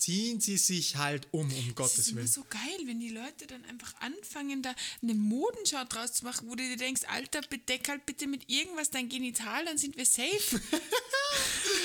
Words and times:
ziehen 0.00 0.40
Sie 0.40 0.56
sich 0.56 0.96
halt 0.96 1.28
um, 1.30 1.42
um 1.42 1.48
Das 1.50 1.58
ist 1.58 1.74
Gottes 1.76 2.08
immer 2.08 2.16
Willen. 2.18 2.28
so 2.28 2.44
geil, 2.48 2.80
wenn 2.86 3.00
die 3.00 3.10
Leute 3.10 3.46
dann 3.46 3.64
einfach 3.66 3.94
anfangen, 4.00 4.62
da 4.62 4.74
eine 5.02 5.14
Modenschau 5.14 5.84
draus 5.84 6.14
zu 6.14 6.24
machen, 6.24 6.48
wo 6.48 6.54
du 6.54 6.62
dir 6.68 6.76
denkst, 6.76 7.02
Alter, 7.08 7.42
bedeck 7.42 7.88
halt 7.88 8.06
bitte 8.06 8.26
mit 8.26 8.48
irgendwas 8.50 8.90
dein 8.90 9.08
Genital, 9.08 9.64
dann 9.66 9.78
sind 9.78 9.96
wir 9.96 10.06
safe. 10.06 10.60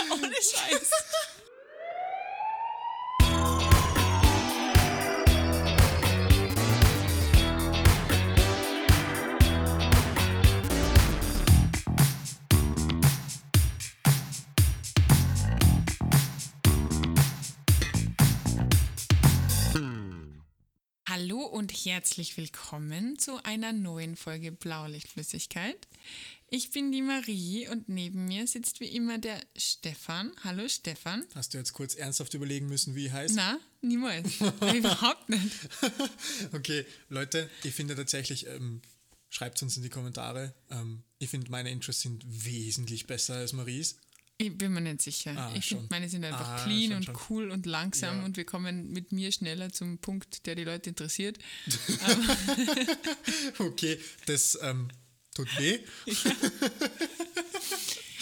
Ohne 0.11 0.33
Scheiß. 0.35 0.89
Hallo 21.45 21.57
und 21.57 21.71
herzlich 21.71 22.37
willkommen 22.37 23.19
zu 23.19 23.43
einer 23.43 23.71
neuen 23.71 24.15
Folge 24.15 24.51
Blaulichtflüssigkeit. 24.51 25.87
Ich 26.49 26.71
bin 26.71 26.91
die 26.91 27.03
Marie 27.03 27.67
und 27.67 27.87
neben 27.87 28.25
mir 28.25 28.47
sitzt 28.47 28.79
wie 28.79 28.87
immer 28.87 29.19
der 29.19 29.39
Stefan. 29.55 30.31
Hallo 30.43 30.67
Stefan. 30.67 31.23
Hast 31.35 31.53
du 31.53 31.59
jetzt 31.59 31.73
kurz 31.73 31.93
ernsthaft 31.95 32.33
überlegen 32.33 32.67
müssen, 32.67 32.95
wie 32.95 33.07
ich 33.07 33.11
heiße? 33.11 33.35
Na, 33.35 33.59
niemals. 33.81 34.41
Überhaupt 34.75 35.29
nicht. 35.29 35.51
Okay, 36.51 36.85
Leute, 37.09 37.49
ich 37.63 37.75
finde 37.75 37.95
tatsächlich, 37.95 38.47
ähm, 38.47 38.81
schreibt 39.29 39.61
uns 39.61 39.77
in 39.77 39.83
die 39.83 39.89
Kommentare. 39.89 40.55
Ähm, 40.71 41.03
ich 41.19 41.29
finde, 41.29 41.51
meine 41.51 41.69
Intros 41.69 42.01
sind 42.01 42.23
wesentlich 42.25 43.05
besser 43.05 43.35
als 43.35 43.53
Maries. 43.53 43.97
Ich 44.37 44.57
bin 44.57 44.73
mir 44.73 44.81
nicht 44.81 45.01
sicher. 45.01 45.31
Ah, 45.37 45.53
ich 45.55 45.65
finde, 45.65 45.87
meine 45.89 46.09
sind 46.09 46.25
einfach 46.25 46.45
Ah, 46.47 46.63
clean 46.65 46.87
schon, 46.89 46.95
und 46.97 47.03
schon. 47.05 47.17
cool 47.29 47.51
und 47.51 47.65
langsam 47.65 48.19
Ja. 48.19 48.25
und 48.25 48.35
wir 48.35 48.43
kommen 48.45 48.91
mit 48.91 49.13
mir 49.13 49.31
schneller 49.31 49.71
zum 49.71 49.97
Punkt, 49.99 50.45
der 50.45 50.55
die 50.55 50.63
Leute 50.65 50.89
interessiert. 50.89 51.37
Okay, 53.59 53.99
das 54.25 54.57
ähm, 54.61 54.89
tut 55.33 55.47
weh. 55.59 55.79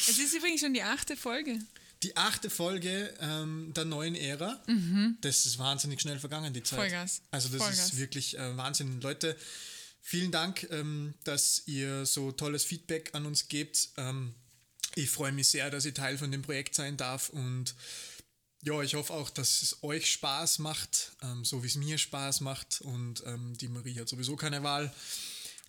Es 0.05 0.19
ist 0.19 0.33
übrigens 0.35 0.59
schon 0.59 0.73
die 0.73 0.83
achte 0.83 1.15
Folge. 1.15 1.57
Die 2.03 2.17
achte 2.17 2.49
Folge 2.49 3.13
ähm, 3.21 3.71
der 3.73 3.85
neuen 3.85 4.15
Ära. 4.15 4.61
Das 5.21 5.45
ist 5.45 5.57
wahnsinnig 5.59 6.01
schnell 6.01 6.19
vergangen, 6.19 6.53
die 6.53 6.61
Zeit. 6.61 6.77
Mhm. 6.77 6.81
Vollgas. 6.83 7.21
Also 7.31 7.47
das 7.47 7.57
Vollgas. 7.59 7.79
ist 7.93 7.97
wirklich 7.97 8.37
äh, 8.37 8.57
Wahnsinn. 8.57 8.99
Leute, 8.99 9.37
vielen 10.01 10.31
Dank, 10.31 10.67
ähm, 10.71 11.13
dass 11.23 11.63
ihr 11.67 12.05
so 12.05 12.33
tolles 12.33 12.65
Feedback 12.65 13.11
an 13.13 13.25
uns 13.25 13.47
gebt. 13.47 13.89
Ähm, 13.95 14.35
ich 14.95 15.09
freue 15.09 15.31
mich 15.31 15.47
sehr, 15.47 15.69
dass 15.69 15.85
ich 15.85 15.93
Teil 15.93 16.17
von 16.17 16.31
dem 16.31 16.41
Projekt 16.41 16.75
sein 16.75 16.97
darf 16.97 17.29
und 17.29 17.75
ja, 18.65 18.81
ich 18.81 18.95
hoffe 18.95 19.13
auch, 19.13 19.29
dass 19.29 19.61
es 19.61 19.83
euch 19.83 20.09
Spaß 20.09 20.59
macht, 20.59 21.11
ähm, 21.21 21.43
so 21.43 21.63
wie 21.63 21.67
es 21.67 21.75
mir 21.75 21.97
Spaß 21.97 22.39
macht. 22.41 22.79
Und 22.81 23.21
ähm, 23.25 23.57
die 23.57 23.67
Marie 23.67 23.99
hat 23.99 24.07
sowieso 24.07 24.37
keine 24.37 24.63
Wahl. 24.63 24.93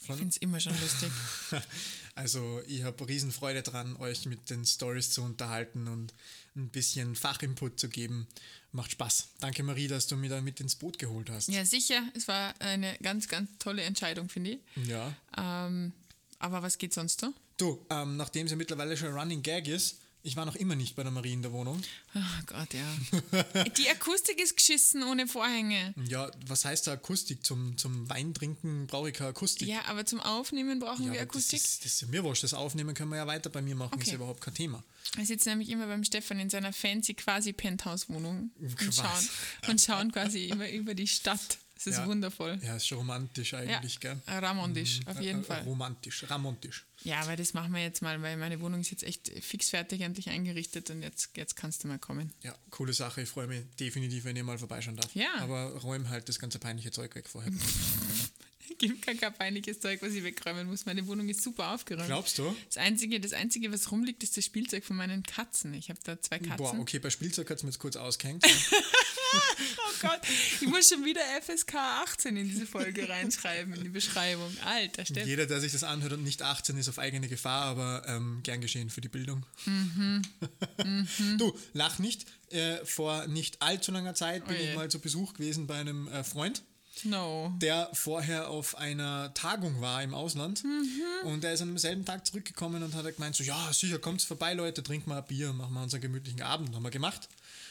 Ich 0.00 0.06
finde 0.06 0.28
es 0.28 0.36
immer 0.36 0.60
schon 0.60 0.78
lustig. 0.80 1.10
Also 2.16 2.62
ich 2.68 2.84
habe 2.84 3.08
Riesenfreude 3.08 3.62
dran, 3.62 3.96
euch 3.96 4.26
mit 4.26 4.48
den 4.48 4.64
Stories 4.64 5.10
zu 5.10 5.22
unterhalten 5.22 5.88
und 5.88 6.14
ein 6.54 6.68
bisschen 6.68 7.16
Fachinput 7.16 7.80
zu 7.80 7.88
geben. 7.88 8.28
Macht 8.70 8.92
Spaß. 8.92 9.30
Danke 9.40 9.64
Marie, 9.64 9.88
dass 9.88 10.06
du 10.06 10.16
mich 10.16 10.30
da 10.30 10.40
mit 10.40 10.60
ins 10.60 10.76
Boot 10.76 11.00
geholt 11.00 11.28
hast. 11.28 11.48
Ja, 11.48 11.64
sicher. 11.64 12.04
Es 12.14 12.28
war 12.28 12.54
eine 12.60 12.96
ganz, 13.02 13.26
ganz 13.26 13.50
tolle 13.58 13.82
Entscheidung, 13.82 14.28
finde 14.28 14.52
ich. 14.52 14.86
Ja. 14.86 15.12
Ähm, 15.36 15.92
aber 16.38 16.62
was 16.62 16.78
geht 16.78 16.94
sonst 16.94 17.20
da? 17.20 17.32
Du, 17.56 17.84
ähm, 17.90 18.16
nachdem 18.16 18.46
es 18.46 18.50
ja 18.50 18.56
mittlerweile 18.56 18.96
schon 18.96 19.08
ein 19.08 19.14
Running 19.14 19.42
Gag 19.42 19.68
ist, 19.68 20.00
ich 20.26 20.36
war 20.36 20.46
noch 20.46 20.56
immer 20.56 20.74
nicht 20.74 20.96
bei 20.96 21.02
der 21.02 21.12
Marie 21.12 21.34
in 21.34 21.42
der 21.42 21.52
Wohnung. 21.52 21.82
Oh 22.14 22.18
Gott, 22.46 22.72
ja. 22.72 23.64
Die 23.76 23.90
Akustik 23.90 24.40
ist 24.40 24.56
geschissen 24.56 25.02
ohne 25.02 25.26
Vorhänge. 25.26 25.92
Ja, 26.08 26.30
was 26.46 26.64
heißt 26.64 26.86
da 26.86 26.92
Akustik? 26.94 27.44
Zum, 27.44 27.76
zum 27.76 28.08
Weintrinken 28.08 28.86
brauche 28.86 29.10
ich 29.10 29.14
keine 29.14 29.28
Akustik. 29.30 29.68
Ja, 29.68 29.84
aber 29.84 30.06
zum 30.06 30.20
Aufnehmen 30.20 30.78
brauchen 30.80 31.04
Ja, 31.04 31.12
wir 31.12 31.20
Akustik. 31.20 31.60
Das 31.60 31.70
ist, 31.72 31.84
das 31.84 32.02
ist 32.02 32.08
mir 32.08 32.24
wurscht. 32.24 32.42
Das 32.42 32.54
Aufnehmen 32.54 32.94
können 32.94 33.10
wir 33.10 33.18
ja 33.18 33.26
weiter 33.26 33.50
bei 33.50 33.60
mir 33.60 33.76
machen, 33.76 33.98
ist 33.98 34.04
Okay. 34.04 34.10
ja 34.12 34.16
überhaupt 34.16 34.40
kein 34.40 34.54
Thema. 34.54 34.82
Wir 35.14 35.26
sitzen 35.26 35.50
nämlich 35.50 35.68
immer 35.68 35.86
beim 35.86 36.02
Stefan 36.04 36.38
in 36.40 36.48
seiner 36.48 36.72
fancy 36.72 37.12
quasi 37.12 37.52
Penthouse-Wohnung 37.52 38.50
und 38.58 38.94
schauen, 38.94 39.28
und 39.68 39.80
schauen 39.82 40.10
quasi 40.10 40.46
immer 40.46 40.70
über 40.70 40.94
die 40.94 41.06
Stadt. 41.06 41.58
Es 41.76 41.86
ist 41.88 41.96
Ja. 41.98 42.06
wundervoll. 42.06 42.58
Ja, 42.62 42.76
ist 42.76 42.86
schon 42.86 42.98
romantisch 42.98 43.52
eigentlich, 43.54 43.98
gell? 44.00 44.16
Ramondisch, 44.28 45.00
auf 45.06 45.20
jeden 45.20 45.40
Äh, 45.40 45.44
Fall. 45.44 45.62
Romantisch, 45.62 46.24
ramontisch. 46.30 46.84
Ja, 47.02 47.20
aber 47.20 47.34
das 47.36 47.52
machen 47.52 47.74
wir 47.74 47.82
jetzt 47.82 48.00
mal, 48.00 48.22
weil 48.22 48.36
meine 48.36 48.60
Wohnung 48.60 48.80
ist 48.80 48.90
jetzt 48.90 49.02
echt 49.02 49.28
fix 49.42 49.70
fertig 49.70 50.00
endlich 50.02 50.30
eingerichtet 50.30 50.88
und 50.90 51.02
jetzt, 51.02 51.30
jetzt 51.36 51.56
kannst 51.56 51.82
du 51.84 51.88
mal 51.88 51.98
kommen. 51.98 52.32
Ja, 52.42 52.54
coole 52.70 52.92
Sache. 52.92 53.22
Ich 53.22 53.28
freue 53.28 53.48
mich 53.48 53.64
definitiv, 53.80 54.24
wenn 54.24 54.36
ihr 54.36 54.44
mal 54.44 54.56
vorbeischauen 54.58 54.96
darf. 54.96 55.14
Ja. 55.14 55.34
Aber 55.40 55.72
räum 55.82 56.08
halt 56.08 56.28
das 56.28 56.38
ganze 56.38 56.58
peinliche 56.58 56.90
Zeug 56.92 57.14
weg 57.16 57.28
vorher. 57.28 57.52
Gibt 58.78 59.02
kein, 59.02 59.18
kein 59.18 59.34
peinliches 59.34 59.80
Zeug, 59.80 60.00
was 60.02 60.12
ich 60.12 60.24
wegräumen 60.24 60.66
muss. 60.66 60.86
Meine 60.86 61.06
Wohnung 61.06 61.28
ist 61.28 61.42
super 61.42 61.72
aufgeräumt. 61.72 62.06
Glaubst 62.06 62.38
du? 62.38 62.54
Das 62.66 62.76
Einzige, 62.78 63.20
das 63.20 63.32
Einzige, 63.32 63.72
was 63.72 63.90
rumliegt, 63.90 64.22
ist 64.22 64.36
das 64.36 64.44
Spielzeug 64.44 64.84
von 64.84 64.96
meinen 64.96 65.22
Katzen. 65.22 65.74
Ich 65.74 65.90
habe 65.90 66.00
da 66.04 66.20
zwei 66.20 66.38
Katzen. 66.38 66.56
Boah, 66.56 66.78
okay, 66.78 66.98
bei 66.98 67.10
Spielzeug 67.10 67.48
hat 67.50 67.58
es 67.58 67.62
mir 67.62 67.70
jetzt 67.70 67.78
kurz 67.78 67.96
ausgehängt. 67.96 68.44
Oh 69.78 69.92
Gott, 70.00 70.20
ich 70.60 70.68
muss 70.68 70.88
schon 70.88 71.04
wieder 71.04 71.20
FSK 71.42 71.74
18 71.74 72.36
in 72.36 72.48
diese 72.48 72.66
Folge 72.66 73.08
reinschreiben, 73.08 73.74
in 73.74 73.82
die 73.82 73.88
Beschreibung. 73.88 74.54
Alter, 74.64 75.04
Steff. 75.04 75.26
Jeder, 75.26 75.46
der 75.46 75.60
sich 75.60 75.72
das 75.72 75.82
anhört 75.82 76.12
und 76.12 76.22
nicht 76.22 76.42
18 76.42 76.76
ist, 76.76 76.88
auf 76.88 76.98
eigene 76.98 77.28
Gefahr, 77.28 77.64
aber 77.64 78.04
ähm, 78.06 78.40
gern 78.42 78.60
geschehen 78.60 78.90
für 78.90 79.00
die 79.00 79.08
Bildung. 79.08 79.44
Mhm. 79.66 80.22
Du, 81.38 81.56
lach 81.72 81.98
nicht. 81.98 82.26
Äh, 82.50 82.84
vor 82.84 83.26
nicht 83.26 83.62
allzu 83.62 83.90
langer 83.92 84.14
Zeit 84.14 84.46
bin 84.46 84.56
Oh 84.56 84.62
ich 84.62 84.74
mal 84.74 84.90
zu 84.90 84.98
Besuch 85.00 85.34
gewesen 85.34 85.66
bei 85.66 85.76
einem 85.76 86.08
äh, 86.08 86.22
Freund. 86.22 86.62
No. 87.02 87.52
der 87.60 87.90
vorher 87.92 88.48
auf 88.48 88.76
einer 88.76 89.34
Tagung 89.34 89.80
war 89.80 90.02
im 90.02 90.14
Ausland 90.14 90.62
und 91.24 91.42
der 91.42 91.52
ist 91.52 91.60
an 91.60 91.68
demselben 91.68 92.04
Tag 92.04 92.26
zurückgekommen 92.26 92.82
und 92.82 92.94
hat 92.94 93.04
gemeint, 93.14 93.34
so 93.34 93.42
ja, 93.44 93.72
sicher, 93.72 93.98
kommt 93.98 94.22
vorbei, 94.22 94.54
Leute, 94.54 94.82
trinkt 94.82 95.06
mal 95.06 95.18
ein 95.18 95.26
Bier, 95.26 95.52
machen 95.52 95.74
wir 95.74 95.82
unseren 95.82 96.00
gemütlichen 96.00 96.42
Abend. 96.42 96.74
Haben 96.74 96.82
wir 96.82 96.90
gemacht. 96.90 97.28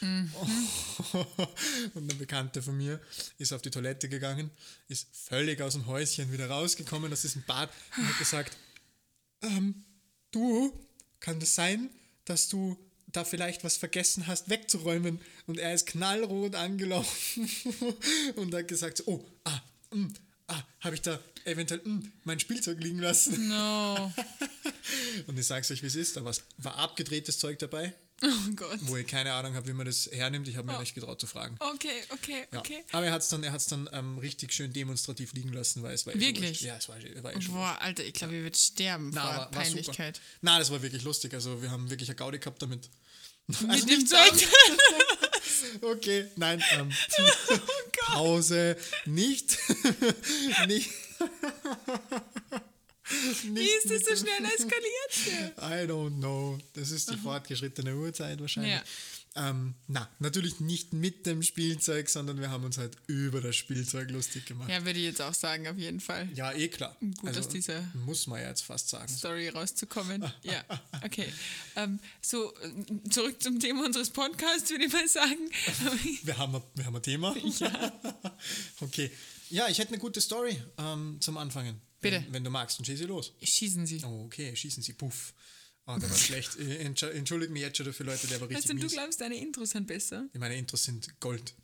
und 1.94 2.10
ein 2.12 2.18
Bekannter 2.18 2.62
von 2.62 2.76
mir 2.76 3.00
ist 3.38 3.52
auf 3.52 3.62
die 3.62 3.70
Toilette 3.70 4.08
gegangen, 4.08 4.50
ist 4.88 5.08
völlig 5.12 5.62
aus 5.62 5.72
dem 5.72 5.86
Häuschen 5.86 6.30
wieder 6.30 6.48
rausgekommen 6.48 7.12
aus 7.12 7.22
diesem 7.22 7.42
Bad 7.42 7.70
und 7.96 8.06
hat 8.08 8.18
gesagt, 8.18 8.56
ähm, 9.42 9.84
du, 10.30 10.72
kann 11.20 11.40
das 11.40 11.54
sein, 11.54 11.90
dass 12.24 12.48
du 12.48 12.76
da 13.16 13.24
vielleicht 13.24 13.64
was 13.64 13.76
vergessen 13.76 14.26
hast 14.26 14.50
wegzuräumen? 14.50 15.20
Und 15.46 15.58
er 15.58 15.74
ist 15.74 15.86
knallrot 15.86 16.54
angelaufen 16.54 17.48
und 18.36 18.54
hat 18.54 18.68
gesagt, 18.68 18.98
so, 18.98 19.04
oh, 19.06 19.24
ah, 19.44 19.60
mm, 19.92 20.06
ah, 20.48 20.62
habe 20.80 20.94
ich 20.94 21.02
da 21.02 21.18
eventuell 21.44 21.80
mm, 21.84 22.12
mein 22.24 22.40
Spielzeug 22.40 22.80
liegen 22.80 22.98
lassen? 22.98 23.48
No. 23.48 24.12
Und 25.26 25.38
ich 25.38 25.46
sag's 25.46 25.70
euch, 25.70 25.82
wie 25.82 25.86
es 25.86 25.94
ist, 25.94 26.16
da 26.16 26.24
war 26.24 26.78
abgedrehtes 26.78 27.38
Zeug 27.38 27.58
dabei, 27.58 27.94
Oh 28.22 28.50
Gott. 28.54 28.78
wo 28.82 28.96
ich 28.96 29.06
keine 29.06 29.32
Ahnung 29.32 29.54
habe, 29.54 29.66
wie 29.66 29.72
man 29.72 29.86
das 29.86 30.08
hernimmt. 30.12 30.46
Ich 30.48 30.56
habe 30.56 30.70
mir 30.70 30.78
nicht 30.78 30.94
getraut 30.94 31.20
zu 31.20 31.26
fragen. 31.26 31.56
Okay, 31.58 32.02
okay, 32.10 32.46
Ja. 32.52 32.60
okay. 32.60 32.84
Aber 32.92 33.06
er 33.06 33.12
hat 33.12 33.22
es 33.22 33.28
dann, 33.28 33.42
er 33.42 33.52
hat's 33.52 33.66
dann 33.66 33.88
ähm, 33.92 34.18
richtig 34.18 34.52
schön 34.52 34.72
demonstrativ 34.72 35.32
liegen 35.32 35.52
lassen, 35.52 35.82
weil 35.82 35.94
es 35.94 36.06
war 36.06 36.14
eh 36.14 36.20
Wirklich? 36.20 36.60
Ja, 36.62 36.76
es 36.76 36.88
war, 36.88 36.96
war 37.22 37.34
eh 37.36 37.40
schon 37.40 37.54
Boah, 37.54 37.76
Alter, 37.80 38.04
ich 38.04 38.14
glaube, 38.14 38.36
ich 38.36 38.42
würde 38.42 38.56
sterben 38.58 39.10
Na, 39.12 39.20
vor 39.22 39.30
war, 39.30 39.38
war 39.38 39.50
Peinlichkeit. 39.50 40.16
Super. 40.16 40.28
Na, 40.42 40.58
das 40.58 40.70
war 40.70 40.82
wirklich 40.82 41.02
lustig. 41.02 41.34
Also 41.34 41.60
wir 41.62 41.70
haben 41.70 41.90
wirklich 41.90 42.08
eine 42.08 42.16
Gaudi 42.16 42.38
gehabt 42.38 42.62
damit. 42.62 42.88
Mit 43.60 43.70
Also 43.70 43.86
dem 43.86 43.98
nicht 43.98 44.08
Zeug. 44.08 44.32
Okay, 45.80 46.26
nein, 46.36 46.62
ähm, 46.72 46.90
Oh 47.18 48.12
Pause, 48.12 48.76
nicht, 49.06 49.58
nicht, 50.66 50.90
Wie 53.44 53.68
ist 53.68 53.90
das 53.90 54.02
so 54.04 54.16
schnell 54.16 54.44
eskaliert? 54.44 55.56
I 55.58 55.86
don't 55.90 56.18
know. 56.18 56.58
Das 56.74 56.90
ist 56.90 57.10
die 57.10 57.16
fortgeschrittene 57.16 57.94
Uhrzeit 57.94 58.40
wahrscheinlich. 58.40 58.72
Ja. 58.74 58.82
Ähm, 59.36 59.74
na, 59.88 60.08
natürlich 60.20 60.60
nicht 60.60 60.92
mit 60.92 61.26
dem 61.26 61.42
Spielzeug, 61.42 62.08
sondern 62.08 62.40
wir 62.40 62.50
haben 62.50 62.62
uns 62.64 62.78
halt 62.78 62.96
über 63.08 63.40
das 63.40 63.56
Spielzeug 63.56 64.08
lustig 64.12 64.46
gemacht. 64.46 64.68
Ja, 64.68 64.76
Ja, 64.78 64.84
würde 64.84 64.98
ich 65.00 65.04
jetzt 65.06 65.20
auch 65.20 65.34
sagen, 65.34 65.66
auf 65.66 65.76
jeden 65.76 65.98
Fall. 65.98 66.28
eh 66.56 66.68
klar. 66.68 66.96
Gut, 67.20 67.34
dass 67.34 67.48
diese- 67.48 67.84
Muss 67.94 68.28
man 68.28 68.40
ja 68.40 68.48
jetzt 68.48 68.62
fast 68.62 68.88
sagen. 68.90 69.08
Story 69.08 69.48
rauszukommen. 69.48 70.24
Ja, 70.42 70.64
okay. 71.04 71.26
Ähm, 71.74 71.98
so, 72.22 72.54
zurück 73.10 73.42
zum 73.42 73.58
Thema 73.58 73.84
unseres 73.84 74.10
Podcasts, 74.10 74.70
würde 74.70 74.84
ich 74.84 74.92
mal 74.92 75.08
sagen. 75.08 75.50
Wir 76.22 76.38
haben, 76.38 76.54
ein- 76.54 76.62
wir 76.76 76.84
haben 76.86 76.94
ein 76.96 77.02
Thema. 77.02 77.34
Ja. 77.58 77.92
okay. 78.80 79.10
Ja, 79.50 79.68
ich 79.68 79.78
hätte 79.78 79.88
eine 79.90 79.98
gute 79.98 80.20
Story 80.20 80.56
ähm, 80.78 81.16
zum 81.20 81.36
Anfangen. 81.38 81.80
Bitte. 82.00 82.22
Wenn, 82.26 82.34
wenn 82.34 82.44
du 82.44 82.50
magst, 82.50 82.78
dann 82.78 82.84
schieß 82.84 82.98
sie 82.98 83.04
los. 83.06 83.32
Schießen 83.42 83.86
Sie. 83.86 84.02
Okay, 84.04 84.54
schießen 84.54 84.82
sie. 84.82 84.92
Puff. 84.92 85.32
Oh, 85.86 85.98
der 85.98 86.08
war 86.10 86.16
schlecht. 86.16 86.56
Äh, 86.58 86.86
entschu- 86.88 87.10
Entschuldige 87.10 87.52
mich 87.52 87.62
jetzt 87.62 87.76
schon 87.76 87.86
dafür, 87.86 88.06
Leute, 88.06 88.26
der 88.26 88.40
war 88.40 88.48
richtig 88.48 88.64
Weißt 88.64 88.70
du, 88.70 88.76
du 88.76 88.82
mies. 88.84 88.92
glaubst, 88.92 89.20
deine 89.20 89.36
Intros 89.36 89.70
sind 89.70 89.86
besser? 89.86 90.28
Meine 90.32 90.56
Intros 90.56 90.84
sind 90.84 91.20
Gold. 91.20 91.54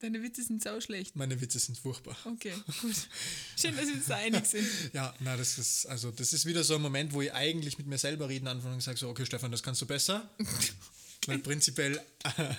Deine 0.00 0.22
Witze 0.22 0.42
sind 0.42 0.62
sau 0.62 0.78
schlecht. 0.80 1.16
Meine 1.16 1.40
Witze 1.40 1.58
sind 1.58 1.78
furchtbar. 1.78 2.16
Okay, 2.26 2.52
gut. 2.82 2.94
Schön, 3.58 3.74
dass 3.76 3.86
wir 3.86 3.94
uns 3.94 4.06
da 4.06 4.16
einig 4.16 4.44
sind. 4.44 4.66
Ja, 4.92 5.14
na, 5.20 5.36
das 5.38 5.56
ist, 5.58 5.86
also, 5.86 6.10
das 6.10 6.32
ist 6.34 6.44
wieder 6.44 6.64
so 6.64 6.74
ein 6.74 6.82
Moment, 6.82 7.12
wo 7.14 7.22
ich 7.22 7.32
eigentlich 7.32 7.78
mit 7.78 7.86
mir 7.86 7.96
selber 7.96 8.28
reden 8.28 8.46
anfange 8.46 8.74
und 8.74 8.82
sage 8.82 8.98
so, 8.98 9.08
okay, 9.08 9.24
Stefan, 9.24 9.50
das 9.52 9.62
kannst 9.62 9.80
du 9.80 9.86
besser. 9.86 10.28
Weil 11.26 11.38
prinzipiell 11.38 11.98
äh, 12.24 12.54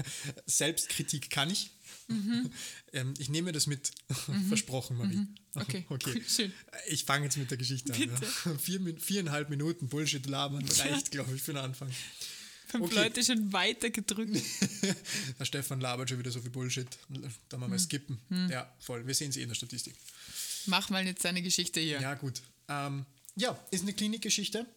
Selbstkritik 0.47 1.29
kann 1.29 1.49
ich. 1.51 1.69
ähm, 2.93 3.13
ich 3.17 3.29
nehme 3.29 3.51
das 3.51 3.67
mit. 3.67 3.91
Versprochen, 4.47 4.97
Marie. 4.97 5.27
Okay, 5.57 5.87
okay. 5.89 6.21
schön. 6.27 6.53
Ich 6.87 7.05
fange 7.05 7.25
jetzt 7.25 7.35
mit 7.35 7.49
der 7.49 7.57
Geschichte 7.57 7.91
an. 7.91 7.99
Ja. 7.99 8.57
Vier, 8.59 8.79
viereinhalb 8.99 9.49
Minuten 9.49 9.87
Bullshit 9.87 10.23
labern 10.27 10.63
reicht, 10.77 11.09
glaube 11.09 11.33
ich, 11.33 11.41
für 11.41 11.53
den 11.53 11.63
Anfang. 11.63 11.89
Fünf 12.67 12.83
Okay. 12.85 12.93
Leute 12.93 13.23
schon 13.23 13.51
weiter 13.51 13.89
gedrückt. 13.89 14.39
Der 15.39 15.45
Stefan 15.45 15.81
labert 15.81 16.11
schon 16.11 16.19
wieder 16.19 16.29
so 16.29 16.41
viel 16.41 16.51
Bullshit. 16.51 16.87
Da 17.49 17.57
mal 17.57 17.67
mal 17.67 17.79
skippen. 17.79 18.19
Ja, 18.51 18.71
voll. 18.77 19.07
Wir 19.07 19.15
sehen 19.15 19.31
sie 19.31 19.39
eh 19.39 19.43
in 19.43 19.49
der 19.49 19.55
Statistik. 19.55 19.95
Mach 20.67 20.91
mal 20.91 21.03
jetzt 21.07 21.25
deine 21.25 21.41
Geschichte 21.41 21.79
hier. 21.79 22.01
Ja, 22.01 22.13
gut. 22.13 22.43
Ähm, 22.67 23.07
ja, 23.35 23.57
ist 23.71 23.81
eine 23.81 23.93
Klinikgeschichte. 23.93 24.67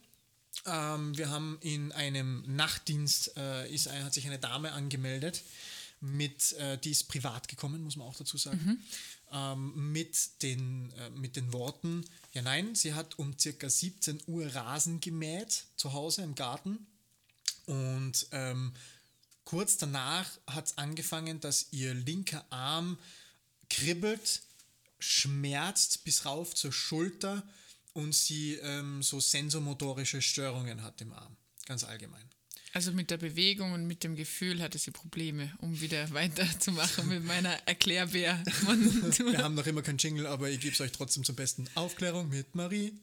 Ähm, 0.66 1.16
wir 1.16 1.30
haben 1.30 1.58
in 1.62 1.92
einem 1.92 2.44
Nachtdienst, 2.46 3.36
äh, 3.36 3.72
ist, 3.72 3.90
hat 3.90 4.12
sich 4.12 4.26
eine 4.26 4.38
Dame 4.38 4.72
angemeldet, 4.72 5.42
mit, 6.00 6.52
äh, 6.54 6.78
die 6.78 6.90
ist 6.90 7.08
privat 7.08 7.48
gekommen, 7.48 7.82
muss 7.82 7.96
man 7.96 8.06
auch 8.06 8.16
dazu 8.16 8.38
sagen, 8.38 8.82
ähm, 9.32 9.92
mit, 9.92 10.42
den, 10.42 10.92
äh, 10.92 11.10
mit 11.10 11.36
den 11.36 11.52
Worten, 11.52 12.04
ja 12.32 12.42
nein, 12.42 12.74
sie 12.74 12.94
hat 12.94 13.18
um 13.18 13.38
circa 13.38 13.68
17 13.68 14.22
Uhr 14.26 14.46
Rasen 14.54 15.00
gemäht, 15.00 15.66
zu 15.76 15.92
Hause 15.92 16.22
im 16.22 16.34
Garten. 16.34 16.86
Und 17.66 18.26
ähm, 18.32 18.72
kurz 19.44 19.76
danach 19.76 20.26
hat 20.46 20.66
es 20.66 20.78
angefangen, 20.78 21.40
dass 21.40 21.68
ihr 21.70 21.94
linker 21.94 22.44
Arm 22.50 22.98
kribbelt, 23.68 24.42
schmerzt 24.98 26.04
bis 26.04 26.24
rauf 26.24 26.54
zur 26.54 26.72
Schulter 26.72 27.46
und 27.92 28.14
sie 28.14 28.54
ähm, 28.54 29.02
so 29.02 29.20
sensomotorische 29.20 30.22
Störungen 30.22 30.82
hat 30.82 31.00
im 31.00 31.12
Arm, 31.12 31.36
ganz 31.66 31.84
allgemein. 31.84 32.29
Also 32.72 32.92
mit 32.92 33.10
der 33.10 33.16
Bewegung 33.16 33.72
und 33.72 33.86
mit 33.86 34.04
dem 34.04 34.14
Gefühl 34.14 34.62
hatte 34.62 34.78
sie 34.78 34.92
Probleme, 34.92 35.52
um 35.58 35.80
wieder 35.80 36.10
weiterzumachen 36.14 37.08
mit 37.08 37.24
meiner 37.24 37.52
Erklärbär. 37.66 38.42
Wir 38.44 39.38
haben 39.38 39.54
noch 39.54 39.66
immer 39.66 39.82
keinen 39.82 39.98
Jingle, 39.98 40.26
aber 40.26 40.50
ich 40.50 40.60
gebe 40.60 40.72
es 40.72 40.80
euch 40.80 40.92
trotzdem 40.92 41.24
zum 41.24 41.34
besten. 41.34 41.68
Aufklärung 41.74 42.28
mit 42.28 42.54
Marie. 42.54 42.92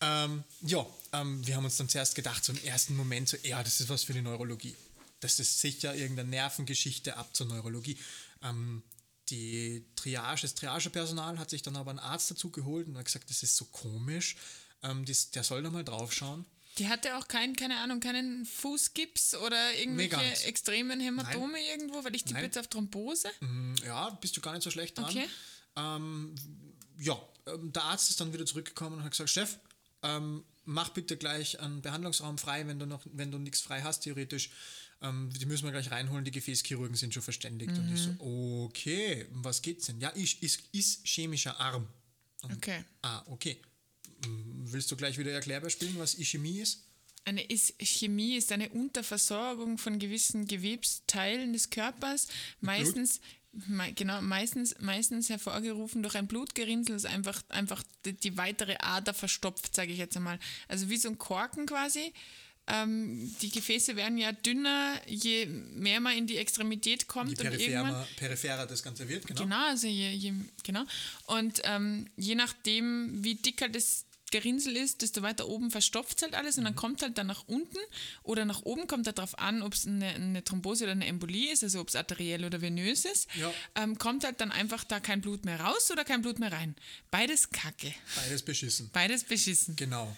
Ähm, 0.00 0.44
ja, 0.60 0.86
ähm, 1.14 1.46
wir 1.46 1.56
haben 1.56 1.64
uns 1.64 1.78
dann 1.78 1.88
zuerst 1.88 2.14
gedacht, 2.14 2.44
so 2.44 2.52
im 2.52 2.62
ersten 2.64 2.94
Moment, 2.96 3.30
so, 3.30 3.38
ja, 3.42 3.62
das 3.62 3.80
ist 3.80 3.88
was 3.88 4.04
für 4.04 4.12
die 4.12 4.20
Neurologie. 4.20 4.76
Das 5.20 5.40
ist 5.40 5.58
sicher 5.60 5.94
irgendeine 5.94 6.28
Nervengeschichte 6.28 7.16
ab 7.16 7.34
zur 7.34 7.46
Neurologie. 7.46 7.98
Ähm, 8.42 8.82
die 9.30 9.86
Triage, 9.96 10.42
das 10.42 10.54
Triagepersonal 10.54 11.38
hat 11.38 11.50
sich 11.50 11.62
dann 11.62 11.76
aber 11.76 11.90
einen 11.90 11.98
Arzt 11.98 12.30
dazu 12.30 12.50
geholt 12.50 12.86
und 12.86 12.98
hat 12.98 13.06
gesagt, 13.06 13.30
das 13.30 13.42
ist 13.42 13.56
so 13.56 13.64
komisch. 13.64 14.36
Ähm, 14.82 15.04
das, 15.04 15.30
der 15.30 15.42
soll 15.42 15.62
da 15.62 15.70
mal 15.70 15.84
drauf 15.84 16.12
schauen. 16.12 16.44
Die 16.78 16.88
hatte 16.88 17.16
auch 17.16 17.26
keinen, 17.28 17.56
keine 17.56 17.78
Ahnung, 17.78 18.00
keinen 18.00 18.44
Fußgips 18.44 19.34
oder 19.36 19.70
Nee, 19.72 19.80
irgendwelche 19.82 20.16
nichts. 20.18 20.44
extremen 20.44 21.00
Hämatome 21.00 21.58
irgendwo, 21.72 22.04
weil 22.04 22.14
ich 22.14 22.22
tippe 22.24 22.34
Nein. 22.34 22.44
jetzt 22.44 22.58
auf 22.58 22.68
Thrombose. 22.68 23.28
Mm, 23.40 23.74
Ja, 23.84 24.10
bist 24.10 24.36
du 24.36 24.40
gar 24.42 24.52
nicht 24.52 24.62
so 24.62 24.70
schlecht 24.70 24.98
dran. 24.98 25.06
Okay. 25.06 25.26
Ähm, 25.76 26.34
ja, 26.98 27.18
ähm, 27.46 27.72
der 27.72 27.84
Arzt 27.84 28.10
ist 28.10 28.20
dann 28.20 28.32
wieder 28.32 28.44
zurückgekommen 28.46 28.96
und 28.98 29.04
hat 29.04 29.10
gesagt, 29.12 29.30
Chef, 29.30 29.58
ähm, 30.02 30.44
mach 30.64 30.90
bitte 30.90 31.16
gleich 31.16 31.60
einen 31.60 31.80
Behandlungsraum 31.82 32.38
frei, 32.38 32.66
wenn 32.66 32.78
du 32.78 32.86
noch, 32.86 33.02
wenn 33.12 33.30
du 33.30 33.38
nichts 33.38 33.60
frei 33.60 33.82
hast, 33.82 34.00
theoretisch. 34.00 34.50
Ähm, 35.02 35.30
die 35.38 35.44
müssen 35.46 35.64
wir 35.64 35.72
gleich 35.72 35.90
reinholen, 35.90 36.24
die 36.24 36.30
Gefäßchirurgen 36.30 36.96
sind 36.96 37.12
schon 37.14 37.22
verständigt. 37.22 37.70
Und 37.72 37.92
ich 37.94 38.00
so, 38.00 38.64
okay, 38.66 39.26
um 39.32 39.44
was 39.44 39.60
geht's 39.62 39.86
denn? 39.86 40.00
Ja, 40.00 40.08
ist, 40.10 40.42
ist, 40.42 40.62
ist 40.72 41.06
chemischer 41.06 41.58
Arm. 41.60 41.86
Und, 42.42 42.54
Okay. 42.56 42.84
Ah, 43.02 43.22
okay. 43.26 43.60
Willst 44.68 44.90
du 44.90 44.96
gleich 44.96 45.18
wieder 45.18 45.32
erklärbar 45.32 45.70
spielen, 45.70 45.98
was 45.98 46.14
Ischämie 46.14 46.60
ist? 46.60 46.82
Eine 47.24 47.44
Ischämie 47.50 48.36
ist 48.36 48.52
eine 48.52 48.68
Unterversorgung 48.68 49.78
von 49.78 49.98
gewissen 49.98 50.46
Gewebsteilen 50.46 51.52
des 51.52 51.70
Körpers, 51.70 52.28
meistens 52.60 53.20
mei- 53.66 53.92
genau 53.92 54.20
meistens 54.22 54.76
meistens 54.80 55.28
hervorgerufen 55.28 56.02
durch 56.02 56.14
ein 56.14 56.26
Blutgerinnsel, 56.28 56.94
das 56.94 57.04
einfach 57.04 57.42
einfach 57.48 57.82
die, 58.04 58.12
die 58.12 58.36
weitere 58.36 58.76
Ader 58.78 59.14
verstopft, 59.14 59.74
sage 59.74 59.92
ich 59.92 59.98
jetzt 59.98 60.16
einmal. 60.16 60.38
Also 60.68 60.88
wie 60.88 60.96
so 60.96 61.08
ein 61.08 61.18
Korken 61.18 61.66
quasi. 61.66 62.12
Ähm, 62.68 63.32
die 63.42 63.50
Gefäße 63.50 63.94
werden 63.94 64.18
ja 64.18 64.32
dünner, 64.32 65.00
je 65.06 65.46
mehr 65.46 66.00
man 66.00 66.18
in 66.18 66.26
die 66.26 66.36
Extremität 66.36 67.06
kommt 67.06 67.38
Je 67.40 67.46
und 67.46 67.52
irgendwann 67.60 67.92
peripherer, 67.92 68.08
peripherer 68.16 68.66
das 68.66 68.82
Ganze 68.82 69.08
wird, 69.08 69.24
genau. 69.24 69.42
Genau, 69.42 69.66
also 69.68 69.86
je, 69.86 70.10
je, 70.10 70.32
genau. 70.64 70.82
Und 71.26 71.60
ähm, 71.62 72.08
je 72.16 72.34
nachdem, 72.34 73.22
wie 73.22 73.36
dicker 73.36 73.68
das 73.68 74.05
Gerinnsel 74.30 74.76
ist, 74.76 75.02
desto 75.02 75.22
weiter 75.22 75.46
oben 75.48 75.70
verstopft 75.70 76.22
halt 76.22 76.34
alles 76.34 76.56
und 76.56 76.62
Mhm. 76.62 76.66
dann 76.66 76.76
kommt 76.76 77.02
halt 77.02 77.16
dann 77.18 77.28
nach 77.28 77.44
unten 77.46 77.78
oder 78.24 78.44
nach 78.44 78.62
oben, 78.62 78.86
kommt 78.86 79.06
darauf 79.06 79.38
an, 79.38 79.62
ob 79.62 79.74
es 79.74 79.86
eine, 79.86 80.06
eine 80.08 80.42
Thrombose 80.44 80.84
oder 80.84 80.92
eine 80.92 81.06
Embolie 81.06 81.52
ist, 81.52 81.62
also 81.62 81.80
ob 81.80 81.88
es 81.88 81.96
arteriell 81.96 82.44
oder 82.44 82.60
venös 82.60 83.04
ist, 83.04 83.28
Ja. 83.36 83.52
ähm, 83.76 83.98
kommt 83.98 84.24
halt 84.24 84.40
dann 84.40 84.50
einfach 84.52 84.82
da 84.84 84.98
kein 85.00 85.20
Blut 85.20 85.44
mehr 85.44 85.60
raus 85.60 85.90
oder 85.90 86.04
kein 86.04 86.22
Blut 86.22 86.38
mehr 86.38 86.50
rein. 86.52 86.74
Beides 87.10 87.50
kacke. 87.50 87.94
Beides 88.16 88.42
beschissen. 88.42 88.90
Beides 88.92 89.24
beschissen. 89.24 89.76
Genau. 89.76 90.16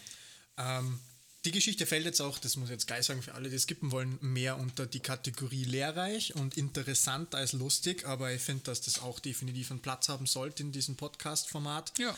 Ähm, 0.57 0.99
die 1.45 1.51
Geschichte 1.51 1.85
fällt 1.85 2.03
jetzt 2.03 2.19
auch, 2.19 2.37
das 2.37 2.57
muss 2.57 2.67
ich 2.67 2.73
jetzt 2.73 2.87
gleich 2.87 3.05
sagen 3.05 3.21
für 3.21 3.33
alle, 3.33 3.49
die 3.49 3.57
skippen 3.57 3.91
wollen, 3.91 4.17
mehr 4.21 4.57
unter 4.57 4.85
die 4.85 4.99
Kategorie 4.99 5.63
lehrreich 5.63 6.35
und 6.35 6.57
interessant 6.57 7.33
als 7.33 7.53
lustig, 7.53 8.05
aber 8.05 8.33
ich 8.33 8.41
finde, 8.41 8.63
dass 8.65 8.81
das 8.81 8.99
auch 8.99 9.19
definitiv 9.21 9.71
einen 9.71 9.79
Platz 9.81 10.09
haben 10.09 10.25
sollte 10.25 10.63
in 10.63 10.73
diesem 10.73 10.97
Podcast-Format. 10.97 11.93
Ja. 11.97 12.17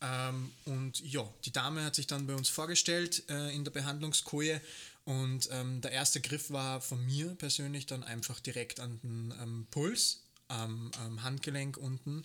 Ähm, 0.00 0.52
und 0.64 1.00
ja, 1.00 1.26
die 1.44 1.52
Dame 1.52 1.84
hat 1.84 1.94
sich 1.94 2.06
dann 2.06 2.26
bei 2.26 2.34
uns 2.34 2.48
vorgestellt 2.48 3.24
äh, 3.30 3.54
in 3.54 3.64
der 3.64 3.70
Behandlungskoje 3.70 4.60
und 5.04 5.48
ähm, 5.52 5.80
der 5.80 5.92
erste 5.92 6.20
Griff 6.20 6.50
war 6.50 6.80
von 6.80 7.04
mir 7.04 7.34
persönlich 7.36 7.86
dann 7.86 8.02
einfach 8.04 8.40
direkt 8.40 8.80
an 8.80 9.00
den 9.02 9.34
ähm, 9.40 9.66
Puls, 9.70 10.22
am 10.48 10.90
am 10.98 11.22
Handgelenk 11.22 11.76
unten. 11.76 12.24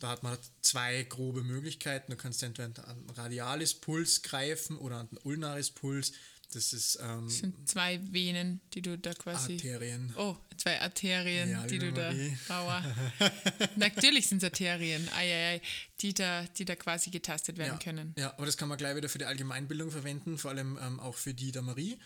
Da 0.00 0.08
hat 0.08 0.22
man 0.22 0.38
zwei 0.62 1.02
grobe 1.02 1.42
Möglichkeiten. 1.42 2.10
Du 2.10 2.16
kannst 2.16 2.42
entweder 2.42 2.88
an 2.88 3.06
den 3.06 3.10
Radialis-Puls 3.10 4.22
greifen 4.22 4.78
oder 4.78 4.96
an 4.96 5.08
den 5.08 5.18
Ulnaris-Puls. 5.18 6.12
Das 6.52 6.72
ist 6.72 6.98
ähm, 7.00 7.26
Das 7.26 7.38
sind 7.38 7.68
zwei 7.68 8.00
Venen, 8.12 8.60
die 8.74 8.82
du 8.82 8.98
da 8.98 9.14
quasi. 9.14 9.54
Arterien. 9.54 10.12
Oh, 10.16 10.36
zwei 10.56 10.80
Arterien, 10.80 11.50
Ja, 11.50 11.66
die 11.66 11.78
du 11.78 11.92
da. 11.92 12.12
Marie. 12.12 12.36
Aua. 12.48 12.84
Natürlich 13.76 14.26
sind 14.26 14.38
es 14.38 14.44
Arterien, 14.44 15.08
ei, 15.14 15.32
ei, 15.32 15.54
ei, 15.54 15.62
die, 16.00 16.14
da, 16.14 16.44
die 16.56 16.64
da 16.64 16.76
quasi 16.76 17.10
getastet 17.10 17.56
werden 17.58 17.74
ja, 17.74 17.78
können. 17.78 18.14
Ja, 18.18 18.32
aber 18.32 18.46
das 18.46 18.56
kann 18.56 18.68
man 18.68 18.78
gleich 18.78 18.96
wieder 18.96 19.08
für 19.08 19.18
die 19.18 19.26
Allgemeinbildung 19.26 19.90
verwenden, 19.90 20.38
vor 20.38 20.50
allem 20.50 20.78
ähm, 20.82 21.00
auch 21.00 21.14
für 21.14 21.34
die 21.34 21.52
der 21.52 21.62
Marie. 21.62 21.98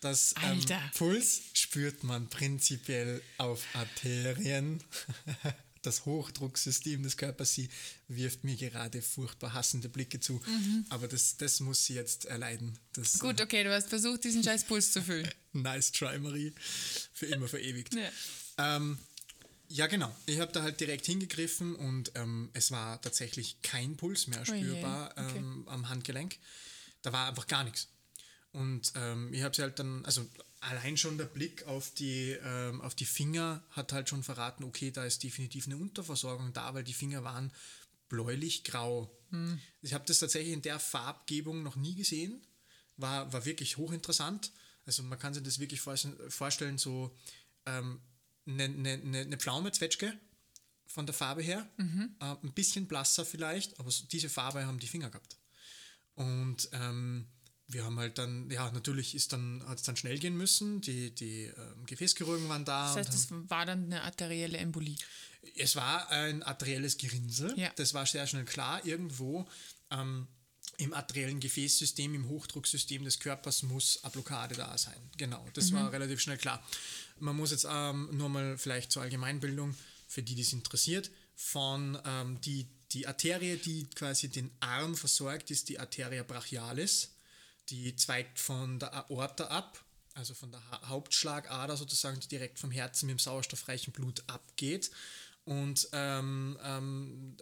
Das 0.00 0.34
ähm. 0.44 0.60
Puls 0.94 1.42
spürt 1.54 2.04
man 2.04 2.28
prinzipiell 2.28 3.20
auf 3.36 3.64
Arterien. 3.74 4.82
Das 5.88 6.04
Hochdrucksystem 6.04 7.02
des 7.02 7.16
Körpers, 7.16 7.54
sie 7.54 7.70
wirft 8.08 8.44
mir 8.44 8.56
gerade 8.56 9.00
furchtbar 9.00 9.54
hassende 9.54 9.88
Blicke 9.88 10.20
zu. 10.20 10.38
Aber 10.90 11.08
das, 11.08 11.38
das 11.38 11.60
muss 11.60 11.86
sie 11.86 11.94
jetzt 11.94 12.26
erleiden. 12.26 12.78
Das, 12.92 13.14
Mhm. 13.14 13.18
Gut, 13.20 13.40
okay, 13.40 13.64
du 13.64 13.72
hast 13.72 13.88
versucht, 13.88 14.22
diesen 14.24 14.44
scheiß 14.44 14.64
Puls 14.64 14.92
zu 14.92 15.00
füllen. 15.02 15.24
Äh, 15.24 15.30
nice 15.54 15.90
try, 15.90 16.18
Marie. 16.18 16.52
Für 17.14 17.24
immer 17.26 17.48
verewigt. 17.48 17.94
Ja. 17.94 18.76
Ähm, 18.76 18.98
ja, 19.68 19.86
genau. 19.86 20.14
Ich 20.26 20.40
habe 20.40 20.52
da 20.52 20.62
halt 20.62 20.78
direkt 20.78 21.06
hingegriffen 21.06 21.74
und 21.74 22.12
ähm, 22.16 22.50
es 22.52 22.70
war 22.70 23.00
tatsächlich 23.00 23.62
kein 23.62 23.96
Puls 23.96 24.26
mehr 24.26 24.44
spürbar 24.44 25.12
okay. 25.12 25.38
ähm, 25.38 25.66
am 25.68 25.88
Handgelenk. 25.88 26.36
Da 27.00 27.12
war 27.14 27.28
einfach 27.28 27.46
gar 27.46 27.64
nichts. 27.64 27.88
Und 28.52 28.92
ähm, 28.94 29.32
ich 29.32 29.42
habe 29.42 29.56
sie 29.56 29.62
halt 29.62 29.78
dann, 29.78 30.04
also 30.04 30.26
allein 30.60 30.96
schon 30.96 31.18
der 31.18 31.26
Blick 31.26 31.64
auf 31.64 31.92
die, 31.94 32.36
ähm, 32.42 32.80
auf 32.80 32.94
die 32.94 33.04
Finger 33.04 33.62
hat 33.70 33.92
halt 33.92 34.08
schon 34.08 34.22
verraten, 34.22 34.64
okay, 34.64 34.90
da 34.90 35.04
ist 35.04 35.22
definitiv 35.22 35.66
eine 35.66 35.76
Unterversorgung 35.76 36.52
da, 36.52 36.74
weil 36.74 36.84
die 36.84 36.94
Finger 36.94 37.24
waren 37.24 37.52
bläulich-grau. 38.08 39.10
Hm. 39.30 39.60
Ich 39.82 39.94
habe 39.94 40.04
das 40.06 40.18
tatsächlich 40.18 40.52
in 40.52 40.62
der 40.62 40.78
Farbgebung 40.78 41.62
noch 41.62 41.76
nie 41.76 41.94
gesehen. 41.94 42.40
War, 42.96 43.32
war 43.32 43.44
wirklich 43.44 43.76
hochinteressant. 43.76 44.52
Also 44.86 45.02
man 45.02 45.18
kann 45.18 45.34
sich 45.34 45.42
das 45.42 45.58
wirklich 45.58 45.80
vorstellen, 45.80 46.78
so 46.78 47.14
ähm, 47.66 48.00
eine, 48.46 48.64
eine, 48.64 48.92
eine 48.94 49.20
eine 49.20 49.36
Pflaume-Zwetschge 49.36 50.18
von 50.86 51.06
der 51.06 51.14
Farbe 51.14 51.42
her. 51.42 51.68
Mhm. 51.76 52.16
Äh, 52.20 52.34
ein 52.42 52.52
bisschen 52.54 52.86
blasser 52.88 53.24
vielleicht, 53.24 53.78
aber 53.78 53.90
so 53.90 54.06
diese 54.06 54.28
Farbe 54.30 54.66
haben 54.66 54.80
die 54.80 54.88
Finger 54.88 55.10
gehabt. 55.10 55.36
Und 56.14 56.68
ähm, 56.72 57.28
wir 57.68 57.84
haben 57.84 57.98
halt 57.98 58.18
dann, 58.18 58.50
ja, 58.50 58.70
natürlich 58.70 59.14
ist 59.14 59.32
dann, 59.32 59.62
hat 59.68 59.78
es 59.78 59.84
dann 59.84 59.96
schnell 59.96 60.18
gehen 60.18 60.36
müssen. 60.36 60.80
Die, 60.80 61.10
die 61.14 61.44
ähm, 61.44 61.86
Gefäßchirurgen 61.86 62.48
waren 62.48 62.64
da. 62.64 62.94
Das 62.94 62.96
heißt, 62.96 63.14
es 63.14 63.28
war 63.30 63.66
dann 63.66 63.84
eine 63.84 64.02
arterielle 64.02 64.56
Embolie. 64.56 64.96
es 65.54 65.76
war 65.76 66.08
ein 66.10 66.42
arterielles 66.42 66.96
Gerinnsel. 66.96 67.56
Ja. 67.58 67.70
Das 67.76 67.92
war 67.92 68.06
sehr 68.06 68.26
schnell 68.26 68.46
klar. 68.46 68.84
Irgendwo 68.86 69.46
ähm, 69.90 70.26
im 70.78 70.94
arteriellen 70.94 71.40
Gefäßsystem, 71.40 72.14
im 72.14 72.28
Hochdrucksystem 72.28 73.04
des 73.04 73.18
Körpers 73.18 73.62
muss 73.62 74.02
eine 74.02 74.12
Blockade 74.12 74.54
da 74.54 74.78
sein. 74.78 74.98
Genau, 75.16 75.44
das 75.52 75.72
war 75.72 75.92
relativ 75.92 76.20
schnell 76.20 76.38
klar. 76.38 76.64
Man 77.18 77.36
muss 77.36 77.50
jetzt 77.50 77.66
ähm, 77.68 78.08
nur 78.12 78.28
mal 78.28 78.56
vielleicht 78.56 78.92
zur 78.92 79.02
Allgemeinbildung, 79.02 79.74
für 80.06 80.22
die, 80.22 80.36
die 80.36 80.42
es 80.42 80.52
interessiert, 80.52 81.10
von 81.34 81.98
ähm, 82.06 82.40
die, 82.40 82.66
die 82.92 83.06
Arterie, 83.06 83.56
die 83.56 83.90
quasi 83.90 84.28
den 84.28 84.50
Arm 84.60 84.94
versorgt, 84.94 85.50
ist 85.50 85.68
die 85.68 85.78
Arteria 85.78 86.22
brachialis. 86.22 87.10
Die 87.68 87.94
zweigt 87.96 88.38
von 88.38 88.78
der 88.78 88.94
Aorta 88.94 89.44
ab. 89.44 89.84
also 90.14 90.34
von 90.34 90.50
der 90.50 90.60
ha 90.70 90.88
Hauptschlagader 90.88 91.76
sozusagen, 91.76 92.18
die 92.20 92.28
direkt 92.28 92.58
vom 92.58 92.70
Herzen 92.70 93.06
mit 93.06 93.14
dem 93.14 93.18
sauerstoffreichen 93.18 93.92
Blut 93.92 94.24
abgeht. 94.26 94.90
Und 95.44 95.88
ähm, 95.92 96.58
ähm, 96.62 97.36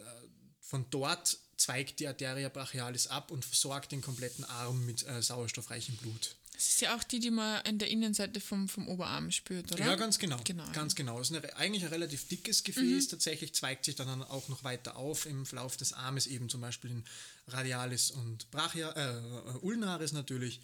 von 0.61 0.85
dort 0.89 1.37
zweigt 1.57 1.99
die 1.99 2.07
Arteria 2.07 2.49
brachialis 2.49 3.07
ab 3.07 3.31
und 3.31 3.43
versorgt 3.43 3.91
den 3.91 4.01
kompletten 4.01 4.45
Arm 4.45 4.85
mit 4.85 5.05
äh, 5.07 5.21
sauerstoffreichem 5.21 5.97
Blut. 5.97 6.35
Das 6.57 6.69
ist 6.69 6.81
ja 6.81 6.95
auch 6.95 7.03
die, 7.03 7.19
die 7.19 7.29
man 7.29 7.63
in 7.65 7.77
der 7.77 7.87
Innenseite 7.87 8.39
vom, 8.39 8.67
vom 8.67 8.87
Oberarm 8.87 9.29
spürt, 9.29 9.71
oder? 9.71 9.85
Ja, 9.85 9.95
ganz 9.95 10.17
genau. 10.17 10.39
Genau, 10.43 10.63
Ganz 10.73 10.95
genau. 10.95 11.19
Es 11.19 11.29
ist 11.29 11.37
eine, 11.37 11.55
eigentlich 11.55 11.83
ein 11.83 11.91
relativ 11.91 12.27
dickes 12.27 12.63
Gefäß. 12.63 13.09
Tatsächlich 13.09 13.53
zweigt 13.53 13.85
sich 13.85 13.95
dann 13.95 14.23
auch 14.23 14.49
noch 14.49 14.63
weiter 14.63 14.95
auf 14.95 15.27
im 15.27 15.45
Verlauf 15.45 15.77
des 15.77 15.93
Armes, 15.93 16.25
eben 16.25 16.49
zum 16.49 16.61
Beispiel 16.61 16.89
in 16.89 17.03
Radialis 17.45 18.09
und 18.09 18.49
Brachia, 18.49 18.91
äh, 18.91 19.57
Ulnaris 19.61 20.13
natürlich. 20.13 20.59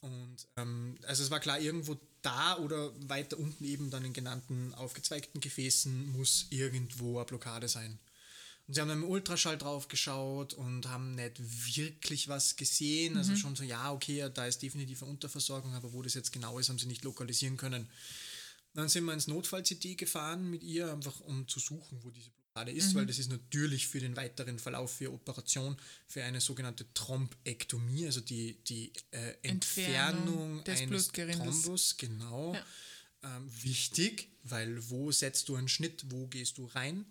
Und 0.00 0.46
ähm, 0.56 0.96
also 1.06 1.22
es 1.22 1.30
war 1.30 1.40
klar, 1.40 1.60
irgendwo 1.60 1.98
da 2.22 2.56
oder 2.56 2.90
weiter 3.06 3.38
unten 3.38 3.64
eben 3.64 3.90
dann 3.90 4.06
in 4.06 4.14
genannten 4.14 4.72
aufgezweigten 4.72 5.42
Gefäßen 5.42 6.10
muss 6.12 6.46
irgendwo 6.48 7.18
eine 7.18 7.26
Blockade 7.26 7.68
sein. 7.68 7.98
Und 8.68 8.74
sie 8.74 8.80
haben 8.80 8.88
dann 8.88 9.02
im 9.02 9.08
Ultraschall 9.08 9.56
drauf 9.58 9.88
geschaut 9.88 10.52
und 10.52 10.86
haben 10.88 11.14
nicht 11.14 11.40
wirklich 11.74 12.28
was 12.28 12.54
gesehen. 12.56 13.16
Also 13.16 13.34
schon 13.34 13.56
so, 13.56 13.64
ja, 13.64 13.90
okay, 13.90 14.30
da 14.32 14.46
ist 14.46 14.62
definitiv 14.62 15.02
eine 15.02 15.10
Unterversorgung, 15.10 15.74
aber 15.74 15.92
wo 15.94 16.02
das 16.02 16.14
jetzt 16.14 16.32
genau 16.32 16.58
ist, 16.58 16.68
haben 16.68 16.78
sie 16.78 16.86
nicht 16.86 17.02
lokalisieren 17.02 17.56
können. 17.56 17.88
Dann 18.74 18.88
sind 18.90 19.04
wir 19.06 19.14
ins 19.14 19.26
Notfall-CT 19.26 19.96
gefahren 19.96 20.50
mit 20.50 20.62
ihr, 20.62 20.92
einfach 20.92 21.18
um 21.20 21.48
zu 21.48 21.58
suchen, 21.58 21.98
wo 22.02 22.10
diese 22.10 22.30
Blockade 22.58 22.72
ist, 22.72 22.94
weil 22.94 23.06
das 23.06 23.18
ist 23.18 23.30
natürlich 23.30 23.86
für 23.86 24.00
den 24.00 24.16
weiteren 24.16 24.58
Verlauf 24.58 24.92
für 24.92 25.12
Operation 25.12 25.76
für 26.06 26.24
eine 26.24 26.40
sogenannte 26.40 26.86
Thrombektomie, 26.94 28.06
also 28.06 28.20
die, 28.20 28.58
die 28.64 28.92
äh, 29.10 29.34
Entfernung 29.42 30.58
Entfernung 30.58 30.64
des 30.64 30.80
eines. 30.80 31.08
Thrombus, 31.08 31.96
genau. 31.96 32.54
Ja. 32.54 32.66
Ähm, 33.36 33.50
wichtig, 33.62 34.28
weil 34.44 34.88
wo 34.90 35.10
setzt 35.10 35.48
du 35.48 35.56
einen 35.56 35.68
Schnitt, 35.68 36.04
wo 36.08 36.26
gehst 36.26 36.58
du 36.58 36.66
rein? 36.66 37.04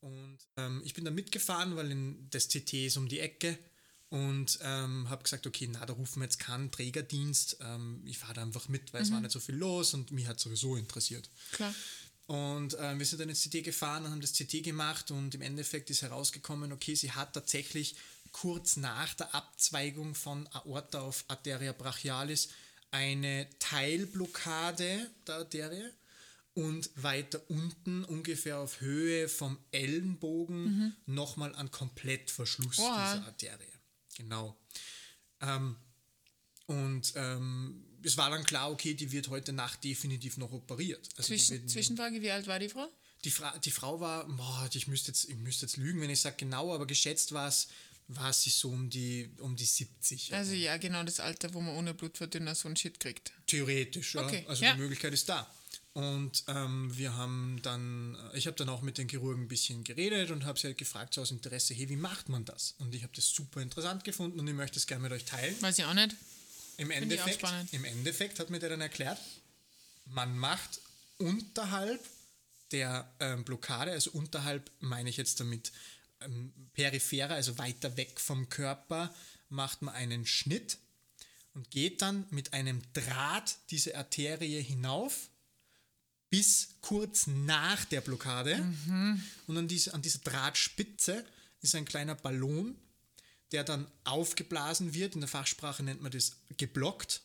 Und 0.00 0.38
ähm, 0.56 0.80
ich 0.84 0.94
bin 0.94 1.04
da 1.04 1.10
mitgefahren, 1.10 1.76
weil 1.76 1.90
in, 1.90 2.28
das 2.30 2.48
CT 2.48 2.72
ist 2.74 2.96
um 2.96 3.08
die 3.08 3.20
Ecke 3.20 3.58
und 4.08 4.58
ähm, 4.62 5.08
habe 5.08 5.22
gesagt, 5.22 5.46
okay, 5.46 5.68
na, 5.70 5.86
da 5.86 5.92
rufen 5.92 6.20
wir 6.20 6.24
jetzt 6.24 6.40
keinen 6.40 6.70
Trägerdienst. 6.70 7.58
Ähm, 7.60 8.02
ich 8.04 8.18
fahre 8.18 8.34
da 8.34 8.42
einfach 8.42 8.68
mit, 8.68 8.92
weil 8.92 9.02
es 9.02 9.12
war 9.12 9.20
nicht 9.20 9.30
so 9.30 9.40
viel 9.40 9.56
los 9.56 9.94
und 9.94 10.10
mich 10.10 10.26
hat 10.26 10.40
sowieso 10.40 10.76
interessiert. 10.76 11.28
Klar. 11.52 11.74
Und 12.26 12.76
ähm, 12.80 12.98
wir 12.98 13.06
sind 13.06 13.20
dann 13.20 13.28
ins 13.28 13.42
CT 13.42 13.64
gefahren 13.64 14.04
und 14.04 14.12
haben 14.12 14.20
das 14.20 14.32
CT 14.32 14.62
gemacht 14.62 15.10
und 15.10 15.34
im 15.34 15.42
Endeffekt 15.42 15.90
ist 15.90 16.02
herausgekommen, 16.02 16.72
okay, 16.72 16.94
sie 16.94 17.10
hat 17.12 17.34
tatsächlich 17.34 17.96
kurz 18.32 18.76
nach 18.76 19.14
der 19.14 19.34
Abzweigung 19.34 20.14
von 20.14 20.46
Aorta 20.52 21.00
auf 21.00 21.24
Arteria 21.28 21.72
brachialis 21.72 22.48
eine 22.92 23.48
Teilblockade 23.58 25.10
der 25.26 25.34
Arterie 25.34 25.90
und 26.54 26.90
weiter 26.96 27.40
unten 27.48 28.04
ungefähr 28.04 28.58
auf 28.58 28.80
Höhe 28.80 29.28
vom 29.28 29.58
Ellenbogen 29.70 30.96
nochmal 31.06 31.54
einen 31.54 31.70
Komplettverschluss 31.70 32.78
Oha. 32.78 33.14
dieser 33.14 33.26
Arterie. 33.26 33.72
Genau. 34.16 34.56
Ähm, 35.40 35.76
und 36.66 37.12
ähm, 37.16 37.84
es 38.02 38.16
war 38.16 38.30
dann 38.30 38.44
klar, 38.44 38.70
okay, 38.70 38.94
die 38.94 39.12
wird 39.12 39.28
heute 39.28 39.52
Nacht 39.52 39.82
definitiv 39.84 40.36
noch 40.36 40.52
operiert. 40.52 41.08
Also 41.16 41.28
Zwischen, 41.28 41.52
wird- 41.60 41.70
Zwischenfrage, 41.70 42.20
wie 42.22 42.30
alt 42.30 42.46
war 42.46 42.58
die 42.58 42.68
Frau? 42.68 42.88
die, 43.24 43.30
Fra 43.30 43.56
die 43.58 43.70
Frau 43.70 44.00
war, 44.00 44.26
boah, 44.28 44.68
ich 44.72 44.86
müsste 44.86 45.10
jetzt, 45.12 45.28
ich 45.28 45.36
müsste 45.36 45.66
jetzt 45.66 45.76
lügen, 45.76 46.00
wenn 46.00 46.10
ich 46.10 46.20
sage 46.20 46.36
genau, 46.38 46.74
aber 46.74 46.86
geschätzt 46.86 47.32
war 47.32 47.48
es, 47.48 47.68
war 48.08 48.32
sie 48.32 48.50
so 48.50 48.70
um 48.70 48.88
die, 48.90 49.30
um 49.40 49.54
die 49.56 49.64
70. 49.64 50.32
Also 50.34 50.52
ja, 50.54 50.76
genau 50.78 51.02
das 51.04 51.20
Alter, 51.20 51.52
wo 51.54 51.60
man 51.60 51.76
ohne 51.76 51.92
Blutverdünner 51.94 52.54
so 52.54 52.66
einen 52.68 52.76
Shit 52.76 52.98
kriegt. 52.98 53.32
Theoretisch, 53.46 54.14
ja. 54.14 54.24
Okay, 54.24 54.44
Also 54.48 54.64
ja. 54.64 54.72
die 54.74 54.80
Möglichkeit 54.80 55.12
ist 55.12 55.28
da. 55.28 55.48
Und 55.92 56.44
ähm, 56.46 56.96
wir 56.96 57.16
haben 57.16 57.58
dann, 57.62 58.16
ich 58.34 58.46
habe 58.46 58.56
dann 58.56 58.68
auch 58.68 58.80
mit 58.80 58.96
den 58.96 59.08
Chirurgen 59.08 59.44
ein 59.44 59.48
bisschen 59.48 59.82
geredet 59.82 60.30
und 60.30 60.44
habe 60.44 60.58
sie 60.58 60.68
halt 60.68 60.78
gefragt, 60.78 61.14
so 61.14 61.20
aus 61.20 61.32
Interesse, 61.32 61.74
hey, 61.74 61.88
wie 61.88 61.96
macht 61.96 62.28
man 62.28 62.44
das? 62.44 62.74
Und 62.78 62.94
ich 62.94 63.02
habe 63.02 63.12
das 63.14 63.28
super 63.28 63.60
interessant 63.60 64.04
gefunden 64.04 64.38
und 64.38 64.46
ich 64.46 64.54
möchte 64.54 64.78
es 64.78 64.86
gerne 64.86 65.02
mit 65.02 65.12
euch 65.12 65.24
teilen. 65.24 65.60
Weiß 65.60 65.78
ich 65.78 65.84
auch 65.84 65.94
nicht. 65.94 66.14
Im 66.76 66.90
auch 66.90 66.94
Endeffekt, 66.94 67.40
spannend. 67.40 67.72
Im 67.72 67.84
Endeffekt 67.84 68.38
hat 68.38 68.50
mir 68.50 68.60
der 68.60 68.70
dann 68.70 68.80
erklärt, 68.80 69.18
man 70.06 70.36
macht 70.38 70.80
unterhalb 71.18 72.00
der 72.70 73.12
ähm, 73.18 73.44
Blockade, 73.44 73.90
also 73.90 74.12
unterhalb 74.12 74.70
meine 74.78 75.10
ich 75.10 75.16
jetzt 75.16 75.40
damit 75.40 75.72
ähm, 76.20 76.52
peripherer, 76.74 77.34
also 77.34 77.58
weiter 77.58 77.96
weg 77.96 78.20
vom 78.20 78.48
Körper, 78.48 79.12
macht 79.48 79.82
man 79.82 79.94
einen 79.94 80.24
Schnitt 80.24 80.78
und 81.54 81.70
geht 81.70 82.00
dann 82.00 82.26
mit 82.30 82.52
einem 82.52 82.80
Draht 82.92 83.56
diese 83.70 83.96
Arterie 83.96 84.62
hinauf 84.62 85.30
bis 86.30 86.76
kurz 86.80 87.26
nach 87.26 87.84
der 87.86 88.00
Blockade. 88.00 88.64
Und 89.46 89.56
an, 89.58 89.68
diese, 89.68 89.92
an 89.94 90.02
dieser 90.02 90.20
Drahtspitze 90.20 91.24
ist 91.60 91.74
ein 91.74 91.84
kleiner 91.84 92.14
Ballon, 92.14 92.76
der 93.52 93.64
dann 93.64 93.86
aufgeblasen 94.04 94.94
wird. 94.94 95.14
In 95.14 95.20
der 95.20 95.28
Fachsprache 95.28 95.82
nennt 95.82 96.00
man 96.02 96.12
das 96.12 96.36
geblockt. 96.56 97.22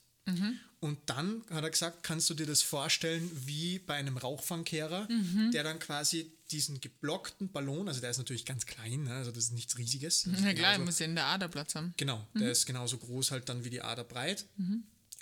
Und 0.80 0.98
dann 1.06 1.44
hat 1.52 1.64
er 1.64 1.70
gesagt, 1.70 2.02
kannst 2.04 2.30
du 2.32 2.34
dir 2.34 2.48
das 2.48 2.64
vorstellen 2.64 3.30
wie 3.46 3.78
bei 3.80 3.94
einem 3.94 4.18
Rauchfangkehrer, 4.18 5.08
der 5.54 5.64
dann 5.64 5.78
quasi 5.78 6.32
diesen 6.52 6.80
geblockten 6.82 7.52
Ballon, 7.52 7.88
also 7.88 8.02
der 8.02 8.10
ist 8.12 8.18
natürlich 8.20 8.46
ganz 8.46 8.66
klein, 8.68 9.04
ne, 9.04 9.14
also 9.16 9.32
das 9.32 9.46
ist 9.46 9.54
nichts 9.54 9.78
Riesiges. 9.80 10.26
Na 10.28 10.38
klar, 10.54 10.54
genauso- 10.74 10.86
muss 10.86 11.00
ja 11.00 11.06
in 11.06 11.16
der 11.16 11.26
Ader 11.26 11.48
Platz 11.48 11.74
haben. 11.76 11.94
Genau, 11.98 12.28
der 12.36 12.52
ist 12.52 12.66
genauso 12.68 12.98
groß 13.00 13.32
halt 13.32 13.50
dann 13.50 13.64
wie 13.64 13.70
die 13.72 13.82
Ader 13.82 14.04
breit. 14.04 14.46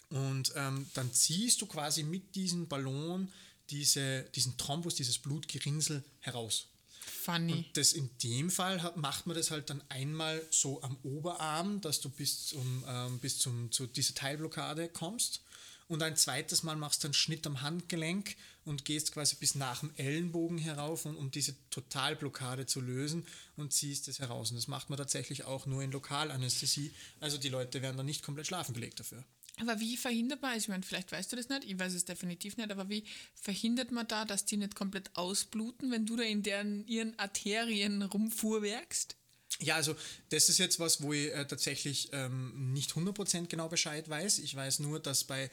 Und 0.09 0.51
ähm, 0.55 0.85
dann 0.93 1.11
ziehst 1.13 1.61
du 1.61 1.65
quasi 1.65 2.03
mit 2.03 2.35
diesem 2.35 2.67
Ballon 2.67 3.29
diese, 3.69 4.23
diesen 4.35 4.57
Thrombus, 4.57 4.95
dieses 4.95 5.17
Blutgerinnsel 5.19 6.03
heraus. 6.19 6.67
Funny. 7.05 7.53
Und 7.53 7.77
das 7.77 7.93
in 7.93 8.09
dem 8.23 8.49
Fall 8.49 8.81
hat, 8.81 8.97
macht 8.97 9.27
man 9.27 9.35
das 9.35 9.51
halt 9.51 9.69
dann 9.69 9.83
einmal 9.89 10.45
so 10.51 10.81
am 10.83 10.97
Oberarm, 11.03 11.81
dass 11.81 12.01
du 12.01 12.09
bis 12.09 12.47
zum, 12.47 12.83
ähm, 12.87 13.19
bis 13.19 13.39
zum, 13.39 13.71
zu 13.71 13.87
dieser 13.87 14.13
Teilblockade 14.13 14.89
kommst. 14.89 15.41
Und 15.87 16.01
ein 16.01 16.15
zweites 16.15 16.63
Mal 16.63 16.75
machst 16.75 17.03
du 17.03 17.07
einen 17.07 17.13
Schnitt 17.13 17.45
am 17.45 17.61
Handgelenk 17.61 18.35
und 18.65 18.85
gehst 18.85 19.11
quasi 19.11 19.35
bis 19.35 19.55
nach 19.55 19.81
dem 19.81 19.93
Ellenbogen 19.95 20.57
herauf, 20.57 21.05
um, 21.05 21.17
um 21.17 21.29
diese 21.29 21.55
Totalblockade 21.69 22.65
zu 22.65 22.79
lösen 22.79 23.25
und 23.57 23.73
ziehst 23.73 24.07
es 24.07 24.19
heraus. 24.19 24.49
Und 24.49 24.55
das 24.55 24.67
macht 24.67 24.89
man 24.89 24.97
tatsächlich 24.97 25.43
auch 25.43 25.65
nur 25.65 25.83
in 25.83 25.91
Lokalanästhesie. 25.91 26.93
Also 27.19 27.37
die 27.37 27.49
Leute 27.49 27.81
werden 27.81 27.97
dann 27.97 28.05
nicht 28.05 28.23
komplett 28.23 28.47
schlafen 28.47 28.73
gelegt 28.73 29.01
dafür. 29.01 29.23
Aber 29.59 29.79
wie 29.79 29.97
verhindert 29.97 30.41
man, 30.41 30.51
also 30.51 30.63
ich 30.63 30.67
meine, 30.69 30.83
vielleicht 30.83 31.11
weißt 31.11 31.31
du 31.31 31.35
das 31.35 31.49
nicht, 31.49 31.65
ich 31.65 31.77
weiß 31.77 31.93
es 31.93 32.05
definitiv 32.05 32.57
nicht, 32.57 32.71
aber 32.71 32.89
wie 32.89 33.03
verhindert 33.35 33.91
man 33.91 34.07
da, 34.07 34.25
dass 34.25 34.45
die 34.45 34.57
nicht 34.57 34.75
komplett 34.75 35.15
ausbluten, 35.15 35.91
wenn 35.91 36.05
du 36.05 36.15
da 36.15 36.23
in 36.23 36.41
deren, 36.41 36.87
ihren 36.87 37.17
Arterien 37.19 38.01
rumfuhrwerkst? 38.01 39.15
Ja, 39.59 39.75
also 39.75 39.95
das 40.29 40.49
ist 40.49 40.57
jetzt 40.57 40.79
was, 40.79 41.01
wo 41.03 41.13
ich 41.13 41.31
äh, 41.31 41.45
tatsächlich 41.45 42.09
ähm, 42.13 42.73
nicht 42.73 42.91
100% 42.93 43.47
genau 43.47 43.69
Bescheid 43.69 44.09
weiß. 44.09 44.39
Ich 44.39 44.55
weiß 44.55 44.79
nur, 44.79 44.99
dass 44.99 45.23
bei 45.23 45.51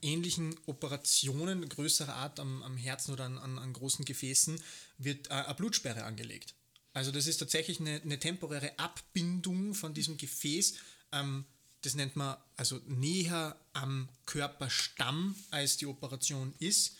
ähnlichen 0.00 0.54
Operationen 0.66 1.68
größerer 1.68 2.14
Art 2.14 2.40
am, 2.40 2.62
am 2.62 2.76
Herzen 2.76 3.12
oder 3.12 3.24
an, 3.24 3.38
an, 3.38 3.58
an 3.58 3.72
großen 3.72 4.04
Gefäßen 4.04 4.60
wird 4.98 5.28
äh, 5.28 5.34
eine 5.34 5.54
Blutsperre 5.54 6.04
angelegt. 6.04 6.54
Also 6.94 7.10
das 7.10 7.26
ist 7.26 7.38
tatsächlich 7.38 7.80
eine, 7.80 8.00
eine 8.00 8.18
temporäre 8.18 8.78
Abbindung 8.78 9.74
von 9.74 9.94
diesem 9.94 10.16
Gefäß. 10.16 10.74
Ähm, 11.12 11.44
das 11.84 11.94
nennt 11.94 12.16
man 12.16 12.36
also 12.56 12.80
näher 12.86 13.58
am 13.74 14.08
Körperstamm, 14.26 15.34
als 15.50 15.76
die 15.76 15.86
Operation 15.86 16.54
ist. 16.58 16.96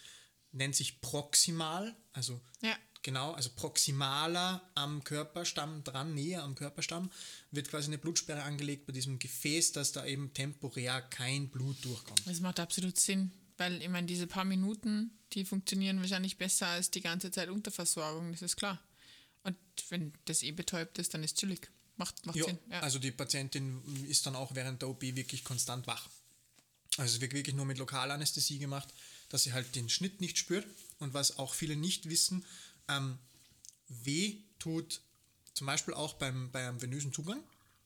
Nennt 0.52 0.76
sich 0.76 1.00
proximal, 1.00 1.96
also 2.12 2.40
Ja. 2.62 2.76
Genau, 3.02 3.32
also 3.32 3.50
proximaler 3.54 4.62
am 4.74 5.04
Körperstamm 5.04 5.84
dran, 5.84 6.14
näher 6.14 6.42
am 6.42 6.54
Körperstamm, 6.54 7.10
wird 7.50 7.68
quasi 7.68 7.88
eine 7.88 7.98
Blutsperre 7.98 8.42
angelegt 8.44 8.86
bei 8.86 8.94
diesem 8.94 9.18
Gefäß, 9.18 9.72
dass 9.72 9.92
da 9.92 10.06
eben 10.06 10.32
temporär 10.32 11.02
kein 11.02 11.50
Blut 11.50 11.84
durchkommt. 11.84 12.22
Das 12.26 12.40
macht 12.40 12.60
absolut 12.60 12.98
Sinn, 12.98 13.30
weil 13.58 13.82
ich 13.82 13.90
meine, 13.90 14.06
diese 14.06 14.26
paar 14.26 14.46
Minuten, 14.46 15.10
die 15.34 15.44
funktionieren 15.44 16.00
wahrscheinlich 16.00 16.38
besser 16.38 16.66
als 16.68 16.90
die 16.90 17.02
ganze 17.02 17.30
Zeit 17.30 17.50
Unterversorgung, 17.50 18.32
das 18.32 18.40
ist 18.40 18.56
klar. 18.56 18.80
Und 19.42 19.56
wenn 19.90 20.14
das 20.24 20.42
eh 20.42 20.52
betäubt 20.52 20.98
ist, 20.98 21.12
dann 21.12 21.22
ist 21.22 21.36
chillig. 21.36 21.70
Macht, 21.96 22.26
macht 22.26 22.36
Ja, 22.36 22.44
Sinn. 22.44 22.58
Ja. 22.70 22.80
also 22.80 22.98
die 22.98 23.10
Patientin 23.10 23.82
ist 24.08 24.26
dann 24.26 24.34
auch 24.36 24.54
während 24.54 24.82
der 24.82 24.88
OP 24.88 25.02
wirklich 25.02 25.44
konstant 25.44 25.86
wach. 25.86 26.08
Also 26.96 27.16
es 27.16 27.20
wird 27.20 27.32
wirklich 27.32 27.54
nur 27.54 27.66
mit 27.66 27.78
Lokalanästhesie 27.78 28.58
gemacht, 28.58 28.88
dass 29.28 29.44
sie 29.44 29.52
halt 29.52 29.74
den 29.74 29.88
Schnitt 29.88 30.20
nicht 30.20 30.38
spürt. 30.38 30.66
Und 30.98 31.14
was 31.14 31.38
auch 31.38 31.54
viele 31.54 31.76
nicht 31.76 32.08
wissen, 32.08 32.44
ähm, 32.88 33.18
weh 33.88 34.38
tut 34.58 35.00
zum 35.54 35.66
Beispiel 35.66 35.94
auch 35.94 36.14
beim, 36.14 36.50
bei 36.50 36.66
einem 36.66 36.82
venösen 36.82 37.12
Zugang 37.12 37.42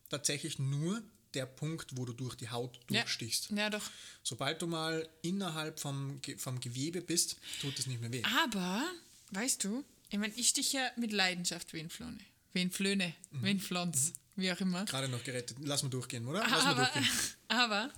tatsächlich 0.08 0.58
nur 0.58 1.02
der 1.34 1.46
Punkt, 1.46 1.96
wo 1.96 2.06
du 2.06 2.12
durch 2.14 2.34
die 2.34 2.48
Haut 2.48 2.76
ja. 2.88 3.02
durchstichst. 3.02 3.50
ja, 3.50 3.68
doch. 3.68 3.90
Sobald 4.22 4.62
du 4.62 4.66
mal 4.66 5.08
innerhalb 5.22 5.78
vom, 5.78 6.20
vom 6.38 6.60
Gewebe 6.60 7.02
bist, 7.02 7.36
tut 7.60 7.78
es 7.78 7.86
nicht 7.86 8.00
mehr 8.00 8.12
weh. 8.12 8.22
Aber, 8.42 8.90
weißt 9.32 9.64
du, 9.64 9.84
ich 10.10 10.18
meine, 10.18 10.32
ich 10.34 10.48
stich 10.48 10.72
ja 10.72 10.90
mit 10.96 11.12
Leidenschaft 11.12 11.74
Venflone. 12.52 12.98
Venflöne, 13.00 13.14
Mhm. 13.30 13.42
Venflons, 13.42 14.12
wie 14.36 14.52
auch 14.52 14.60
immer. 14.60 14.84
Gerade 14.84 15.08
noch 15.08 15.22
gerettet. 15.24 15.56
Lass 15.62 15.82
mal 15.82 15.88
durchgehen, 15.90 16.26
oder? 16.26 16.40
Lass 16.40 16.64
mal 16.64 16.70
Aber, 16.72 16.84
durchgehen. 16.86 17.08
aber 17.48 17.90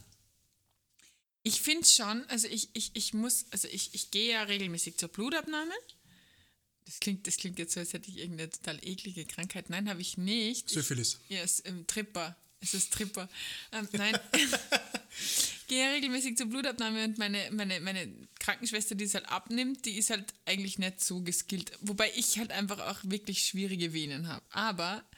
Ich 1.43 1.61
finde 1.63 1.87
schon, 1.89 2.25
also 2.29 2.49
ich, 2.49 2.69
ich, 2.75 2.91
ich 2.95 3.15
muss, 3.15 3.47
also 3.51 3.69
ich, 3.69 3.95
ich 3.95 4.11
gehe 4.11 4.33
ja 4.33 4.43
regelmäßig 4.43 4.97
zur 4.99 5.09
Blutabnahme. 5.09 5.73
Das 6.85 6.99
klingt, 7.01 7.27
das 7.27 7.37
klingt 7.37 7.59
jetzt 7.59 7.75
so, 7.75 7.81
als 7.81 7.93
hätte 7.93 8.11
ich 8.11 8.19
irgendeine 8.19 8.51
total 8.51 8.79
eklige 8.85 9.25
Krankheit. 9.25 9.71
Nein, 9.71 9.89
habe 9.89 10.01
ich 10.01 10.19
nicht. 10.19 10.69
Syphilis. 10.69 11.19
Ja, 11.29 11.41
es 11.41 11.61
ist 11.61 11.69
ähm, 11.69 11.87
Tripper. 11.87 12.37
Es 12.61 12.75
ist 12.75 12.93
Tripper. 12.93 13.29
Ähm, 13.73 13.89
nein. 13.93 14.19
gehe 15.71 15.93
regelmäßig 15.93 16.37
zur 16.37 16.49
Blutabnahme 16.49 17.05
und 17.05 17.17
meine, 17.19 17.49
meine, 17.53 17.79
meine 17.81 18.13
Krankenschwester, 18.41 18.97
die 18.97 19.05
es 19.05 19.15
halt 19.15 19.29
abnimmt, 19.29 19.87
die 19.87 19.97
ist 19.97 20.11
halt 20.11 20.35
eigentlich 20.45 20.81
nicht 20.81 21.01
so 21.01 21.23
geskillt. 21.23 21.71
Wobei 21.81 22.11
ich 22.17 22.39
halt 22.39 22.51
einfach 22.51 22.81
auch 22.81 22.99
wirklich 23.05 23.47
schwierige 23.47 23.93
Venen 23.93 24.27
habe. 24.27 24.45
Aber 24.51 25.09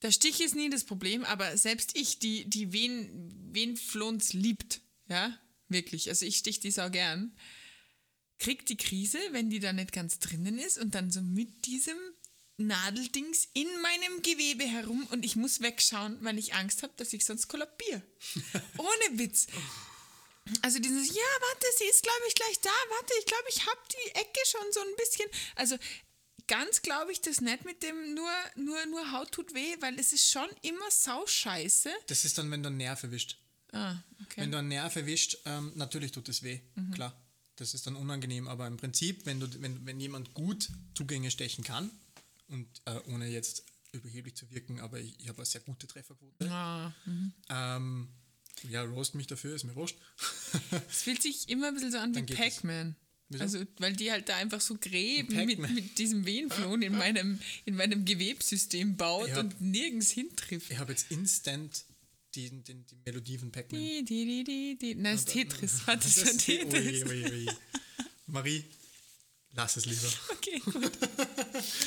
der 0.00 0.12
Stich 0.12 0.40
ist 0.40 0.56
nie 0.56 0.70
das 0.70 0.84
Problem, 0.84 1.24
aber 1.24 1.58
selbst 1.58 1.94
ich, 1.94 2.18
die, 2.18 2.48
die 2.48 2.72
Ven, 2.72 3.52
Venflons 3.52 4.32
liebt, 4.32 4.80
ja, 5.10 5.38
wirklich, 5.68 6.08
also 6.08 6.24
ich 6.24 6.38
stich 6.38 6.58
die 6.58 6.70
sau 6.70 6.88
gern, 6.88 7.36
kriegt 8.38 8.70
die 8.70 8.78
Krise, 8.78 9.18
wenn 9.32 9.50
die 9.50 9.60
da 9.60 9.74
nicht 9.74 9.92
ganz 9.92 10.18
drinnen 10.18 10.58
ist 10.58 10.78
und 10.78 10.94
dann 10.94 11.10
so 11.10 11.20
mit 11.20 11.66
diesem 11.66 11.98
Nadeldings 12.58 13.48
in 13.52 13.68
meinem 13.82 14.22
Gewebe 14.22 14.64
herum 14.64 15.06
und 15.10 15.24
ich 15.24 15.36
muss 15.36 15.60
wegschauen, 15.60 16.18
weil 16.22 16.38
ich 16.38 16.54
Angst 16.54 16.82
habe, 16.82 16.92
dass 16.96 17.12
ich 17.12 17.24
sonst 17.24 17.48
kollabiere. 17.48 18.02
Ohne 18.78 19.18
Witz. 19.18 19.46
Also 20.62 20.78
dieses, 20.78 21.08
ja, 21.08 21.14
warte, 21.40 21.66
sie 21.78 21.84
ist, 21.84 22.02
glaube 22.02 22.22
ich, 22.28 22.34
gleich 22.34 22.60
da, 22.60 22.70
warte, 22.70 23.12
ich 23.18 23.26
glaube, 23.26 23.44
ich 23.50 23.66
habe 23.66 23.80
die 23.92 24.10
Ecke 24.14 24.40
schon 24.46 24.72
so 24.72 24.80
ein 24.80 24.96
bisschen. 24.96 25.28
Also 25.56 25.76
ganz 26.46 26.82
glaube 26.82 27.10
ich 27.12 27.20
das 27.20 27.40
nicht 27.40 27.64
mit 27.64 27.82
dem 27.82 28.14
nur, 28.14 28.30
nur, 28.54 28.86
nur 28.86 29.12
Haut 29.12 29.32
tut 29.32 29.52
weh, 29.54 29.76
weil 29.80 29.98
es 29.98 30.12
ist 30.12 30.30
schon 30.30 30.48
immer 30.62 30.88
sauscheiße. 30.90 31.90
Das 32.06 32.24
ist 32.24 32.38
dann, 32.38 32.50
wenn 32.50 32.62
du 32.62 32.68
einen 32.68 32.76
Nerv 32.78 33.02
erwischt. 33.02 33.38
Ah, 33.72 33.96
okay. 34.22 34.42
Wenn 34.42 34.52
du 34.52 34.58
einen 34.58 34.68
Nerv 34.68 34.94
erwischt, 34.94 35.38
ähm, 35.44 35.72
natürlich 35.74 36.12
tut 36.12 36.28
es 36.28 36.42
weh, 36.42 36.60
Mhm. 36.76 36.92
klar. 36.92 37.20
Das 37.56 37.72
ist 37.74 37.86
dann 37.86 37.96
unangenehm, 37.96 38.48
aber 38.48 38.66
im 38.66 38.76
Prinzip, 38.76 39.24
wenn, 39.26 39.40
du, 39.40 39.48
wenn, 39.62 39.84
wenn 39.86 39.98
jemand 39.98 40.34
gut 40.34 40.68
Zugänge 40.94 41.30
stechen 41.30 41.64
kann, 41.64 41.90
und 42.48 42.68
äh, 42.84 42.98
ohne 43.12 43.26
jetzt 43.28 43.64
überheblich 43.92 44.34
zu 44.36 44.50
wirken, 44.50 44.80
aber 44.80 45.00
ich, 45.00 45.18
ich 45.20 45.28
habe 45.28 45.38
eine 45.38 45.46
sehr 45.46 45.60
gute 45.62 45.86
Trefferquote. 45.86 46.50
Ah, 46.50 46.92
mhm. 47.04 47.32
Ähm, 47.48 48.08
ja, 48.70 48.82
roast 48.82 49.14
mich 49.14 49.26
dafür, 49.26 49.54
ist 49.54 49.64
mir 49.64 49.74
wurscht. 49.74 49.96
Es 50.88 51.02
fühlt 51.02 51.22
sich 51.22 51.48
immer 51.48 51.68
ein 51.68 51.74
bisschen 51.74 51.92
so 51.92 51.98
an 51.98 52.14
wie. 52.14 52.22
Pac-Man. 52.22 52.96
Also, 53.40 53.64
weil 53.78 53.92
die 53.94 54.12
halt 54.12 54.28
da 54.28 54.36
einfach 54.36 54.60
so 54.60 54.76
Gräben 54.80 55.34
mit, 55.46 55.58
mit 55.58 55.98
diesem 55.98 56.24
Venenflon 56.24 56.82
in 56.82 56.96
meinem, 56.96 57.40
in 57.64 57.74
meinem 57.74 58.04
Gewebssystem 58.04 58.96
baut 58.96 59.28
Ja. 59.28 59.40
und 59.40 59.60
nirgends 59.60 60.10
hintrifft. 60.10 60.70
ich 60.70 60.78
habe 60.78 60.92
jetzt 60.92 61.10
instant 61.10 61.84
die, 62.36 62.50
die, 62.50 62.74
die 62.74 62.96
Melodie 63.04 63.38
von 63.38 63.50
Pac-Man. 63.50 63.80
Nein, 63.80 65.02
das 65.02 65.20
ist 65.20 65.28
Tetris. 65.30 65.80
Das 65.86 66.16
ist 66.16 66.44
Tetris. 66.44 67.04
ui, 67.04 67.24
ui, 67.24 67.32
ui. 67.32 67.46
Marie, 68.26 68.64
lass 69.56 69.76
es 69.76 69.86
lieber. 69.86 70.08
Okay, 70.30 70.60
gut. 70.64 70.92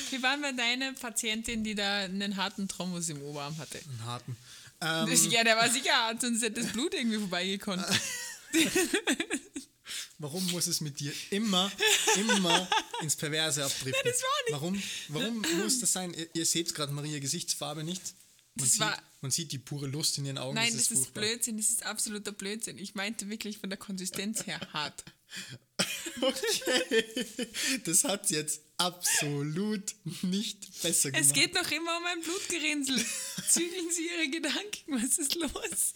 Wie 0.10 0.22
war 0.22 0.38
bei 0.40 0.52
deiner 0.52 0.92
Patientin, 0.94 1.64
die 1.64 1.76
da 1.76 2.00
einen 2.00 2.36
harten 2.36 2.68
Thrombus 2.68 3.08
im 3.10 3.22
Oberarm 3.22 3.58
hatte? 3.58 3.80
Einen 3.88 4.06
harten. 4.06 4.36
Ähm, 4.82 5.08
ja, 5.32 5.44
der 5.44 5.56
war 5.56 5.70
sicher 5.70 5.94
hart, 6.08 6.22
sonst 6.22 6.42
hätte 6.42 6.62
das 6.62 6.72
Blut 6.74 6.94
irgendwie 6.94 7.18
vorbeigekonnt. 7.20 7.86
warum 10.18 10.46
muss 10.52 10.68
es 10.68 10.82
mit 10.82 11.00
dir 11.00 11.14
immer, 11.30 11.72
immer 12.16 12.68
ins 13.02 13.16
Perverse 13.16 13.64
abdriften? 13.64 14.02
das 14.04 14.22
war 14.22 14.30
nicht- 14.46 14.54
Warum, 14.54 14.84
warum 15.44 15.62
muss 15.64 15.80
das 15.80 15.94
sein? 15.94 16.14
Ihr, 16.14 16.28
ihr 16.34 16.46
seht 16.46 16.74
gerade 16.76 16.92
Maria 16.92 17.20
Gesichtsfarbe 17.20 17.84
nicht. 17.84 18.02
Man, 18.56 18.66
Das 18.66 18.74
sieht, 18.74 19.04
man 19.22 19.32
sieht 19.32 19.52
die 19.52 19.58
pure 19.60 19.88
Lust 19.88 20.18
in 20.18 20.26
ihren 20.26 20.38
Augen. 20.38 20.56
Nein, 20.56 20.74
das 20.74 20.82
ist 20.82 20.94
furchtbar. 20.94 21.22
Blödsinn, 21.24 21.58
das 21.58 21.70
ist 21.70 21.86
absoluter 21.86 22.32
Blödsinn. 22.32 22.78
Ich 22.78 22.96
meinte 22.96 23.30
wirklich 23.30 23.58
von 23.60 23.70
der 23.70 23.78
Konsistenz 23.78 24.46
her 24.46 24.60
hart. 24.74 25.04
Okay. 26.22 27.28
Das 27.86 28.04
hat 28.04 28.30
jetzt 28.30 28.62
absolut 28.78 29.96
nicht 30.22 30.82
besser 30.82 31.12
gemacht. 31.12 31.26
Es 31.26 31.34
geht 31.34 31.54
noch 31.54 31.72
immer 31.72 31.98
um 31.98 32.06
ein 32.06 32.22
Blutgerinnsel. 32.22 33.06
Zügeln 33.48 33.90
Sie 33.92 34.08
Ihre 34.08 34.30
Gedanken, 34.30 35.02
was 35.02 35.18
ist 35.18 35.36
los? 35.36 35.94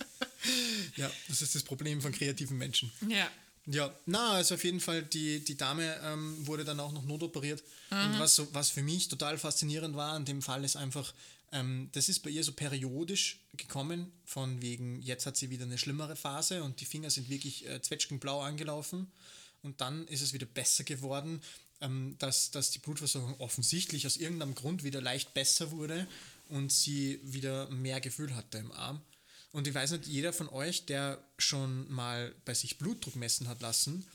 Ja, 0.95 1.11
das 1.27 1.41
ist 1.41 1.55
das 1.55 1.63
Problem 1.63 2.01
von 2.01 2.11
kreativen 2.11 2.57
Menschen. 2.57 2.91
Ja. 3.07 3.29
Ja, 3.65 3.97
na, 4.05 4.33
also 4.33 4.55
auf 4.55 4.63
jeden 4.65 4.81
Fall, 4.81 5.03
die, 5.03 5.39
die 5.39 5.55
Dame 5.55 5.97
ähm, 6.03 6.45
wurde 6.45 6.65
dann 6.65 6.81
auch 6.81 6.91
noch 6.91 7.05
notoperiert. 7.05 7.63
Und 7.91 8.19
was, 8.19 8.35
so, 8.35 8.47
was 8.53 8.69
für 8.69 8.83
mich 8.83 9.07
total 9.07 9.37
faszinierend 9.37 9.95
war 9.95 10.13
an 10.13 10.25
dem 10.25 10.41
Fall 10.41 10.65
ist 10.65 10.75
einfach, 10.75 11.13
ähm, 11.53 11.89
das 11.93 12.09
ist 12.09 12.19
bei 12.19 12.31
ihr 12.31 12.43
so 12.43 12.51
periodisch 12.51 13.39
gekommen, 13.55 14.11
von 14.25 14.61
wegen, 14.61 15.01
jetzt 15.01 15.25
hat 15.25 15.37
sie 15.37 15.51
wieder 15.51 15.65
eine 15.65 15.77
schlimmere 15.77 16.15
Phase 16.15 16.63
und 16.63 16.81
die 16.81 16.85
Finger 16.85 17.11
sind 17.11 17.29
wirklich 17.29 17.67
äh, 17.69 17.81
zwetschgenblau 17.81 18.41
angelaufen. 18.41 19.11
Und 19.61 19.79
dann 19.79 20.07
ist 20.07 20.21
es 20.21 20.33
wieder 20.33 20.47
besser 20.47 20.83
geworden, 20.83 21.41
ähm, 21.79 22.15
dass, 22.17 22.51
dass 22.51 22.71
die 22.71 22.79
Blutversorgung 22.79 23.39
offensichtlich 23.39 24.05
aus 24.07 24.17
irgendeinem 24.17 24.55
Grund 24.55 24.83
wieder 24.83 24.99
leicht 24.99 25.33
besser 25.33 25.71
wurde 25.71 26.07
und 26.49 26.71
sie 26.71 27.19
wieder 27.23 27.69
mehr 27.69 28.01
Gefühl 28.01 28.35
hatte 28.35 28.57
im 28.57 28.71
Arm. 28.71 29.01
Und 29.51 29.67
ich 29.67 29.73
weiß 29.75 29.91
nicht, 29.91 30.07
jeder 30.07 30.33
von 30.33 30.49
euch, 30.49 30.87
der 30.87 31.23
schon 31.37 31.89
mal 31.91 32.33
bei 32.45 32.55
sich 32.55 32.79
Blutdruck 32.79 33.15
messen 33.15 33.47
hat 33.47 33.61
lassen, 33.61 34.05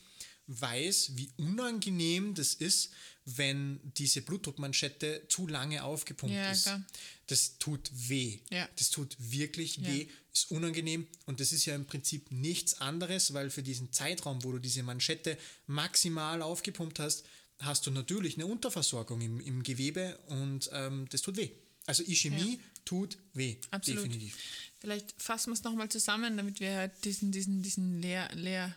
weiß, 0.47 1.11
wie 1.15 1.31
unangenehm 1.37 2.33
das 2.33 2.53
ist, 2.53 2.91
wenn 3.37 3.79
diese 3.97 4.21
Blutdruckmanschette 4.21 5.23
zu 5.29 5.47
lange 5.47 5.83
aufgepumpt 5.83 6.35
Ja, 6.35 6.51
ist. 6.51 6.63
klar. 6.63 6.83
Das 7.27 7.57
tut 7.59 7.89
weh. 7.93 8.39
Ja. 8.49 8.67
Das 8.77 8.89
tut 8.89 9.15
wirklich 9.19 9.77
Ja. 9.77 9.87
weh, 9.87 10.07
ist 10.33 10.51
unangenehm 10.51 11.07
und 11.25 11.39
das 11.39 11.51
ist 11.51 11.65
ja 11.65 11.75
im 11.75 11.85
Prinzip 11.85 12.31
nichts 12.31 12.81
anderes, 12.81 13.33
weil 13.33 13.49
für 13.49 13.63
diesen 13.63 13.91
Zeitraum, 13.91 14.43
wo 14.43 14.51
du 14.51 14.59
diese 14.59 14.83
Manschette 14.83 15.37
maximal 15.67 16.41
aufgepumpt 16.41 16.99
hast, 16.99 17.23
hast 17.59 17.85
du 17.85 17.91
natürlich 17.91 18.35
eine 18.35 18.45
Unterversorgung 18.47 19.21
im, 19.21 19.39
im 19.39 19.63
Gewebe 19.63 20.17
und 20.27 20.69
ähm, 20.73 21.07
das 21.09 21.21
tut 21.21 21.35
weh. 21.37 21.49
Also 21.85 22.03
Ischämie 22.03 22.59
tut 22.85 23.17
weh, 23.33 23.57
Absolut. 23.71 24.05
definitiv. 24.05 24.37
Vielleicht 24.79 25.13
fassen 25.21 25.49
wir 25.49 25.53
es 25.55 25.63
nochmal 25.63 25.89
zusammen, 25.89 26.37
damit 26.37 26.59
wir 26.59 26.75
halt 26.75 26.91
diesen, 27.03 27.31
diesen, 27.31 27.61
diesen 27.61 28.01
Lehr, 28.01 28.29
Lehr 28.33 28.73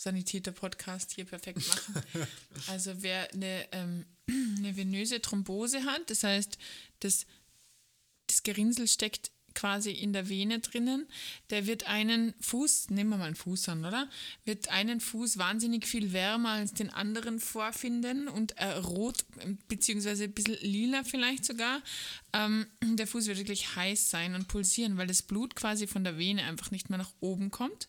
Sanitäter-Podcast 0.00 1.12
hier 1.12 1.26
perfekt 1.26 1.66
machen. 1.68 2.02
also 2.68 3.02
wer 3.02 3.30
eine, 3.32 3.68
ähm, 3.72 4.06
eine 4.58 4.74
venöse 4.74 5.20
Thrombose 5.20 5.84
hat, 5.84 6.08
das 6.08 6.24
heißt, 6.24 6.56
das, 7.00 7.26
das 8.26 8.42
Gerinnsel 8.42 8.88
steckt 8.88 9.30
quasi 9.54 9.90
in 9.90 10.14
der 10.14 10.28
Vene 10.30 10.60
drinnen, 10.60 11.06
der 11.50 11.66
wird 11.66 11.86
einen 11.86 12.32
Fuß, 12.40 12.90
nehmen 12.90 13.10
wir 13.10 13.16
mal 13.18 13.26
einen 13.26 13.34
Fuß 13.34 13.68
an, 13.68 13.84
oder? 13.84 14.08
Wird 14.44 14.68
einen 14.68 15.00
Fuß 15.00 15.36
wahnsinnig 15.36 15.86
viel 15.86 16.12
wärmer 16.14 16.50
als 16.50 16.72
den 16.72 16.88
anderen 16.88 17.38
vorfinden 17.38 18.28
und 18.28 18.56
äh, 18.56 18.72
rot, 18.72 19.26
äh, 19.40 19.54
beziehungsweise 19.68 20.24
ein 20.24 20.32
bisschen 20.32 20.56
lila 20.62 21.04
vielleicht 21.04 21.44
sogar. 21.44 21.82
Ähm, 22.32 22.68
der 22.80 23.06
Fuß 23.06 23.26
wird 23.26 23.38
wirklich 23.38 23.76
heiß 23.76 24.08
sein 24.08 24.34
und 24.34 24.48
pulsieren, 24.48 24.96
weil 24.96 25.08
das 25.08 25.22
Blut 25.22 25.56
quasi 25.56 25.86
von 25.86 26.04
der 26.04 26.16
Vene 26.16 26.44
einfach 26.44 26.70
nicht 26.70 26.88
mehr 26.88 26.98
nach 26.98 27.12
oben 27.20 27.50
kommt. 27.50 27.88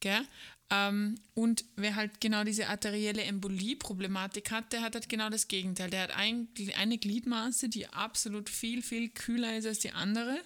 Gell? 0.00 0.26
Ähm, 0.68 1.14
und 1.34 1.64
wer 1.76 1.94
halt 1.94 2.20
genau 2.20 2.42
diese 2.42 2.68
arterielle 2.68 3.22
Embolie-Problematik 3.22 4.50
hat, 4.50 4.72
der 4.72 4.82
hat 4.82 4.94
halt 4.94 5.08
genau 5.08 5.30
das 5.30 5.46
Gegenteil. 5.46 5.90
Der 5.90 6.02
hat 6.02 6.10
ein, 6.10 6.48
eine 6.76 6.98
Gliedmaße, 6.98 7.68
die 7.68 7.86
absolut 7.88 8.50
viel, 8.50 8.82
viel 8.82 9.08
kühler 9.10 9.56
ist 9.56 9.66
als 9.66 9.78
die 9.78 9.92
andere, 9.92 10.40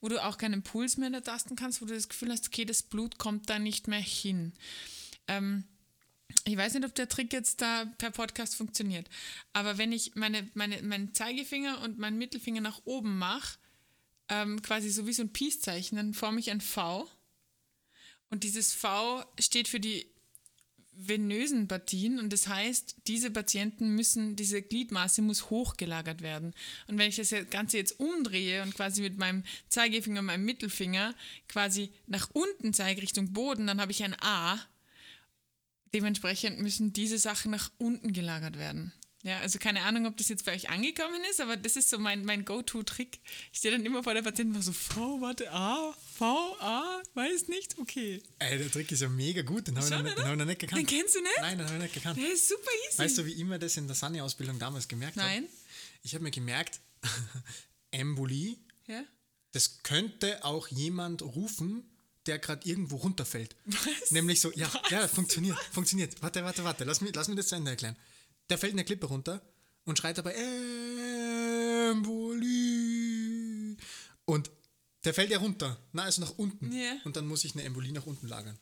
wo 0.00 0.08
du 0.08 0.22
auch 0.22 0.38
keinen 0.38 0.62
Puls 0.62 0.96
mehr 0.96 1.10
ertasten 1.10 1.56
kannst, 1.56 1.82
wo 1.82 1.86
du 1.86 1.94
das 1.94 2.08
Gefühl 2.08 2.30
hast, 2.30 2.46
okay, 2.46 2.64
das 2.64 2.84
Blut 2.84 3.18
kommt 3.18 3.50
da 3.50 3.58
nicht 3.58 3.88
mehr 3.88 4.00
hin. 4.00 4.52
Ähm, 5.26 5.64
ich 6.44 6.56
weiß 6.56 6.74
nicht, 6.74 6.84
ob 6.84 6.94
der 6.94 7.08
Trick 7.08 7.32
jetzt 7.32 7.60
da 7.60 7.86
per 7.98 8.10
Podcast 8.10 8.54
funktioniert, 8.54 9.08
aber 9.52 9.78
wenn 9.78 9.92
ich 9.92 10.14
meine, 10.14 10.48
meine, 10.54 10.82
meinen 10.82 11.14
Zeigefinger 11.14 11.80
und 11.82 11.98
meinen 11.98 12.18
Mittelfinger 12.18 12.60
nach 12.60 12.82
oben 12.84 13.18
mache, 13.18 13.58
ähm, 14.28 14.60
quasi 14.62 14.90
so 14.90 15.06
wie 15.06 15.12
so 15.12 15.22
ein 15.22 15.32
Peace-Zeichen, 15.32 15.96
dann 15.96 16.14
forme 16.14 16.40
ich 16.40 16.50
ein 16.50 16.60
V. 16.60 17.08
Und 18.30 18.44
dieses 18.44 18.72
V 18.72 19.24
steht 19.38 19.68
für 19.68 19.80
die 19.80 20.06
venösen 20.96 21.66
Partien 21.68 22.18
und 22.18 22.32
das 22.32 22.46
heißt, 22.48 22.96
diese 23.06 23.30
Patienten 23.30 23.94
müssen, 23.94 24.36
diese 24.36 24.62
Gliedmaße 24.62 25.22
muss 25.22 25.50
hochgelagert 25.50 26.22
werden. 26.22 26.54
Und 26.86 26.98
wenn 26.98 27.08
ich 27.08 27.16
das 27.16 27.34
Ganze 27.50 27.78
jetzt 27.78 27.98
umdrehe 27.98 28.62
und 28.62 28.74
quasi 28.74 29.02
mit 29.02 29.18
meinem 29.18 29.42
Zeigefinger 29.68 30.20
und 30.20 30.26
meinem 30.26 30.44
Mittelfinger 30.44 31.14
quasi 31.48 31.90
nach 32.06 32.30
unten 32.32 32.72
zeige 32.72 33.02
Richtung 33.02 33.32
Boden, 33.32 33.66
dann 33.66 33.80
habe 33.80 33.92
ich 33.92 34.04
ein 34.04 34.16
A. 34.20 34.58
Dementsprechend 35.92 36.60
müssen 36.60 36.92
diese 36.92 37.18
Sachen 37.18 37.50
nach 37.50 37.70
unten 37.78 38.12
gelagert 38.12 38.58
werden. 38.58 38.92
Ja, 39.24 39.40
also 39.40 39.58
keine 39.58 39.80
Ahnung, 39.82 40.04
ob 40.06 40.16
das 40.18 40.28
jetzt 40.28 40.44
bei 40.44 40.52
euch 40.54 40.68
angekommen 40.68 41.20
ist, 41.30 41.40
aber 41.40 41.56
das 41.56 41.76
ist 41.76 41.88
so 41.88 41.98
mein, 41.98 42.24
mein 42.26 42.44
Go-To-Trick. 42.44 43.18
Ich 43.52 43.58
stehe 43.58 43.72
dann 43.74 43.84
immer 43.86 44.02
vor 44.04 44.12
der 44.12 44.20
Patientin 44.20 44.54
und 44.54 44.60
so, 44.62 44.72
V, 44.72 45.20
warte, 45.22 45.50
A, 45.50 45.94
V, 46.14 46.56
A, 46.60 47.02
weiß 47.14 47.48
nicht, 47.48 47.78
okay. 47.78 48.22
Ey, 48.38 48.58
der 48.58 48.70
Trick 48.70 48.92
ist 48.92 49.00
ja 49.00 49.08
mega 49.08 49.40
gut, 49.40 49.66
den 49.66 49.76
habe 49.78 49.86
ich, 49.86 49.90
noch 49.90 50.02
nicht- 50.02 50.18
den 50.18 50.24
hab 50.26 50.32
ich 50.32 50.38
noch 50.38 50.44
nicht 50.44 50.60
gekannt. 50.60 50.78
Den 50.82 50.86
kennst 50.86 51.14
du 51.14 51.20
nicht? 51.22 51.32
Nein, 51.40 51.56
den 51.56 51.66
habe 51.66 51.76
ich 51.78 51.82
nicht 51.84 51.94
gekannt. 51.94 52.18
Der 52.18 52.30
ist 52.32 52.48
super 52.48 52.70
easy. 52.88 52.98
Weißt 52.98 53.16
du, 53.18 53.24
wie 53.26 53.32
ich 53.32 53.44
mir 53.44 53.58
das 53.58 53.76
in 53.78 53.86
der 53.86 53.96
Sani-Ausbildung 53.96 54.58
damals 54.58 54.86
gemerkt 54.88 55.16
habe? 55.16 55.26
Nein. 55.26 55.46
Ich 56.02 56.14
habe 56.14 56.22
mir 56.22 56.30
gemerkt, 56.30 56.80
Embolie, 57.90 58.56
Ja? 58.86 59.02
das 59.52 59.82
könnte 59.82 60.44
auch 60.44 60.68
jemand 60.68 61.22
rufen, 61.22 61.84
der 62.26 62.38
gerade 62.38 62.68
irgendwo 62.68 62.96
runterfällt. 62.96 63.54
Nämlich 64.10 64.40
so, 64.40 64.50
ja, 64.52 64.70
ja, 64.90 65.06
funktioniert, 65.08 65.58
funktioniert. 65.72 66.20
Warte, 66.22 66.42
warte, 66.44 66.64
warte, 66.64 66.84
lass 66.84 67.00
mich, 67.00 67.14
lass 67.14 67.28
mich 67.28 67.36
das 67.36 67.48
zu 67.48 67.54
Ende 67.56 67.70
erklären. 67.70 67.96
Der 68.50 68.58
fällt 68.58 68.72
eine 68.72 68.84
Klippe 68.84 69.06
runter 69.06 69.40
und 69.84 69.98
schreit 69.98 70.18
dabei 70.18 70.34
Embolie. 71.90 73.76
Und 74.24 74.50
der 75.04 75.14
fällt 75.14 75.30
ja 75.30 75.38
runter, 75.38 75.78
na, 75.92 76.04
also 76.04 76.20
nach 76.22 76.38
unten. 76.38 76.72
Ja. 76.72 76.96
Und 77.04 77.16
dann 77.16 77.26
muss 77.26 77.44
ich 77.44 77.54
eine 77.54 77.62
Embolie 77.64 77.92
nach 77.92 78.06
unten 78.06 78.26
lagern. 78.26 78.58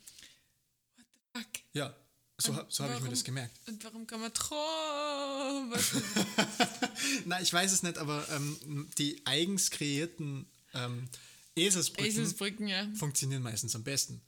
Fuck. 1.33 1.47
Ja, 1.73 1.97
so, 2.39 2.59
so 2.69 2.85
habe 2.85 2.95
ich 2.97 3.01
mir 3.01 3.11
das 3.11 3.23
gemerkt. 3.23 3.57
Und 3.69 3.83
warum 3.85 4.07
kann 4.07 4.21
man 4.21 4.33
was 4.33 5.93
Na, 7.25 7.41
ich 7.41 7.53
weiß 7.53 7.73
es 7.73 7.83
nicht, 7.83 7.99
aber 7.99 8.27
ähm, 8.31 8.89
die 8.99 9.25
eigens 9.25 9.71
kreierten 9.71 10.47
ähm, 10.75 11.09
Eselsbrücken, 11.55 12.11
Eselsbrücken, 12.11 12.67
ja. 12.69 12.89
funktionieren 12.95 13.43
meistens 13.43 13.77
am 13.77 13.85
besten. 13.85 14.21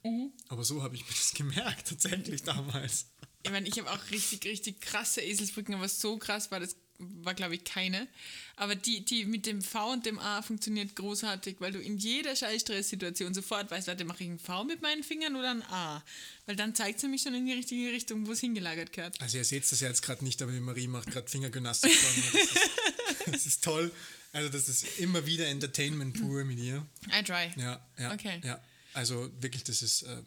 Aber 0.48 0.64
so 0.64 0.82
habe 0.82 0.94
ich 0.94 1.02
mir 1.02 1.14
das 1.14 1.34
gemerkt, 1.34 1.88
tatsächlich 1.88 2.42
damals. 2.42 3.06
Ich 3.44 3.50
meine, 3.50 3.68
ich 3.68 3.78
habe 3.78 3.90
auch 3.90 4.10
richtig, 4.10 4.44
richtig 4.46 4.80
krasse 4.80 5.20
Eselsbrücken, 5.20 5.74
aber 5.74 5.88
so 5.88 6.16
krass 6.16 6.50
war 6.50 6.60
das, 6.60 6.76
war 6.98 7.34
glaube 7.34 7.54
ich 7.54 7.64
keine. 7.64 8.08
Aber 8.56 8.74
die, 8.74 9.04
die 9.04 9.26
mit 9.26 9.44
dem 9.44 9.60
V 9.60 9.92
und 9.92 10.06
dem 10.06 10.18
A 10.18 10.40
funktioniert 10.40 10.96
großartig, 10.96 11.56
weil 11.58 11.72
du 11.72 11.78
in 11.78 11.98
jeder 11.98 12.34
Scheißstresssituation 12.34 13.34
sofort 13.34 13.70
weißt, 13.70 13.86
warte, 13.86 14.06
mache 14.06 14.24
ich 14.24 14.30
ein 14.30 14.38
V 14.38 14.64
mit 14.64 14.80
meinen 14.80 15.02
Fingern 15.02 15.36
oder 15.36 15.50
ein 15.50 15.62
A? 15.64 16.02
Weil 16.46 16.56
dann 16.56 16.74
zeigt 16.74 16.96
es 16.96 17.02
nämlich 17.02 17.20
schon 17.20 17.34
in 17.34 17.44
die 17.44 17.52
richtige 17.52 17.92
Richtung, 17.92 18.26
wo 18.26 18.32
es 18.32 18.40
hingelagert 18.40 18.92
gehört. 18.92 19.20
Also 19.20 19.36
ihr 19.36 19.44
seht 19.44 19.70
das 19.70 19.78
ja 19.80 19.88
jetzt 19.88 20.02
gerade 20.02 20.24
nicht, 20.24 20.40
aber 20.40 20.50
die 20.52 20.60
Marie 20.60 20.88
macht 20.88 21.10
gerade 21.10 21.28
Fingergymnastik 21.28 21.92
vor 21.92 22.10
mir. 22.16 22.32
Das 22.32 22.50
ist, 22.50 23.26
das 23.34 23.46
ist 23.46 23.64
toll. 23.64 23.92
Also 24.32 24.48
das 24.48 24.70
ist 24.70 24.98
immer 25.00 25.26
wieder 25.26 25.46
Entertainment 25.48 26.18
pur 26.18 26.44
mit 26.44 26.58
ihr. 26.58 26.86
I 27.08 27.22
try. 27.22 27.52
Ja, 27.56 27.86
ja. 27.98 28.14
Okay. 28.14 28.40
Ja. 28.42 28.58
Also 28.94 29.30
wirklich, 29.40 29.64
das 29.64 29.82
ist 29.82 30.02
äh, 30.02 30.22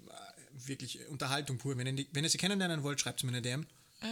wirklich 0.65 1.05
Unterhaltung 1.07 1.57
pur. 1.57 1.77
Wenn 1.77 1.97
ihr, 1.97 2.05
wenn 2.11 2.23
ihr 2.23 2.29
sie 2.29 2.37
kennenlernen 2.37 2.83
wollt, 2.83 2.99
schreibt 2.99 3.19
sie 3.19 3.25
mir 3.25 3.33
eine 3.33 3.41
DM. 3.41 3.65
Äh, 4.01 4.05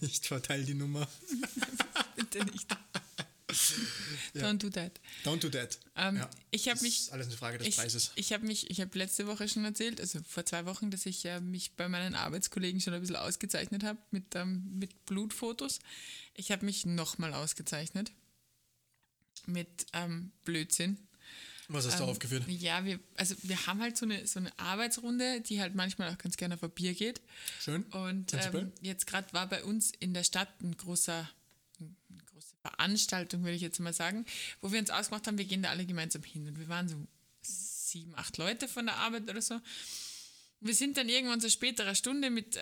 Ich 0.06 0.20
verteile 0.20 0.64
die 0.64 0.74
Nummer. 0.74 1.08
bitte 2.16 2.44
nicht. 2.44 2.66
Don't 4.34 4.58
do 4.58 4.68
that. 4.70 5.00
Don't 5.24 5.38
do 5.38 5.48
that. 5.48 5.78
Ähm, 5.96 6.16
ja. 6.16 6.30
ich 6.50 6.68
habe 6.68 6.80
mich 6.82 7.00
ist 7.02 7.12
alles 7.12 7.28
eine 7.28 7.36
Frage 7.36 7.58
des 7.58 7.68
Ich, 7.68 7.76
Preises. 7.76 8.12
ich 8.16 8.32
habe 8.32 8.44
mich, 8.46 8.70
ich 8.70 8.80
habe 8.80 8.98
letzte 8.98 9.26
Woche 9.26 9.48
schon 9.48 9.64
erzählt, 9.64 10.00
also 10.00 10.18
vor 10.28 10.44
zwei 10.44 10.66
Wochen, 10.66 10.90
dass 10.90 11.06
ich 11.06 11.24
äh, 11.24 11.40
mich 11.40 11.72
bei 11.72 11.88
meinen 11.88 12.14
Arbeitskollegen 12.14 12.80
schon 12.80 12.92
ein 12.92 13.00
bisschen 13.00 13.16
ausgezeichnet 13.16 13.82
habe 13.82 13.98
mit, 14.10 14.34
ähm, 14.34 14.64
mit 14.78 15.06
Blutfotos. 15.06 15.78
Ich 16.34 16.50
habe 16.50 16.66
mich 16.66 16.84
nochmal 16.84 17.32
ausgezeichnet 17.32 18.12
mit 19.46 19.86
ähm, 19.92 20.32
Blödsinn. 20.44 20.98
Was 21.68 21.86
hast 21.86 21.98
du 21.98 22.04
Ähm, 22.04 22.10
aufgeführt? 22.10 22.44
Ja, 22.48 22.84
wir, 22.84 23.00
also 23.16 23.34
wir 23.42 23.66
haben 23.66 23.80
halt 23.80 23.96
so 23.96 24.06
eine, 24.06 24.26
so 24.26 24.38
eine 24.38 24.56
Arbeitsrunde, 24.58 25.40
die 25.40 25.60
halt 25.60 25.74
manchmal 25.74 26.12
auch 26.12 26.18
ganz 26.18 26.36
gerne 26.36 26.54
auf 26.54 26.62
ein 26.62 26.70
Bier 26.70 26.94
geht. 26.94 27.20
Schön. 27.60 27.82
Und 27.84 28.32
ähm, 28.34 28.72
jetzt 28.80 29.06
gerade 29.06 29.32
war 29.32 29.48
bei 29.48 29.64
uns 29.64 29.92
in 29.98 30.14
der 30.14 30.22
Stadt 30.24 30.48
ein 30.62 30.76
großer, 30.76 31.28
eine 31.80 32.22
große 32.32 32.54
Veranstaltung, 32.62 33.42
würde 33.42 33.56
ich 33.56 33.62
jetzt 33.62 33.80
mal 33.80 33.92
sagen, 33.92 34.24
wo 34.60 34.70
wir 34.70 34.78
uns 34.78 34.90
ausgemacht 34.90 35.26
haben, 35.26 35.38
wir 35.38 35.44
gehen 35.44 35.62
da 35.62 35.70
alle 35.70 35.86
gemeinsam 35.86 36.22
hin. 36.22 36.46
Und 36.46 36.58
wir 36.58 36.68
waren 36.68 36.88
so 36.88 36.96
sieben, 37.42 38.14
acht 38.16 38.36
Leute 38.38 38.68
von 38.68 38.86
der 38.86 38.96
Arbeit 38.96 39.28
oder 39.28 39.42
so. 39.42 39.60
Wir 40.60 40.74
sind 40.74 40.96
dann 40.96 41.08
irgendwann 41.08 41.40
zu 41.40 41.50
späterer 41.50 41.94
Stunde 41.94 42.30
mit, 42.30 42.56
äh, 42.56 42.60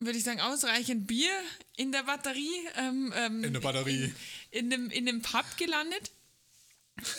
würde 0.00 0.18
ich 0.18 0.24
sagen, 0.24 0.40
ausreichend 0.40 1.06
Bier 1.06 1.30
in 1.76 1.92
der 1.92 2.02
Batterie. 2.02 2.52
Ähm, 2.76 3.12
ähm, 3.16 3.44
In 3.44 3.52
der 3.52 3.60
Batterie. 3.60 4.12
In, 4.50 4.64
in, 4.64 4.70
dem, 4.70 4.90
in 4.90 5.06
dem 5.06 5.22
Pub 5.22 5.44
gelandet 5.56 6.10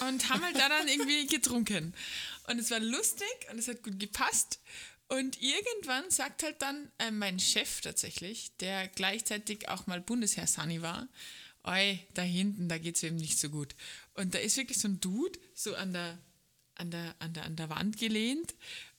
und 0.02 0.30
haben 0.30 0.44
halt 0.44 0.56
da 0.56 0.70
dann 0.70 0.88
irgendwie 0.88 1.28
getrunken. 1.28 1.94
Und 2.48 2.60
es 2.60 2.72
war 2.72 2.80
lustig 2.80 3.28
und 3.52 3.60
es 3.60 3.68
hat 3.68 3.84
gut 3.84 4.00
gepasst. 4.00 4.60
Und 5.10 5.42
irgendwann 5.42 6.10
sagt 6.10 6.44
halt 6.44 6.62
dann 6.62 6.92
äh, 6.98 7.12
mein 7.12 7.40
Chef 7.40 7.82
tatsächlich, 7.82 8.52
der 8.58 8.88
gleichzeitig 8.90 9.70
auch 9.70 9.88
mal 9.88 10.02
Bundesheer 10.02 10.48
Sani 10.48 10.82
war, 10.82 11.08
oi, 11.64 12.00
da 12.14 12.22
hinten, 12.22 12.68
da 12.68 12.78
geht 12.78 12.98
es 12.98 13.04
ihm 13.04 13.16
nicht 13.16 13.40
so 13.40 13.50
gut. 13.50 13.76
Und 14.16 14.34
da 14.34 14.40
ist 14.40 14.58
wirklich 14.58 14.80
so 14.80 14.88
ein 14.88 15.00
Dude 15.00 15.40
so 15.54 15.76
an 15.76 15.94
der, 15.94 16.18
an 16.76 16.92
der, 16.92 17.16
an 17.20 17.34
der, 17.34 17.46
an 17.46 17.56
der 17.56 17.70
Wand 17.70 17.98
gelehnt 17.98 18.54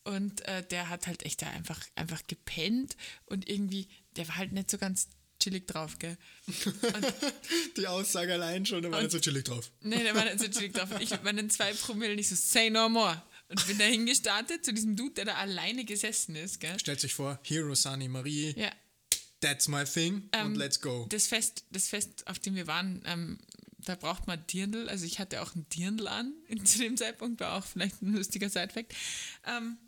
und 0.04 0.40
äh, 0.46 0.62
der 0.66 0.88
hat 0.88 1.06
halt 1.06 1.24
echt 1.24 1.42
da 1.42 1.50
einfach, 1.50 1.80
einfach 1.94 2.22
gepennt 2.26 2.96
und 3.26 3.48
irgendwie, 3.48 3.88
der 4.16 4.26
war 4.28 4.36
halt 4.36 4.52
nicht 4.52 4.70
so 4.70 4.78
ganz 4.78 5.08
chillig 5.38 5.66
drauf, 5.66 5.98
gell. 5.98 6.16
Die 7.76 7.86
Aussage 7.86 8.32
allein 8.34 8.66
schon, 8.66 8.82
da 8.82 8.90
war 8.90 9.00
nicht 9.00 9.12
so 9.12 9.18
chillig 9.20 9.44
drauf. 9.44 9.70
Nee, 9.82 10.02
der 10.02 10.14
war 10.14 10.24
nicht 10.24 10.40
so 10.40 10.48
chillig 10.48 10.72
drauf. 10.74 10.88
Ich 11.00 11.10
bei 11.10 11.32
den 11.32 11.50
zwei 11.50 11.72
Promille 11.74 12.14
nicht 12.16 12.28
so, 12.28 12.34
say 12.34 12.70
no 12.70 12.88
more. 12.88 13.22
Und 13.48 13.66
bin 13.66 13.78
da 13.78 13.84
hingestartet 13.84 14.64
zu 14.64 14.72
diesem 14.74 14.94
Dude, 14.96 15.14
der 15.14 15.24
da 15.26 15.34
alleine 15.36 15.84
gesessen 15.84 16.36
ist, 16.36 16.60
gell. 16.60 16.78
Stellt 16.78 17.00
sich 17.00 17.14
vor, 17.14 17.38
Hero 17.42 17.74
Sunny 17.74 18.08
Marie, 18.08 18.54
Ja. 18.58 18.70
that's 19.40 19.68
my 19.68 19.84
thing 19.84 20.28
Ähm, 20.32 20.48
und 20.48 20.54
let's 20.56 20.80
go. 20.80 21.06
Das 21.08 21.26
Fest, 21.28 21.64
das 21.70 21.88
Fest, 21.88 22.26
auf 22.26 22.38
dem 22.38 22.54
wir 22.56 22.66
waren, 22.66 23.02
ähm, 23.06 23.38
da 23.78 23.94
braucht 23.94 24.26
man 24.26 24.44
Dirndl. 24.48 24.88
Also 24.90 25.06
ich 25.06 25.18
hatte 25.18 25.40
auch 25.40 25.54
ein 25.54 25.66
Dirndl 25.70 26.08
an 26.08 26.34
zu 26.64 26.78
dem 26.78 26.96
Zeitpunkt, 26.98 27.40
war 27.40 27.54
auch 27.54 27.64
vielleicht 27.64 28.02
ein 28.02 28.12
lustiger 28.14 28.50
Sidefact. 28.50 28.94
Ähm, 29.46 29.78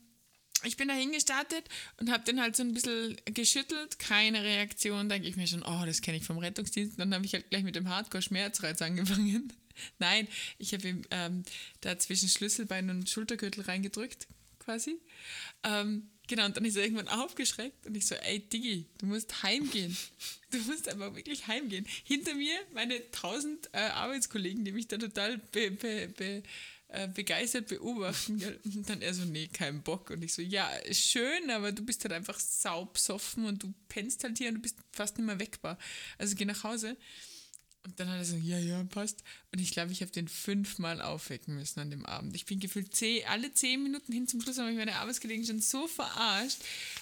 ich 0.65 0.77
bin 0.77 0.89
da 0.89 0.95
hingestartet 0.95 1.65
und 1.99 2.11
habe 2.11 2.25
den 2.25 2.41
halt 2.41 2.57
so 2.57 2.63
ein 2.63 2.75
bisschen 2.75 3.17
geschüttelt, 3.27 3.99
keine 3.99 4.43
Reaktion. 4.43 5.09
Denke 5.09 5.29
ich 5.29 5.37
mir 5.37 5.47
schon, 5.47 5.63
oh, 5.63 5.87
das 5.87 6.03
kenne 6.03 6.19
ich 6.19 6.25
vom 6.25 6.39
Rettungsdienst. 6.39 6.99
Dann 6.99 7.15
habe 7.15 7.25
ich 7.25 7.35
halt 7.35 7.49
gleich 7.51 7.63
mit 7.63 7.77
dem 7.77 7.89
Hardcore-Schmerzreiz 7.89 8.83
angefangen. 8.83 9.53
Nein, 9.99 10.29
ich 10.59 10.75
habe 10.75 10.89
ihm 10.89 11.03
ähm, 11.11 11.45
da 11.81 11.99
zwischen 11.99 12.29
Schlüsselbein 12.29 12.91
und 12.91 13.09
Schultergürtel 13.09 13.65
reingedrückt, 13.65 14.27
quasi. 14.59 14.99
Ähm, 15.63 16.11
genau, 16.27 16.45
und 16.45 16.57
dann 16.57 16.65
ist 16.65 16.77
er 16.77 16.83
irgendwann 16.83 17.09
aufgeschreckt 17.09 17.87
und 17.87 17.97
ich 17.97 18.07
so, 18.07 18.15
ey 18.17 18.41
Diggi, 18.41 18.87
du 18.99 19.07
musst 19.07 19.43
heimgehen. 19.43 19.97
Du 20.51 20.59
musst 20.59 20.89
einfach 20.89 21.15
wirklich 21.15 21.47
heimgehen. 21.47 21.87
Hinter 22.03 22.35
mir 22.35 22.59
meine 22.75 23.09
tausend 23.13 23.71
äh, 23.73 23.79
Arbeitskollegen, 23.79 24.65
die 24.65 24.73
mich 24.73 24.89
da 24.89 24.99
total 24.99 25.39
be, 25.39 25.71
be, 25.71 26.09
be, 26.09 26.43
äh, 26.93 27.09
begeistert 27.09 27.69
beobachten. 27.69 28.43
Und 28.65 28.89
dann 28.89 29.03
er 29.03 29.15
so, 29.15 29.25
nee, 29.25 29.49
kein 29.49 29.83
Bock. 29.83 30.11
Und 30.11 30.23
ich 30.23 30.35
so, 30.35 30.43
ja, 30.43 30.69
schön, 30.93 31.51
aber 31.51 31.73
du 31.73 31.85
bist 31.85 32.05
halt 32.05 32.13
einfach 32.13 32.39
saubsoffen 32.39 33.45
und 33.45 33.63
du 33.63 33.73
pennst 33.89 34.25
halt 34.25 34.39
hier 34.39 34.49
und 34.49 34.57
du 34.57 34.61
bist 34.61 34.77
fast 34.93 35.17
nicht 35.17 35.27
mehr 35.27 35.39
weckbar. 35.39 35.79
Also 36.19 36.35
geh 36.35 36.45
nach 36.45 36.65
Hause. 36.65 36.97
Und 37.83 37.99
dann 37.99 38.09
hat 38.09 38.19
er 38.19 38.25
so, 38.25 38.37
ja, 38.37 38.59
ja, 38.59 38.85
passt. 38.85 39.25
Und 39.53 39.59
ich 39.59 39.71
glaube, 39.71 39.93
ich 39.93 40.03
habe 40.03 40.11
den 40.11 40.29
fünfmal 40.29 41.01
aufwecken 41.01 41.55
müssen 41.55 41.81
an 41.81 41.91
dem 41.91 42.05
Abend. 42.05 42.35
Ich 42.35 42.45
bin 42.45 42.61
gefühlt 42.61 42.95
zehn, 42.95 43.25
alle 43.27 43.55
zehn 43.55 43.83
Minuten 43.83 44.13
hin 44.13 44.29
zum 44.29 44.43
Schluss, 44.43 44.59
habe 44.59 44.71
ich 44.71 44.77
meine 44.77 44.97
Arbeitskollegen 44.97 45.47
schon 45.47 45.63
so 45.63 45.87
verarscht, 45.87 46.59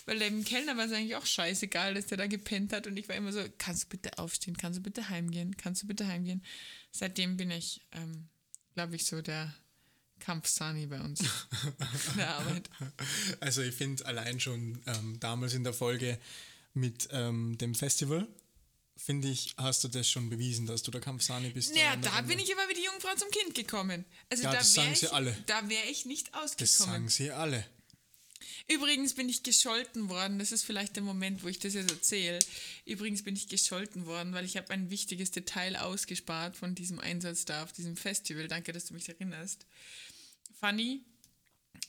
weil 0.06 0.20
dem 0.20 0.44
Kellner 0.44 0.76
war 0.76 0.84
es 0.84 0.92
eigentlich 0.92 1.16
auch 1.16 1.26
scheißegal, 1.26 1.94
dass 1.94 2.06
der 2.06 2.18
da 2.18 2.28
gepennt 2.28 2.72
hat. 2.72 2.86
Und 2.86 2.96
ich 2.96 3.08
war 3.08 3.16
immer 3.16 3.32
so, 3.32 3.44
kannst 3.58 3.84
du 3.84 3.88
bitte 3.88 4.18
aufstehen, 4.18 4.56
kannst 4.56 4.78
du 4.78 4.82
bitte 4.82 5.08
heimgehen, 5.08 5.56
kannst 5.56 5.82
du 5.82 5.88
bitte 5.88 6.06
heimgehen. 6.06 6.44
Seitdem 6.92 7.36
bin 7.36 7.50
ich, 7.50 7.80
ähm, 7.92 8.28
glaube 8.74 8.94
ich, 8.94 9.04
so 9.04 9.20
der 9.20 9.52
Kampfsani 10.18 10.86
bei 10.86 11.00
uns 11.00 11.20
in 11.20 12.16
der 12.16 12.34
Arbeit. 12.34 12.68
Also 13.40 13.62
ich 13.62 13.74
finde 13.74 14.04
allein 14.06 14.40
schon 14.40 14.80
ähm, 14.86 15.18
damals 15.20 15.54
in 15.54 15.64
der 15.64 15.72
Folge 15.72 16.18
mit 16.74 17.08
ähm, 17.12 17.56
dem 17.58 17.74
Festival, 17.74 18.26
finde 18.96 19.28
ich, 19.28 19.54
hast 19.56 19.84
du 19.84 19.88
das 19.88 20.08
schon 20.08 20.28
bewiesen, 20.28 20.66
dass 20.66 20.82
du 20.82 20.90
der 20.90 21.00
Kampfsani 21.00 21.50
bist. 21.50 21.74
Ja, 21.76 21.96
da 21.96 22.10
Runde. 22.10 22.28
bin 22.28 22.38
ich 22.38 22.52
aber 22.52 22.68
wie 22.68 22.74
die 22.74 22.84
Jungfrau 22.84 23.14
zum 23.16 23.30
Kind 23.30 23.54
gekommen. 23.54 24.04
Also 24.28 24.42
Ja, 24.44 24.50
da 24.52 24.58
das 24.58 24.74
sagen 24.74 24.92
ich, 24.92 24.98
sie 25.00 25.08
alle. 25.12 25.36
Da 25.46 25.68
wäre 25.68 25.86
ich 25.88 26.04
nicht 26.04 26.28
Das 26.34 26.42
ausgekommen. 26.42 26.94
sagen 26.94 27.08
sie 27.08 27.30
alle. 27.30 27.64
Übrigens 28.70 29.14
bin 29.14 29.28
ich 29.28 29.42
gescholten 29.42 30.08
worden. 30.10 30.38
Das 30.38 30.52
ist 30.52 30.62
vielleicht 30.64 30.96
der 30.96 31.02
Moment, 31.02 31.42
wo 31.42 31.48
ich 31.48 31.58
das 31.58 31.74
jetzt 31.74 31.90
erzähle. 31.90 32.38
Übrigens 32.84 33.22
bin 33.22 33.34
ich 33.34 33.48
gescholten 33.48 34.04
worden, 34.06 34.32
weil 34.34 34.44
ich 34.44 34.56
habe 34.56 34.70
ein 34.70 34.90
wichtiges 34.90 35.30
Detail 35.30 35.76
ausgespart 35.76 36.56
von 36.56 36.74
diesem 36.74 36.98
Einsatz 36.98 37.44
da 37.46 37.62
auf 37.64 37.72
diesem 37.72 37.96
Festival. 37.96 38.46
Danke, 38.46 38.72
dass 38.72 38.86
du 38.86 38.94
mich 38.94 39.08
erinnerst. 39.08 39.64
Fanny, 40.60 41.02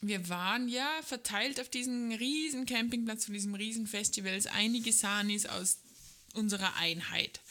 wir 0.02 0.30
waren 0.30 0.70
ja 0.70 0.88
verteilt 1.04 1.60
auf 1.60 1.70
diesem 1.70 2.12
riesen 2.12 2.66
Campingplatz 2.66 3.26
von 3.26 3.34
diesem 3.34 3.56
riesen 3.56 3.88
Festivals 3.88 4.48
einige 4.48 4.94
Sanis 4.94 5.46
aus 5.46 5.80
unserer 6.34 6.76
Einheit. 6.78 7.42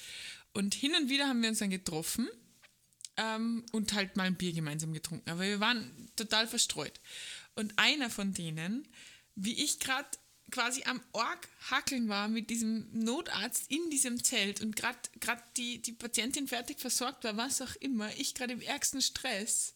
Und 0.54 0.74
hin 0.74 0.94
und 0.94 1.08
wieder 1.08 1.28
haben 1.28 1.42
wir 1.42 1.50
uns 1.50 1.58
dann 1.58 1.70
getroffen 1.70 2.28
ähm, 3.16 3.64
und 3.72 3.92
halt 3.92 4.16
mal 4.16 4.24
ein 4.24 4.36
Bier 4.36 4.52
gemeinsam 4.52 4.92
getrunken. 4.92 5.28
Aber 5.28 5.42
wir 5.42 5.60
waren 5.60 6.10
total 6.16 6.46
verstreut. 6.46 7.00
Und 7.54 7.78
einer 7.78 8.08
von 8.08 8.32
denen, 8.32 8.86
wie 9.34 9.62
ich 9.62 9.78
gerade 9.78 10.08
quasi 10.50 10.84
am 10.84 11.02
Org 11.12 11.48
hackeln 11.70 12.08
war 12.08 12.28
mit 12.28 12.48
diesem 12.48 12.88
Notarzt 12.92 13.70
in 13.70 13.90
diesem 13.90 14.24
Zelt 14.24 14.62
und 14.62 14.76
gerade 14.76 14.98
die, 15.56 15.82
die 15.82 15.92
Patientin 15.92 16.48
fertig 16.48 16.80
versorgt 16.80 17.24
war, 17.24 17.36
was 17.36 17.60
auch 17.60 17.76
immer, 17.76 18.10
ich 18.16 18.34
gerade 18.34 18.54
im 18.54 18.62
ärgsten 18.62 19.02
Stress, 19.02 19.74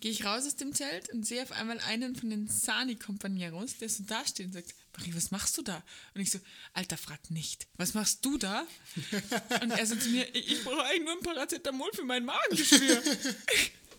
gehe 0.00 0.10
ich 0.10 0.24
raus 0.24 0.46
aus 0.46 0.56
dem 0.56 0.74
Zelt 0.74 1.10
und 1.10 1.26
sehe 1.26 1.42
auf 1.42 1.52
einmal 1.52 1.78
einen 1.80 2.16
von 2.16 2.30
den 2.30 2.48
Sani-Kompaneros, 2.48 3.78
der 3.78 3.88
so 3.88 4.02
da 4.04 4.26
steht 4.26 4.46
und 4.46 4.52
sagt, 4.52 4.74
Marie, 4.96 5.14
was 5.14 5.30
machst 5.30 5.56
du 5.58 5.62
da? 5.62 5.82
Und 6.14 6.22
ich 6.22 6.30
so, 6.30 6.40
Alter, 6.72 6.96
frag 6.96 7.30
nicht, 7.30 7.66
was 7.76 7.94
machst 7.94 8.24
du 8.24 8.38
da? 8.38 8.66
Und 9.62 9.70
er 9.70 9.86
so 9.86 9.94
zu 9.94 10.08
mir, 10.08 10.26
ich, 10.34 10.52
ich 10.52 10.64
brauche 10.64 10.82
eigentlich 10.82 11.04
nur 11.04 11.12
ein 11.12 11.20
Paracetamol 11.22 11.90
für 11.92 12.04
mein 12.04 12.24
Magengeschwür. 12.24 13.02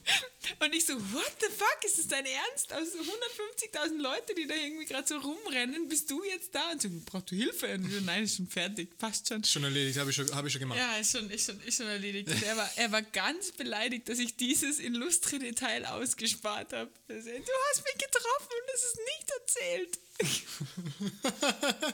Und 0.59 0.73
ich 0.75 0.85
so, 0.85 0.93
what 1.13 1.31
the 1.39 1.47
fuck, 1.55 1.77
ist 1.85 1.97
das 1.99 2.07
dein 2.07 2.25
Ernst? 2.25 2.73
Aus 2.73 2.91
so 2.93 2.99
150.000 2.99 4.01
Leute, 4.01 4.33
die 4.35 4.47
da 4.47 4.55
irgendwie 4.55 4.85
gerade 4.85 5.07
so 5.07 5.17
rumrennen, 5.17 5.87
bist 5.87 6.09
du 6.09 6.23
jetzt 6.23 6.53
da? 6.55 6.71
Und 6.71 6.81
so, 6.81 6.89
brauchst 7.05 7.31
du 7.31 7.35
Hilfe? 7.35 7.73
Und 7.75 7.85
ich 7.87 7.93
so, 7.93 8.01
nein, 8.01 8.23
ist 8.23 8.37
schon 8.37 8.47
fertig, 8.47 8.97
passt 8.97 9.27
schon. 9.27 9.43
Schon 9.43 9.63
erledigt, 9.63 9.97
habe 9.99 10.09
ich, 10.09 10.15
schon- 10.15 10.33
hab 10.35 10.45
ich 10.45 10.51
schon 10.53 10.59
gemacht. 10.61 10.79
Ja, 10.79 10.97
ist 10.97 11.11
schon, 11.11 11.29
ist 11.29 11.45
schon, 11.45 11.61
ist 11.61 11.77
schon 11.77 11.87
erledigt. 11.87 12.29
Und 12.29 12.41
er 12.43 12.57
war, 12.57 12.69
er 12.75 12.91
war 12.91 13.01
ganz 13.03 13.51
beleidigt, 13.51 14.09
dass 14.09 14.19
ich 14.19 14.35
dieses 14.35 14.79
illustre 14.79 15.39
Detail 15.39 15.85
ausgespart 15.85 16.73
habe. 16.73 16.91
Du 17.07 17.13
hast 17.15 17.83
mich 17.83 17.97
getroffen 17.97 18.49
und 18.49 18.69
es 18.73 18.83
ist 18.83 18.99
nicht 19.05 19.31
erzählt. 19.39 19.99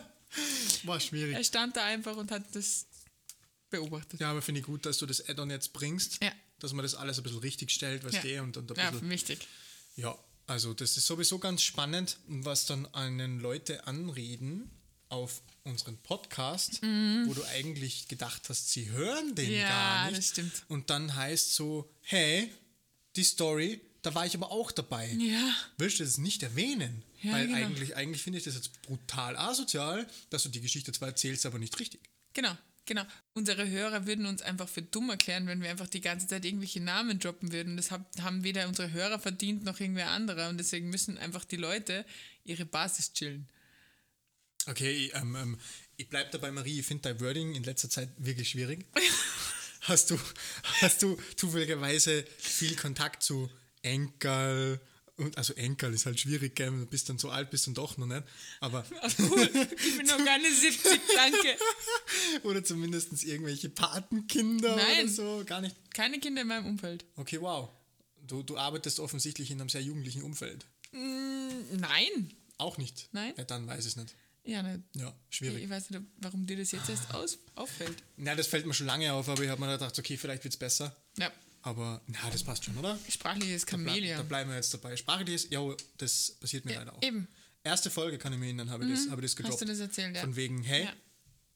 War 0.84 1.00
schwierig. 1.00 1.36
Er 1.36 1.44
stand 1.44 1.76
da 1.76 1.86
einfach 1.86 2.16
und 2.18 2.32
hat 2.32 2.44
das 2.54 2.86
beobachtet. 3.70 4.20
Ja, 4.20 4.32
aber 4.32 4.42
finde 4.42 4.60
ich 4.62 4.66
gut, 4.66 4.86
dass 4.86 4.98
du 4.98 5.06
das 5.06 5.28
Add-on 5.28 5.50
jetzt 5.50 5.74
bringst. 5.74 6.22
Ja. 6.22 6.32
Dass 6.60 6.74
man 6.74 6.84
das 6.84 6.96
alles 6.96 7.18
ein 7.18 7.24
bisschen 7.24 7.40
richtig 7.40 7.72
stellt, 7.72 8.04
was 8.04 8.14
Ja. 8.16 8.22
der 8.22 8.44
und, 8.44 8.58
und 8.58 8.72
ein 8.72 8.78
Ja, 8.78 8.92
bisschen. 8.92 9.10
wichtig. 9.10 9.48
Ja, 9.96 10.18
also 10.48 10.74
das 10.74 10.98
ist 10.98 11.06
sowieso 11.06 11.40
ganz 11.40 11.62
spannend, 11.62 12.18
was 12.28 12.66
dann 12.66 12.92
einen 12.94 13.40
Leute 13.40 13.86
anreden 13.88 14.70
auf 15.10 15.42
unseren 15.64 15.98
Podcast, 15.98 16.82
wo 16.82 17.34
du 17.34 17.44
eigentlich 17.50 18.08
gedacht 18.08 18.50
hast, 18.50 18.72
sie 18.72 18.90
hören 18.90 19.36
den 19.36 19.50
Mhm. 19.50 19.56
Ja, 19.58 19.68
gar 19.70 20.06
nicht. 20.08 20.18
das 20.18 20.28
stimmt. 20.30 20.64
Und 20.68 20.90
dann 20.90 21.16
heißt 21.16 21.54
so, 21.56 21.90
hey, 22.02 22.52
die 23.16 23.24
Story, 23.24 23.82
da 24.02 24.14
war 24.16 24.26
ich 24.26 24.36
aber 24.36 24.52
auch 24.52 24.72
dabei. 24.72 25.10
Ja. 25.14 25.54
Willst 25.78 26.00
du 26.00 26.04
das 26.04 26.18
nicht 26.18 26.44
erwähnen? 26.44 27.04
Ja, 27.22 27.34
Weil 27.34 27.48
genau. 27.48 27.58
eigentlich, 27.60 27.96
eigentlich 27.96 28.22
finde 28.22 28.40
ich 28.40 28.46
das 28.46 28.56
jetzt 28.56 28.82
brutal 28.84 29.36
asozial, 29.38 30.08
dass 30.30 30.44
du 30.44 30.50
die 30.50 30.62
Geschichte 30.62 30.92
zwar 30.92 31.10
erzählst, 31.10 31.46
aber 31.46 31.58
nicht 31.60 31.78
richtig. 31.80 32.02
Genau, 32.34 32.56
genau. 32.88 33.04
Unsere 33.34 33.70
Hörer 33.70 34.08
würden 34.08 34.26
uns 34.26 34.42
einfach 34.42 34.68
für 34.68 34.82
dumm 34.82 35.12
erklären, 35.12 35.46
wenn 35.46 35.62
wir 35.62 35.70
einfach 35.70 35.88
die 35.88 36.02
ganze 36.02 36.26
Zeit 36.26 36.44
irgendwelche 36.44 36.82
Namen 36.82 37.20
droppen 37.20 37.52
würden. 37.52 37.78
Das 37.78 37.92
hab, 37.92 38.10
haben 38.20 38.44
weder 38.44 38.68
unsere 38.68 38.92
Hörer 38.92 39.20
verdient 39.20 39.64
noch 39.64 39.80
irgendwer 39.80 40.10
anderer. 40.10 40.50
Und 40.50 40.58
deswegen 40.58 40.90
müssen 40.90 41.20
einfach 41.20 41.46
die 41.46 41.58
Leute 41.58 42.04
ihre 42.44 42.66
Basis 42.66 43.14
chillen. 43.14 43.48
Okay, 44.66 44.92
ich, 44.92 45.16
ähm, 45.16 45.36
ähm, 45.36 45.60
ich 45.98 46.10
bleib 46.10 46.32
dabei, 46.32 46.52
Marie. 46.52 46.80
Ich 46.80 46.86
finde 46.86 47.04
dein 47.04 47.22
Wording 47.22 47.54
in 47.54 47.64
letzter 47.64 47.90
Zeit 47.90 48.10
wirklich 48.18 48.50
schwierig. 48.50 48.86
hast, 49.82 50.10
du, 50.10 50.20
hast 50.82 51.04
du 51.04 51.18
zufälligerweise 51.36 52.26
viel 52.38 52.76
Kontakt 52.76 53.22
zu 53.22 53.50
Enkel? 53.84 54.82
Und, 55.18 55.36
also 55.38 55.54
Enkel 55.54 55.94
ist 55.94 56.06
halt 56.06 56.20
schwierig, 56.20 56.56
gell? 56.56 56.70
Du 56.70 56.86
bist 56.86 57.10
dann 57.10 57.18
so 57.18 57.30
alt, 57.32 57.50
bist 57.50 57.66
du 57.68 57.72
doch 57.72 57.98
noch 57.98 58.06
nicht. 58.06 58.24
Aber, 58.60 58.86
Ach 59.02 59.14
cool, 59.20 59.50
ich 59.86 59.98
bin 59.98 60.06
noch 60.06 60.18
keine 60.26 60.52
70, 60.54 61.00
danke. 61.16 61.58
oder 62.44 62.64
zumindest 62.64 63.24
irgendwelche 63.24 63.70
Patenkinder 63.70 64.76
Nein. 64.76 65.02
oder 65.06 65.10
so. 65.10 65.44
Gar 65.46 65.62
nicht. 65.62 65.76
Keine 65.94 66.20
Kinder 66.20 66.44
in 66.44 66.48
meinem 66.48 66.68
Umfeld. 66.68 67.04
Okay, 67.16 67.42
wow. 67.42 67.70
Du, 68.28 68.44
du 68.44 68.58
arbeitest 68.58 69.00
offensichtlich 69.00 69.50
in 69.52 69.60
einem 69.60 69.70
sehr 69.70 69.82
jugendlichen 69.82 70.22
Umfeld. 70.22 70.66
Mm, 70.92 71.78
Nein. 71.78 72.34
Auch 72.58 72.78
nicht. 72.78 73.10
Nein? 73.12 73.34
Ja, 73.38 73.44
dann 73.44 73.66
weiß 73.68 73.80
ich 73.86 73.92
es 73.92 73.96
nicht. 73.96 74.16
Ja, 74.44 74.64
ne, 74.64 74.82
Ja, 74.94 75.14
schwierig. 75.30 75.64
ich 75.64 75.70
weiß 75.70 75.90
nicht, 75.90 76.02
warum 76.18 76.46
dir 76.46 76.58
das 76.58 76.72
jetzt 76.72 76.90
erst 76.90 77.12
aus, 77.14 77.40
auffällt. 77.56 77.98
Na, 78.18 78.36
das 78.36 78.48
fällt 78.48 78.66
mir 78.66 78.74
schon 78.74 78.88
lange 78.88 79.12
auf, 79.14 79.28
aber 79.30 79.44
ich 79.44 79.50
habe 79.50 79.62
mir 79.62 79.72
gedacht, 79.72 79.98
okay, 79.98 80.16
vielleicht 80.16 80.44
wird 80.44 80.54
es 80.54 80.60
besser. 80.60 80.96
Ja, 81.18 81.32
Aber 81.68 82.02
na, 82.08 82.30
das 82.32 82.44
passt 82.44 82.64
schon, 82.64 82.78
oder? 82.78 82.98
sprachliches 83.10 83.66
bleib, 83.66 83.84
da 83.86 83.90
Chamäleon. 83.90 84.28
bleiben 84.30 84.50
wir 84.52 84.56
jetzt 84.56 84.74
dabei. 84.74 84.96
Sprachliches, 84.96 85.48
ja, 85.50 85.60
das 85.98 86.38
passiert 86.40 86.64
mir 86.64 86.76
leider 86.76 86.94
auch. 86.96 87.02
Eben. 87.04 87.28
Erste 87.62 87.90
Folge 87.90 88.18
kann 88.18 88.32
ich 88.32 88.40
mir 88.40 88.46
erinnern, 88.46 88.70
habe 88.70 88.86
ich, 88.86 88.92
das, 88.92 89.10
habe 89.10 89.20
ich 89.22 89.26
das 89.32 89.36
gedroppt. 89.36 89.54
Hast 89.56 89.62
du 89.62 89.66
das 89.66 89.80
erzählt, 89.80 90.16
ja. 90.16 90.22
Von 90.22 90.38
wegen, 90.38 90.64
hey, 90.64 90.86
Ja. 90.86 90.94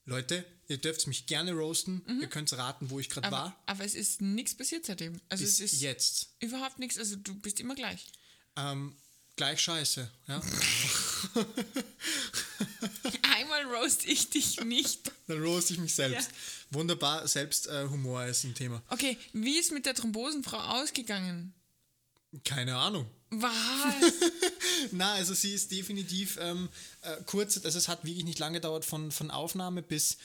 Leute, 0.03 0.43
ihr 0.67 0.79
dürft 0.79 1.07
mich 1.07 1.27
gerne 1.27 1.53
roasten. 1.53 2.01
Ihr 2.19 2.27
könnt 2.27 2.51
raten, 2.51 2.89
wo 2.89 2.99
ich 2.99 3.07
gerade 3.09 3.31
war. 3.31 3.55
aber 3.67 3.85
es 3.85 3.95
ist 3.95 4.19
nichts 4.21 4.53
passiert 4.53 4.85
seitdem. 4.85 5.21
Also 5.29 5.45
Bis 5.45 5.53
es 5.53 5.71
ist 5.71 5.81
jetzt. 5.81 6.33
überhaupt 6.41 6.77
nichts. 6.79 6.97
Also 6.97 7.15
du 7.15 7.33
bist 7.35 7.61
immer 7.61 7.75
gleich. 7.75 8.07
Ähm, 8.57 8.93
gleich 9.37 9.61
scheiße, 9.61 10.11
ja. 10.27 10.41
Einmal 13.37 13.63
roast 13.73 14.05
ich 14.05 14.29
dich 14.29 14.59
nicht. 14.65 15.11
Dann 15.27 15.41
roast 15.41 15.71
ich 15.71 15.77
mich 15.77 15.95
selbst. 15.95 16.29
Ja. 16.31 16.37
Wunderbar, 16.71 17.27
selbst 17.27 17.67
äh, 17.67 17.87
Humor 17.89 18.25
ist 18.25 18.43
ein 18.43 18.55
Thema. 18.55 18.81
Okay, 18.89 19.17
wie 19.33 19.59
ist 19.59 19.71
mit 19.71 19.85
der 19.85 19.93
Thrombosenfrau 19.93 20.57
ausgegangen? 20.57 21.53
Keine 22.45 22.77
Ahnung. 22.77 23.05
Was? 23.29 23.51
Na, 24.91 25.13
also 25.13 25.33
sie 25.33 25.53
ist 25.53 25.71
definitiv 25.71 26.37
ähm, 26.41 26.69
äh, 27.01 27.17
kurz, 27.25 27.63
also 27.63 27.77
es 27.77 27.87
hat 27.87 28.05
wirklich 28.05 28.23
nicht 28.23 28.39
lange 28.39 28.59
gedauert 28.59 28.85
von, 28.85 29.11
von 29.11 29.31
Aufnahme 29.31 29.81
bis 29.81 30.17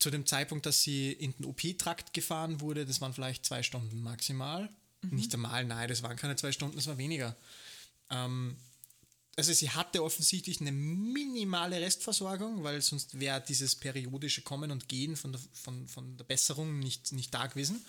zu 0.00 0.10
dem 0.10 0.26
Zeitpunkt, 0.26 0.66
dass 0.66 0.82
sie 0.82 1.12
in 1.12 1.32
den 1.32 1.46
OP-Trakt 1.46 2.12
gefahren 2.12 2.60
wurde. 2.60 2.86
Das 2.86 3.00
waren 3.00 3.14
vielleicht 3.14 3.46
zwei 3.46 3.62
Stunden 3.62 4.02
maximal. 4.02 4.68
Nicht 5.10 5.34
einmal, 5.34 5.64
nein, 5.64 5.88
das 5.88 6.02
waren 6.02 6.16
keine 6.16 6.36
zwei 6.36 6.52
Stunden, 6.52 6.76
das 6.76 6.86
war 6.86 6.98
weniger. 6.98 7.36
Ähm, 8.10 8.56
also 9.36 9.52
sie 9.52 9.70
hatte 9.70 10.02
offensichtlich 10.02 10.60
eine 10.60 10.72
minimale 10.72 11.80
Restversorgung, 11.80 12.62
weil 12.62 12.80
sonst 12.82 13.18
wäre 13.18 13.42
dieses 13.46 13.74
periodische 13.74 14.42
Kommen 14.42 14.70
und 14.70 14.88
Gehen 14.88 15.16
von 15.16 15.32
der, 15.32 15.40
von, 15.52 15.86
von 15.88 16.16
der 16.16 16.24
Besserung 16.24 16.78
nicht, 16.78 17.12
nicht 17.12 17.32
da 17.34 17.46
gewesen. 17.46 17.84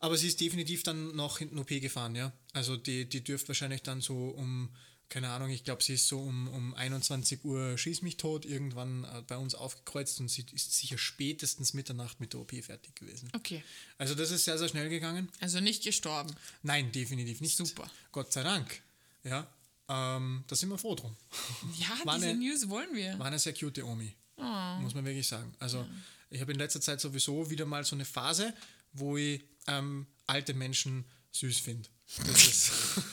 Aber 0.00 0.16
sie 0.16 0.28
ist 0.28 0.40
definitiv 0.40 0.82
dann 0.84 1.16
noch 1.16 1.40
in 1.40 1.50
den 1.50 1.58
OP 1.58 1.68
gefahren, 1.68 2.14
ja. 2.14 2.32
Also 2.52 2.76
die, 2.76 3.08
die 3.08 3.22
dürfte 3.22 3.48
wahrscheinlich 3.48 3.82
dann 3.82 4.00
so 4.00 4.28
um, 4.28 4.68
keine 5.08 5.30
Ahnung, 5.30 5.50
ich 5.50 5.64
glaube, 5.64 5.82
sie 5.82 5.94
ist 5.94 6.06
so 6.06 6.20
um, 6.20 6.48
um 6.48 6.74
21 6.74 7.44
Uhr 7.44 7.76
schieß 7.76 8.02
mich 8.02 8.16
tot 8.16 8.44
irgendwann 8.44 9.04
äh, 9.04 9.22
bei 9.26 9.36
uns 9.36 9.54
aufgekreuzt 9.56 10.20
und 10.20 10.28
sie 10.28 10.44
ist 10.52 10.72
sicher 10.76 10.98
spätestens 10.98 11.74
Mitternacht 11.74 12.20
mit 12.20 12.32
der 12.32 12.40
OP 12.40 12.52
fertig 12.62 12.94
gewesen. 12.94 13.30
Okay, 13.34 13.62
Also 13.96 14.14
das 14.14 14.30
ist 14.30 14.44
sehr, 14.44 14.58
sehr 14.58 14.68
schnell 14.68 14.88
gegangen. 14.88 15.28
also 15.40 15.58
nicht 15.60 15.82
gestorben. 15.82 16.32
Nein, 16.62 16.92
definitiv 16.92 17.40
nicht. 17.40 17.56
Super. 17.56 17.90
Gott 18.12 18.32
sei 18.32 18.42
Dank. 18.44 18.80
Ja, 19.24 19.52
ähm, 19.88 20.44
da 20.46 20.54
sind 20.56 20.68
wir 20.70 20.78
froh 20.78 20.94
drum. 20.94 21.16
Ja, 21.78 21.88
War 22.04 22.14
diese 22.16 22.28
eine- 22.28 22.38
News 22.38 22.68
wollen 22.68 22.94
wir. 22.94 23.18
War 23.18 23.26
eine 23.26 23.38
sehr 23.38 23.54
cute 23.54 23.82
Omi. 23.82 24.14
Oh. 24.36 24.42
Muss 24.80 24.94
man 24.94 25.04
wirklich 25.04 25.26
sagen. 25.26 25.52
Also 25.58 25.86
ich 26.30 26.40
habe 26.40 26.52
in 26.52 26.58
letzter 26.58 26.80
Zeit 26.80 27.00
sowieso 27.00 27.50
wieder 27.50 27.66
mal 27.66 27.84
so 27.84 27.96
eine 27.96 28.04
Phase, 28.04 28.54
wo 28.92 29.16
ich 29.16 29.42
ähm, 29.66 30.06
alte 30.26 30.54
Menschen 30.54 31.04
süß 31.32 31.58
finde. 31.58 31.88
Das 32.26 32.46
ist 32.46 32.70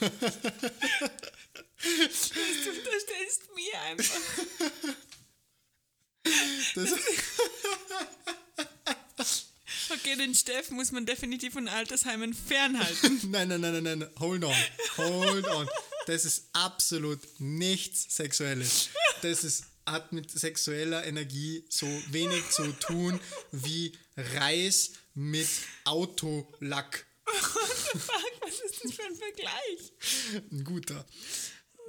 Du 1.82 2.70
unterstellst 2.70 3.42
mir 3.54 3.80
einfach. 3.82 4.20
das, 6.74 6.90
Okay, 9.90 10.16
den 10.16 10.34
Steff 10.34 10.70
muss 10.70 10.92
man 10.92 11.06
definitiv 11.06 11.52
von 11.52 11.68
Altersheimen 11.68 12.34
fernhalten. 12.34 13.20
nein, 13.30 13.48
nein, 13.48 13.60
nein, 13.60 13.82
nein, 13.82 13.98
nein, 13.98 14.10
hold 14.18 14.44
on, 14.44 14.54
hold 14.96 15.46
on. 15.48 15.68
Das 16.06 16.24
ist 16.24 16.48
absolut 16.52 17.20
nichts 17.38 18.14
Sexuelles. 18.14 18.90
Das 19.22 19.44
ist, 19.44 19.64
hat 19.86 20.12
mit 20.12 20.30
sexueller 20.30 21.04
Energie 21.04 21.64
so 21.68 21.86
wenig 22.10 22.48
zu 22.50 22.72
tun 22.78 23.20
wie 23.52 23.92
Reis 24.16 24.92
mit 25.14 25.48
Autolack. 25.84 27.06
Fuck, 27.24 28.32
was 28.40 28.60
ist 28.60 28.84
das 28.84 28.92
für 28.92 29.02
ein 29.04 29.16
Vergleich? 29.16 29.92
Ein 30.52 30.64
guter. 30.64 31.04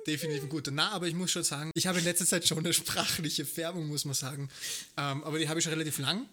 Definitiv 0.07 0.43
ein 0.43 0.49
guter. 0.49 0.71
Na, 0.71 0.91
aber 0.91 1.07
ich 1.07 1.13
muss 1.13 1.31
schon 1.31 1.43
sagen, 1.43 1.71
ich 1.75 1.85
habe 1.85 1.99
in 1.99 2.05
letzter 2.05 2.25
Zeit 2.25 2.47
schon 2.47 2.59
eine 2.59 2.73
sprachliche 2.73 3.45
Färbung, 3.45 3.87
muss 3.87 4.05
man 4.05 4.13
sagen. 4.15 4.49
Ähm, 4.95 5.23
aber 5.23 5.37
die 5.37 5.49
habe 5.49 5.59
ich 5.59 5.63
schon 5.63 5.73
relativ 5.73 5.97
lang 5.99 6.27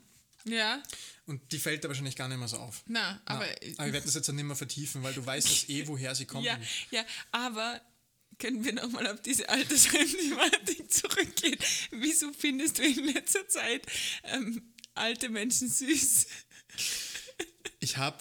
Ja, 0.44 0.82
und 1.26 1.52
die 1.52 1.58
fällt 1.58 1.84
da 1.84 1.88
wahrscheinlich 1.88 2.16
gar 2.16 2.28
nicht 2.28 2.38
mehr 2.38 2.48
so 2.48 2.58
auf. 2.58 2.82
na, 2.86 3.20
Na, 3.26 3.34
aber. 3.34 3.44
aber 3.44 3.62
ich 3.62 3.78
werde 3.78 4.02
das 4.02 4.14
jetzt 4.14 4.28
dann 4.28 4.36
nicht 4.36 4.44
mehr 4.44 4.56
vertiefen, 4.56 5.02
weil 5.02 5.14
du 5.14 5.24
weißt 5.24 5.48
jetzt 5.48 5.68
eh, 5.70 5.86
woher 5.86 6.14
sie 6.14 6.26
kommt. 6.26 6.44
Ja, 6.46 6.58
ja, 6.90 7.04
aber 7.32 7.80
können 8.38 8.64
wir 8.64 8.72
nochmal 8.72 9.06
auf 9.06 9.22
diese 9.22 9.48
Altersheim-Thematik 9.48 10.92
zurückgehen? 10.92 11.58
Wieso 11.92 12.32
findest 12.32 12.78
du 12.78 12.82
in 12.82 13.12
letzter 13.12 13.46
Zeit 13.48 13.86
ähm, 14.24 14.74
alte 14.94 15.28
Menschen 15.28 15.68
süß? 15.68 16.26
Ich 17.80 17.96
habe 17.96 18.18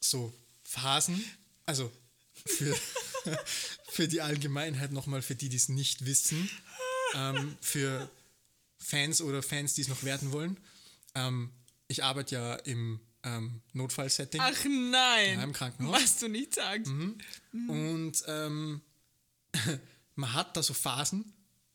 so 0.00 0.32
Phasen, 0.62 1.24
also 1.66 1.90
für, 2.46 2.74
für 3.90 4.08
die 4.08 4.20
Allgemeinheit 4.20 4.92
nochmal, 4.92 5.22
für 5.22 5.34
die, 5.34 5.48
die 5.48 5.56
es 5.56 5.68
nicht 5.68 6.06
wissen, 6.06 6.48
ähm, 7.14 7.56
für 7.60 8.10
Fans 8.78 9.20
oder 9.20 9.42
Fans, 9.42 9.74
die 9.74 9.82
es 9.82 9.88
noch 9.88 10.04
werden 10.04 10.32
wollen. 10.32 10.58
Ähm, 11.14 11.50
ich 11.88 12.02
arbeite 12.02 12.34
ja 12.34 12.54
im 12.56 13.00
ähm, 13.24 13.62
Notfallsetting. 13.72 14.40
Ach 14.40 14.64
nein! 14.64 15.38
Ja, 15.38 15.42
im 15.42 15.52
Krankenhaus. 15.52 16.02
Was 16.02 16.18
du 16.18 16.28
nicht 16.28 16.54
sagst. 16.54 16.90
Und 17.52 18.12
ähm, 18.26 18.82
man 20.14 20.32
hat 20.32 20.56
da 20.56 20.62
so 20.62 20.74
Phasen. 20.74 21.32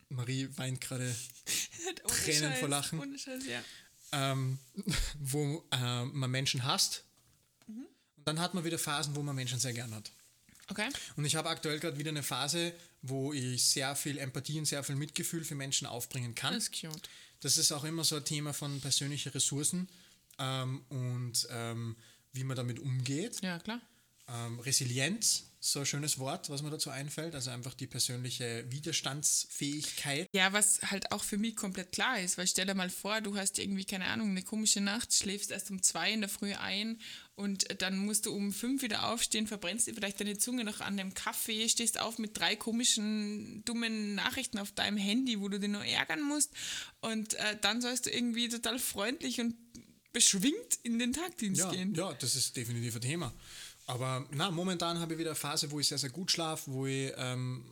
Marie 0.08 0.48
weint 0.56 0.80
gerade, 0.80 1.14
Tränen 2.06 2.54
vor 2.56 2.68
Lachen. 2.68 2.98
Ohne 2.98 3.16
Scheiß, 3.16 3.44
ja. 3.46 3.62
ähm, 4.12 4.58
wo 5.18 5.64
äh, 5.70 6.04
man 6.04 6.30
Menschen 6.30 6.64
hasst. 6.64 7.04
Mhm. 7.66 7.86
Und 8.16 8.28
dann 8.28 8.40
hat 8.40 8.54
man 8.54 8.64
wieder 8.64 8.78
Phasen, 8.78 9.14
wo 9.14 9.22
man 9.22 9.36
Menschen 9.36 9.60
sehr 9.60 9.72
gern 9.72 9.94
hat. 9.94 10.10
Okay. 10.68 10.88
Und 11.16 11.24
ich 11.24 11.36
habe 11.36 11.48
aktuell 11.48 11.80
gerade 11.80 11.98
wieder 11.98 12.10
eine 12.10 12.22
Phase, 12.22 12.72
wo 13.02 13.32
ich 13.32 13.64
sehr 13.64 13.96
viel 13.96 14.18
Empathie 14.18 14.58
und 14.58 14.66
sehr 14.66 14.84
viel 14.84 14.94
Mitgefühl 14.96 15.44
für 15.44 15.56
Menschen 15.56 15.86
aufbringen 15.86 16.34
kann. 16.34 16.54
Das 16.54 16.64
ist 16.64 16.80
cute. 16.80 17.08
Das 17.40 17.56
ist 17.56 17.72
auch 17.72 17.84
immer 17.84 18.04
so 18.04 18.16
ein 18.16 18.24
Thema 18.24 18.52
von 18.52 18.80
persönlichen 18.80 19.30
Ressourcen 19.30 19.88
ähm, 20.40 20.82
und 20.88 21.46
ähm, 21.50 21.96
wie 22.32 22.44
man 22.44 22.56
damit 22.56 22.78
umgeht. 22.80 23.40
Ja, 23.42 23.58
klar. 23.58 23.80
Ähm, 24.28 24.60
Resilienz, 24.60 25.50
so 25.58 25.80
ein 25.80 25.86
schönes 25.86 26.18
Wort, 26.18 26.48
was 26.48 26.62
mir 26.62 26.70
dazu 26.70 26.88
einfällt. 26.88 27.34
Also 27.34 27.50
einfach 27.50 27.74
die 27.74 27.86
persönliche 27.86 28.64
Widerstandsfähigkeit. 28.70 30.28
Ja, 30.32 30.52
was 30.52 30.80
halt 30.82 31.12
auch 31.12 31.22
für 31.22 31.36
mich 31.36 31.54
komplett 31.56 31.92
klar 31.92 32.20
ist, 32.20 32.38
weil 32.38 32.46
stell 32.46 32.66
dir 32.66 32.74
mal 32.74 32.90
vor, 32.90 33.20
du 33.20 33.36
hast 33.36 33.58
irgendwie, 33.58 33.84
keine 33.84 34.06
Ahnung, 34.06 34.30
eine 34.30 34.42
komische 34.42 34.80
Nacht, 34.80 35.12
schläfst 35.12 35.50
erst 35.50 35.70
um 35.70 35.82
zwei 35.82 36.12
in 36.12 36.20
der 36.20 36.30
Früh 36.30 36.54
ein 36.54 36.98
und 37.34 37.82
dann 37.82 37.98
musst 37.98 38.26
du 38.26 38.34
um 38.34 38.52
fünf 38.52 38.82
wieder 38.82 39.10
aufstehen, 39.10 39.46
verbrennst 39.46 39.86
dir 39.86 39.94
vielleicht 39.94 40.20
deine 40.20 40.38
Zunge 40.38 40.64
noch 40.64 40.80
an 40.80 40.96
dem 40.96 41.12
Kaffee, 41.14 41.68
stehst 41.68 42.00
auf 42.00 42.18
mit 42.18 42.38
drei 42.38 42.56
komischen, 42.56 43.62
dummen 43.64 44.14
Nachrichten 44.14 44.58
auf 44.58 44.72
deinem 44.72 44.96
Handy, 44.96 45.40
wo 45.40 45.48
du 45.48 45.58
dich 45.58 45.70
nur 45.70 45.84
ärgern 45.84 46.22
musst 46.22 46.52
und 47.00 47.34
äh, 47.34 47.56
dann 47.60 47.82
sollst 47.82 48.06
du 48.06 48.10
irgendwie 48.10 48.48
total 48.48 48.78
freundlich 48.78 49.40
und 49.40 49.56
beschwingt 50.12 50.78
in 50.82 50.98
den 50.98 51.12
Tagdienst 51.12 51.60
Ja, 51.60 51.70
gehen. 51.70 51.94
ja, 51.94 52.12
das 52.14 52.36
ist 52.36 52.56
definitiv 52.56 52.94
ein 52.96 53.00
Thema. 53.00 53.32
Aber 53.86 54.26
na, 54.32 54.50
momentan 54.50 54.98
habe 55.00 55.14
ich 55.14 55.18
wieder 55.18 55.30
eine 55.30 55.36
Phase, 55.36 55.70
wo 55.70 55.80
ich 55.80 55.88
sehr, 55.88 55.98
sehr 55.98 56.10
gut 56.10 56.30
schlafe, 56.30 56.70
wo 56.70 56.86
ich 56.86 57.12
ähm, 57.16 57.64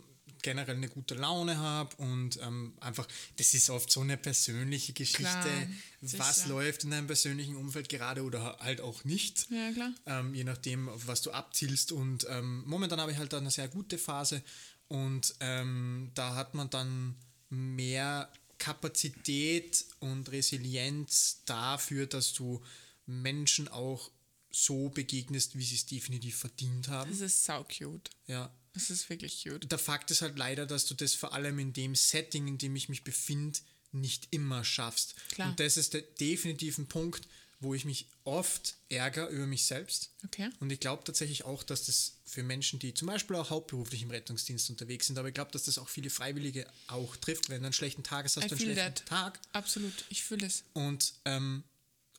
generell 0.42 0.76
eine 0.76 0.88
gute 0.88 1.14
Laune 1.14 1.58
habe 1.58 1.94
und 1.96 2.38
ähm, 2.42 2.72
einfach, 2.80 3.06
das 3.36 3.54
ist 3.54 3.70
oft 3.70 3.90
so 3.90 4.00
eine 4.00 4.16
persönliche 4.16 4.92
Geschichte, 4.92 5.22
Klar, 5.22 5.66
was 6.00 6.36
sicher. 6.42 6.48
läuft 6.50 6.84
in 6.84 6.90
deinem 6.90 7.06
persönlichen 7.08 7.56
Umfeld 7.56 7.88
gerade 7.88 8.22
oder 8.22 8.56
halt 8.60 8.80
auch 8.80 9.04
nicht. 9.04 9.48
Ja, 9.50 9.72
klar. 9.72 9.92
Ähm, 10.06 10.34
je 10.34 10.44
nachdem, 10.44 10.88
auf 10.88 11.06
was 11.06 11.22
du 11.22 11.30
abzielst. 11.32 11.90
Und 11.92 12.26
ähm, 12.30 12.62
momentan 12.66 13.00
habe 13.00 13.10
ich 13.12 13.18
halt 13.18 13.34
eine 13.34 13.50
sehr 13.50 13.68
gute 13.68 13.98
Phase 13.98 14.42
und 14.88 15.34
ähm, 15.40 16.10
da 16.14 16.34
hat 16.34 16.54
man 16.54 16.70
dann 16.70 17.16
mehr 17.50 18.28
Kapazität 18.58 19.84
und 20.00 20.30
Resilienz 20.30 21.42
dafür, 21.46 22.06
dass 22.06 22.32
du 22.32 22.62
Menschen 23.06 23.68
auch 23.68 24.10
so 24.50 24.88
begegnest, 24.88 25.56
wie 25.56 25.64
sie 25.64 25.76
es 25.76 25.86
definitiv 25.86 26.38
verdient 26.38 26.88
haben. 26.88 27.10
Das 27.10 27.20
ist 27.20 27.44
sau 27.44 27.64
cute. 27.64 28.10
Ja. 28.26 28.52
Das 28.74 28.90
ist 28.90 29.10
wirklich 29.10 29.42
cute. 29.42 29.70
Der 29.70 29.78
Fakt 29.78 30.10
ist 30.10 30.22
halt 30.22 30.38
leider, 30.38 30.66
dass 30.66 30.86
du 30.86 30.94
das 30.94 31.14
vor 31.14 31.32
allem 31.32 31.58
in 31.58 31.72
dem 31.72 31.94
Setting, 31.94 32.46
in 32.46 32.58
dem 32.58 32.76
ich 32.76 32.88
mich 32.88 33.02
befinde, 33.02 33.58
nicht 33.92 34.28
immer 34.30 34.64
schaffst. 34.64 35.14
Klar. 35.30 35.50
Und 35.50 35.60
das 35.60 35.76
ist 35.76 35.94
der 35.94 36.02
definitiv 36.02 36.78
ein 36.78 36.86
Punkt, 36.86 37.26
wo 37.60 37.74
ich 37.74 37.84
mich 37.84 38.06
oft 38.24 38.76
ärgere 38.88 39.28
über 39.28 39.46
mich 39.46 39.64
selbst. 39.64 40.10
Okay. 40.24 40.50
Und 40.60 40.70
ich 40.70 40.80
glaube 40.80 41.02
tatsächlich 41.04 41.44
auch, 41.44 41.62
dass 41.62 41.86
das 41.86 42.18
für 42.24 42.42
Menschen, 42.42 42.78
die 42.78 42.94
zum 42.94 43.08
Beispiel 43.08 43.36
auch 43.36 43.50
hauptberuflich 43.50 44.02
im 44.02 44.10
Rettungsdienst 44.10 44.70
unterwegs 44.70 45.08
sind, 45.08 45.18
aber 45.18 45.28
ich 45.28 45.34
glaube, 45.34 45.50
dass 45.50 45.64
das 45.64 45.78
auch 45.78 45.88
viele 45.88 46.10
Freiwillige 46.10 46.66
auch 46.86 47.16
trifft. 47.16 47.48
Wenn 47.48 47.60
du 47.60 47.66
einen 47.66 47.72
schlechten 47.72 48.04
Tag 48.04 48.24
hast, 48.24 48.36
hast 48.36 48.44
I 48.44 48.48
du 48.48 48.54
einen 48.54 48.64
schlechten 48.74 48.94
that. 48.94 49.06
Tag. 49.06 49.40
Absolut. 49.52 50.04
Ich 50.08 50.22
fühle 50.22 50.46
es. 50.46 50.64
Und 50.72 51.14
ähm, 51.24 51.64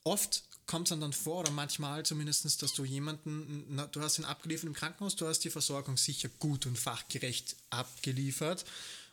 oft 0.04 0.44
kommt 0.66 0.86
es 0.86 0.90
dann, 0.90 1.00
dann 1.00 1.12
vor, 1.12 1.40
oder 1.40 1.50
manchmal 1.50 2.04
zumindest, 2.04 2.62
dass 2.62 2.72
du 2.72 2.84
jemanden, 2.84 3.64
na, 3.74 3.86
du 3.86 4.00
hast 4.02 4.18
ihn 4.18 4.24
abgeliefert 4.24 4.66
im 4.66 4.74
Krankenhaus, 4.74 5.16
du 5.16 5.26
hast 5.26 5.40
die 5.40 5.50
Versorgung 5.50 5.96
sicher 5.96 6.28
gut 6.38 6.66
und 6.66 6.78
fachgerecht 6.78 7.56
abgeliefert. 7.70 8.64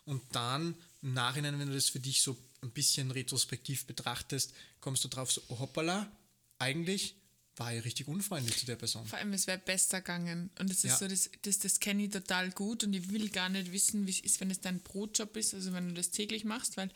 Und 0.05 0.21
dann 0.33 0.75
im 1.01 1.13
Nachhinein, 1.13 1.59
wenn 1.59 1.67
du 1.67 1.73
das 1.73 1.89
für 1.89 1.99
dich 1.99 2.21
so 2.21 2.37
ein 2.67 2.71
bisschen 2.71 3.12
retrospektiv 3.12 3.86
betrachtest, 3.86 4.53
kommst 4.80 5.03
du 5.03 5.08
drauf 5.08 5.32
so, 5.32 5.41
oh, 5.49 5.60
hoppala, 5.60 6.12
eigentlich 6.60 7.15
war 7.56 7.73
ich 7.73 7.84
richtig 7.86 8.08
unfreundlich 8.08 8.58
zu 8.58 8.65
der 8.67 8.75
Person. 8.75 9.06
Vor 9.08 9.17
allem, 9.17 9.34
es 9.34 9.47
wäre 9.47 9.58
besser 9.58 10.01
gegangen. 10.01 10.51
Und 10.60 10.69
das 10.69 10.77
ist 10.77 10.91
Ja. 10.91 10.97
so, 10.97 11.08
das, 11.08 11.32
das, 11.41 11.58
das 11.58 11.80
kenne 11.80 12.03
ich 12.03 12.12
total 12.12 12.51
gut 12.51 12.84
und 12.84 12.93
ich 12.93 13.10
will 13.10 13.30
gar 13.30 13.49
nicht 13.49 13.71
wissen, 13.71 14.06
wie 14.06 14.12
es 14.12 14.19
ist, 14.19 14.39
wenn 14.39 14.51
es 14.51 14.60
dein 14.60 14.80
Brotjob 14.82 15.36
ist, 15.38 15.56
also 15.56 15.73
wenn 15.73 15.88
du 15.88 15.93
das 15.95 16.12
täglich 16.12 16.45
machst, 16.45 16.77
weil, 16.77 16.91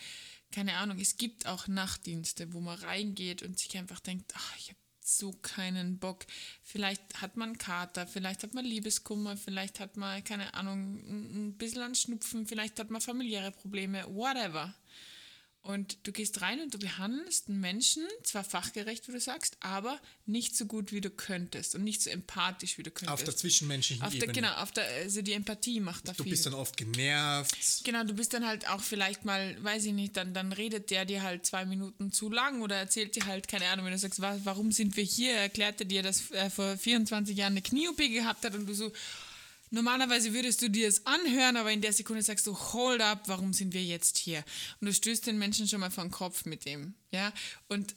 keine 0.52 0.76
Ahnung, 0.78 1.00
es 1.00 1.18
gibt 1.18 1.48
auch 1.48 1.68
Nachtdienste, 1.68 2.54
wo 2.54 2.60
man 2.62 2.78
reingeht 2.78 3.42
und 3.42 3.58
sich 3.58 3.76
einfach 3.78 4.00
denkt, 4.02 4.34
ach, 4.36 4.56
ich 4.60 4.70
habe 4.70 4.78
so 5.04 5.32
keinen 5.34 5.98
Bock. 5.98 6.28
Vielleicht 6.62 7.22
hat 7.22 7.38
man 7.38 7.58
Kater, 7.58 8.06
vielleicht 8.06 8.44
hat 8.44 8.54
man 8.54 8.64
Liebeskummer, 8.64 9.36
vielleicht 9.38 9.80
hat 9.80 9.98
man, 9.98 10.24
keine 10.24 10.54
Ahnung, 10.54 11.00
ein 11.00 11.48
ein 11.48 11.58
bisschen 11.58 11.82
an 11.82 11.96
Schnupfen, 11.96 12.46
vielleicht 12.46 12.80
hat 12.80 12.92
man 12.92 13.02
familiäre 13.02 13.52
Probleme, 13.52 14.06
whatever. 14.14 14.76
Und 15.63 16.00
du 16.08 16.12
gehst 16.12 16.41
rein 16.41 16.60
und 16.60 16.74
du 16.74 16.80
behandelst 16.80 17.47
einen 17.47 17.60
Menschen, 17.60 18.02
zwar 18.24 18.43
fachgerecht, 18.43 19.08
wie 19.08 19.12
du 19.12 19.19
sagst, 19.19 19.58
aber 19.60 20.00
nicht 20.26 20.56
so 20.58 20.65
gut, 20.65 20.91
wie 20.91 21.02
du 21.02 21.12
könntest 21.12 21.76
und 21.76 21.84
nicht 21.84 22.02
so 22.02 22.10
empathisch, 22.10 22.80
wie 22.80 22.84
du 22.84 22.89
könntest. 22.89 23.12
Auf 23.13 23.24
der 23.24 23.36
zwischenmenschlichen 23.38 24.04
Auf 24.04 24.10
der, 24.12 24.24
Ebene. 24.24 24.34
genau, 24.34 24.54
auf 24.56 24.71
der, 24.71 24.86
also 24.88 25.21
die 25.21 25.34
Empathie 25.34 25.80
macht 25.80 26.08
da 26.08 26.13
Du 26.13 26.24
viel. 26.24 26.32
bist 26.32 26.47
dann 26.47 26.56
oft 26.56 26.78
genervt. 26.78 27.84
Genau, 27.84 28.04
du 28.04 28.13
bist 28.15 28.34
dann 28.34 28.47
halt 28.47 28.67
auch 28.69 28.82
vielleicht 28.82 29.24
mal, 29.24 29.56
weiß 29.63 29.86
ich 29.86 29.93
nicht, 29.93 30.17
dann, 30.17 30.34
dann 30.34 30.52
redet 30.52 30.89
der 30.89 31.06
dir 31.06 31.21
halt 31.21 31.45
zwei 31.45 31.63
Minuten 31.65 32.12
zu 32.12 32.32
lang 32.32 32.62
oder 32.62 32.78
erzählt 32.78 33.15
dir 33.15 33.28
halt, 33.28 33.47
keine 33.47 33.67
Ahnung, 33.67 33.86
wenn 33.86 33.93
du 33.93 34.00
sagst, 34.00 34.19
wa- 34.19 34.39
warum 34.43 34.71
sind 34.71 34.97
wir 34.97 35.04
hier, 35.04 35.34
erklärt 35.36 35.80
er 35.80 35.86
dir, 35.86 36.02
dass 36.02 36.32
er 36.32 36.50
vor 36.50 36.76
24 36.76 37.38
Jahren 37.38 37.54
eine 37.54 37.62
Knie-OP 37.62 37.97
gehabt 37.97 38.43
hat 38.45 38.56
und 38.56 38.65
du 38.65 38.74
so, 38.74 38.91
normalerweise 39.72 40.34
würdest 40.34 40.62
du 40.62 40.70
dir 40.70 40.88
es 40.88 41.06
anhören, 41.06 41.58
aber 41.58 41.72
in 41.72 41.82
der 41.82 41.94
Sekunde 41.94 42.22
sagst 42.22 42.46
du, 42.48 42.56
hold 42.56 43.02
up, 43.02 43.28
warum 43.28 43.54
sind 43.54 43.74
wir 43.74 43.84
jetzt 43.84 44.18
hier? 44.18 44.44
Und 44.80 44.88
du 44.88 44.94
stößt 44.94 45.26
den 45.26 45.38
Menschen 45.38 45.68
schon 45.68 45.80
mal 45.80 45.92
vor 45.92 46.04
den 46.04 46.12
Kopf 46.12 46.46
mit 46.46 46.66
dem, 46.66 46.94
ja, 47.12 47.34
und 47.68 47.96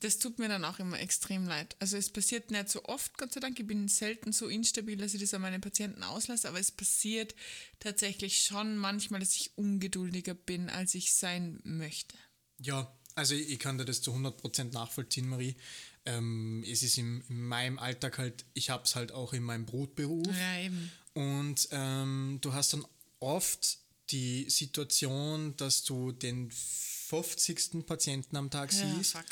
das 0.00 0.18
tut 0.18 0.38
mir 0.38 0.48
dann 0.48 0.64
auch 0.64 0.78
immer 0.78 1.00
extrem 1.00 1.46
leid. 1.46 1.76
Also 1.80 1.96
es 1.96 2.10
passiert 2.10 2.50
nicht 2.50 2.68
so 2.68 2.84
oft, 2.84 3.18
Gott 3.18 3.32
sei 3.32 3.40
Dank. 3.40 3.58
Ich 3.58 3.66
bin 3.66 3.88
selten 3.88 4.32
so 4.32 4.46
instabil, 4.46 4.96
dass 4.96 5.14
ich 5.14 5.20
das 5.20 5.34
an 5.34 5.42
meine 5.42 5.58
Patienten 5.58 6.02
auslasse, 6.02 6.48
aber 6.48 6.60
es 6.60 6.70
passiert 6.70 7.34
tatsächlich 7.80 8.42
schon 8.42 8.76
manchmal, 8.76 9.20
dass 9.20 9.34
ich 9.34 9.50
ungeduldiger 9.56 10.34
bin, 10.34 10.68
als 10.68 10.94
ich 10.94 11.12
sein 11.14 11.60
möchte. 11.64 12.16
Ja, 12.60 12.92
also 13.16 13.34
ich, 13.34 13.50
ich 13.50 13.58
kann 13.58 13.78
dir 13.78 13.84
das 13.84 14.00
zu 14.00 14.12
100% 14.12 14.72
nachvollziehen, 14.72 15.28
Marie. 15.28 15.56
Ähm, 16.04 16.64
es 16.66 16.82
ist 16.82 16.96
in, 16.96 17.22
in 17.28 17.42
meinem 17.42 17.78
Alltag 17.78 18.18
halt, 18.18 18.44
ich 18.54 18.70
habe 18.70 18.84
es 18.84 18.94
halt 18.94 19.10
auch 19.12 19.32
in 19.32 19.42
meinem 19.42 19.66
Brotberuf. 19.66 20.26
Ja, 20.26 20.60
eben. 20.60 20.90
Und 21.18 21.68
ähm, 21.72 22.38
du 22.42 22.52
hast 22.52 22.74
dann 22.74 22.86
oft 23.18 23.78
die 24.10 24.48
Situation, 24.48 25.56
dass 25.56 25.82
du 25.82 26.12
den 26.12 26.48
50. 26.52 27.84
Patienten 27.84 28.36
am 28.36 28.50
Tag 28.50 28.72
Ja, 28.72 28.94
siehst. 28.94 29.16
fuck. 29.16 29.24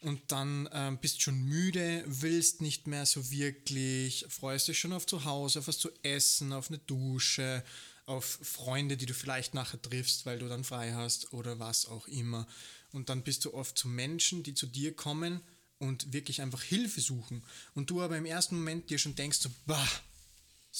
Und 0.00 0.20
dann 0.32 0.68
ähm, 0.72 0.98
bist 0.98 1.22
schon 1.22 1.38
müde, 1.44 2.02
willst 2.08 2.60
nicht 2.60 2.88
mehr 2.88 3.06
so 3.06 3.30
wirklich, 3.30 4.26
freust 4.28 4.66
dich 4.66 4.80
schon 4.80 4.92
auf 4.92 5.06
zu 5.06 5.24
Hause, 5.24 5.60
auf 5.60 5.68
was 5.68 5.78
zu 5.78 5.90
essen, 6.02 6.52
auf 6.52 6.70
eine 6.70 6.78
Dusche, 6.78 7.62
auf 8.06 8.24
Freunde, 8.24 8.96
die 8.96 9.06
du 9.06 9.14
vielleicht 9.14 9.54
nachher 9.54 9.80
triffst, 9.80 10.26
weil 10.26 10.40
du 10.40 10.48
dann 10.48 10.64
frei 10.64 10.92
hast 10.92 11.32
oder 11.32 11.60
was 11.60 11.86
auch 11.86 12.08
immer. 12.08 12.48
Und 12.90 13.10
dann 13.10 13.22
bist 13.22 13.44
du 13.44 13.54
oft 13.54 13.78
zu 13.78 13.86
Menschen, 13.86 14.42
die 14.42 14.54
zu 14.54 14.66
dir 14.66 14.92
kommen 14.92 15.40
und 15.78 16.12
wirklich 16.12 16.42
einfach 16.42 16.64
Hilfe 16.64 17.00
suchen. 17.00 17.44
Und 17.76 17.90
du 17.90 18.02
aber 18.02 18.16
im 18.16 18.26
ersten 18.26 18.56
Moment 18.56 18.90
dir 18.90 18.98
schon 18.98 19.14
denkst, 19.14 19.38
so, 19.38 19.50
bah, 19.66 19.88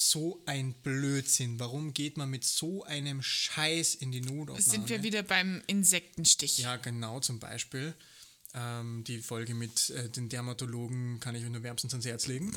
so 0.01 0.41
ein 0.45 0.73
Blödsinn. 0.75 1.59
Warum 1.59 1.93
geht 1.93 2.15
man 2.15 2.29
mit 2.29 2.45
so 2.45 2.85
einem 2.85 3.21
Scheiß 3.21 3.95
in 3.95 4.13
die 4.13 4.21
Notaufnahme? 4.21 4.61
Sind 4.61 4.87
wir 4.87 5.03
wieder 5.03 5.23
beim 5.23 5.61
Insektenstich. 5.67 6.59
Ja, 6.59 6.77
genau, 6.77 7.19
zum 7.19 7.39
Beispiel. 7.39 7.93
Ähm, 8.53 9.03
die 9.05 9.17
Folge 9.19 9.53
mit 9.53 9.89
äh, 9.89 10.07
den 10.09 10.29
Dermatologen 10.29 11.19
kann 11.19 11.35
ich 11.35 11.43
euch 11.43 11.49
nur 11.51 11.63
wärmstens 11.63 11.93
ans 11.93 12.05
Herz 12.05 12.27
legen. 12.27 12.55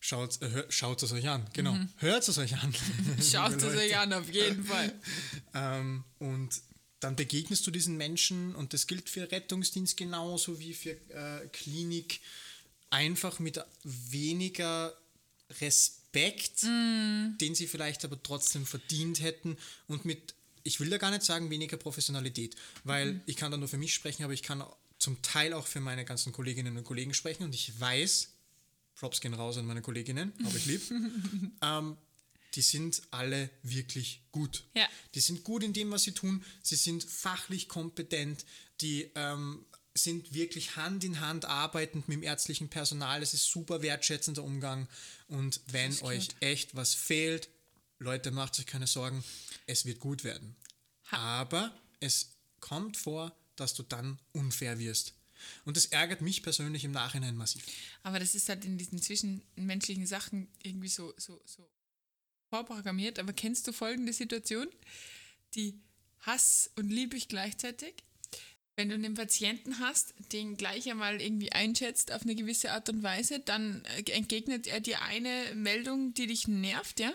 Schaut, 0.00 0.42
äh, 0.42 0.50
hör- 0.50 0.66
schaut 0.70 1.00
es 1.04 1.12
euch 1.12 1.28
an, 1.28 1.46
genau. 1.52 1.78
Hört 1.98 2.26
es 2.28 2.36
euch 2.38 2.56
an. 2.56 2.74
Schaut 3.22 3.54
es 3.56 3.64
euch 3.64 3.96
an, 3.96 4.12
auf 4.12 4.28
jeden 4.30 4.64
Fall. 4.64 4.92
Ähm, 5.54 6.02
und 6.18 6.60
dann 6.98 7.14
begegnest 7.14 7.64
du 7.66 7.70
diesen 7.70 7.96
Menschen 7.96 8.54
und 8.56 8.72
das 8.74 8.86
gilt 8.88 9.08
für 9.08 9.30
Rettungsdienst 9.30 9.96
genauso 9.96 10.58
wie 10.58 10.74
für 10.74 10.90
äh, 11.10 11.46
Klinik. 11.52 12.20
Einfach 12.90 13.38
mit 13.38 13.60
weniger 13.84 14.92
Respekt, 15.60 16.03
den 17.40 17.54
sie 17.54 17.66
vielleicht 17.66 18.04
aber 18.04 18.22
trotzdem 18.22 18.66
verdient 18.66 19.20
hätten 19.20 19.56
und 19.86 20.04
mit, 20.04 20.34
ich 20.62 20.80
will 20.80 20.90
da 20.90 20.98
gar 20.98 21.10
nicht 21.10 21.22
sagen, 21.22 21.50
weniger 21.50 21.76
Professionalität, 21.76 22.56
weil 22.84 23.20
ich 23.26 23.36
kann 23.36 23.50
da 23.50 23.56
nur 23.56 23.68
für 23.68 23.78
mich 23.78 23.94
sprechen, 23.94 24.24
aber 24.24 24.32
ich 24.32 24.42
kann 24.42 24.64
zum 24.98 25.20
Teil 25.22 25.52
auch 25.52 25.66
für 25.66 25.80
meine 25.80 26.04
ganzen 26.04 26.32
Kolleginnen 26.32 26.76
und 26.76 26.84
Kollegen 26.84 27.14
sprechen 27.14 27.44
und 27.44 27.54
ich 27.54 27.78
weiß, 27.78 28.32
Props 28.94 29.20
gehen 29.20 29.34
raus 29.34 29.58
an 29.58 29.66
meine 29.66 29.82
Kolleginnen, 29.82 30.32
habe 30.44 30.56
ich 30.56 30.66
lieb, 30.66 30.82
ähm, 31.62 31.96
die 32.54 32.62
sind 32.62 33.02
alle 33.10 33.50
wirklich 33.62 34.22
gut. 34.30 34.64
Ja. 34.74 34.88
Die 35.14 35.20
sind 35.20 35.42
gut 35.42 35.62
in 35.62 35.72
dem, 35.72 35.90
was 35.90 36.04
sie 36.04 36.12
tun. 36.12 36.44
Sie 36.62 36.76
sind 36.76 37.02
fachlich 37.02 37.68
kompetent. 37.68 38.44
Die 38.80 39.10
ähm, 39.14 39.64
sind 39.94 40.34
wirklich 40.34 40.76
Hand 40.76 41.04
in 41.04 41.20
Hand 41.20 41.44
arbeitend 41.44 42.08
mit 42.08 42.16
dem 42.16 42.22
ärztlichen 42.22 42.68
Personal. 42.68 43.22
Es 43.22 43.32
ist 43.32 43.48
super 43.48 43.80
wertschätzender 43.80 44.42
Umgang. 44.42 44.88
Und 45.28 45.60
wenn 45.68 45.96
euch 46.02 46.28
echt 46.40 46.74
was 46.74 46.94
fehlt, 46.94 47.48
Leute, 47.98 48.32
macht 48.32 48.58
euch 48.58 48.66
keine 48.66 48.88
Sorgen. 48.88 49.22
Es 49.66 49.84
wird 49.84 50.00
gut 50.00 50.24
werden. 50.24 50.56
Aber 51.10 51.72
es 52.00 52.30
kommt 52.60 52.96
vor, 52.96 53.36
dass 53.56 53.74
du 53.74 53.84
dann 53.84 54.18
unfair 54.32 54.78
wirst. 54.78 55.14
Und 55.64 55.76
das 55.76 55.86
ärgert 55.86 56.22
mich 56.22 56.42
persönlich 56.42 56.84
im 56.84 56.92
Nachhinein 56.92 57.36
massiv. 57.36 57.64
Aber 58.02 58.18
das 58.18 58.34
ist 58.34 58.48
halt 58.48 58.64
in 58.64 58.78
diesen 58.78 59.00
zwischenmenschlichen 59.00 60.06
Sachen 60.06 60.48
irgendwie 60.62 60.88
so, 60.88 61.14
so, 61.18 61.40
so 61.44 61.68
vorprogrammiert. 62.48 63.18
Aber 63.18 63.32
kennst 63.32 63.66
du 63.66 63.72
folgende 63.72 64.12
Situation? 64.12 64.66
Die 65.54 65.80
Hass 66.20 66.70
und 66.76 66.90
Liebe 66.90 67.16
ich 67.16 67.28
gleichzeitig. 67.28 67.94
Wenn 68.76 68.88
du 68.88 68.94
einen 68.94 69.14
Patienten 69.14 69.78
hast, 69.78 70.14
den 70.32 70.56
gleich 70.56 70.90
einmal 70.90 71.20
irgendwie 71.20 71.52
einschätzt 71.52 72.12
auf 72.12 72.22
eine 72.22 72.34
gewisse 72.34 72.72
Art 72.72 72.88
und 72.88 73.02
Weise, 73.02 73.40
dann 73.40 73.84
äh, 73.96 74.10
entgegnet 74.10 74.66
er 74.66 74.80
dir 74.80 75.02
eine 75.02 75.54
Meldung, 75.54 76.14
die 76.14 76.26
dich 76.26 76.48
nervt, 76.48 77.00
ja, 77.00 77.12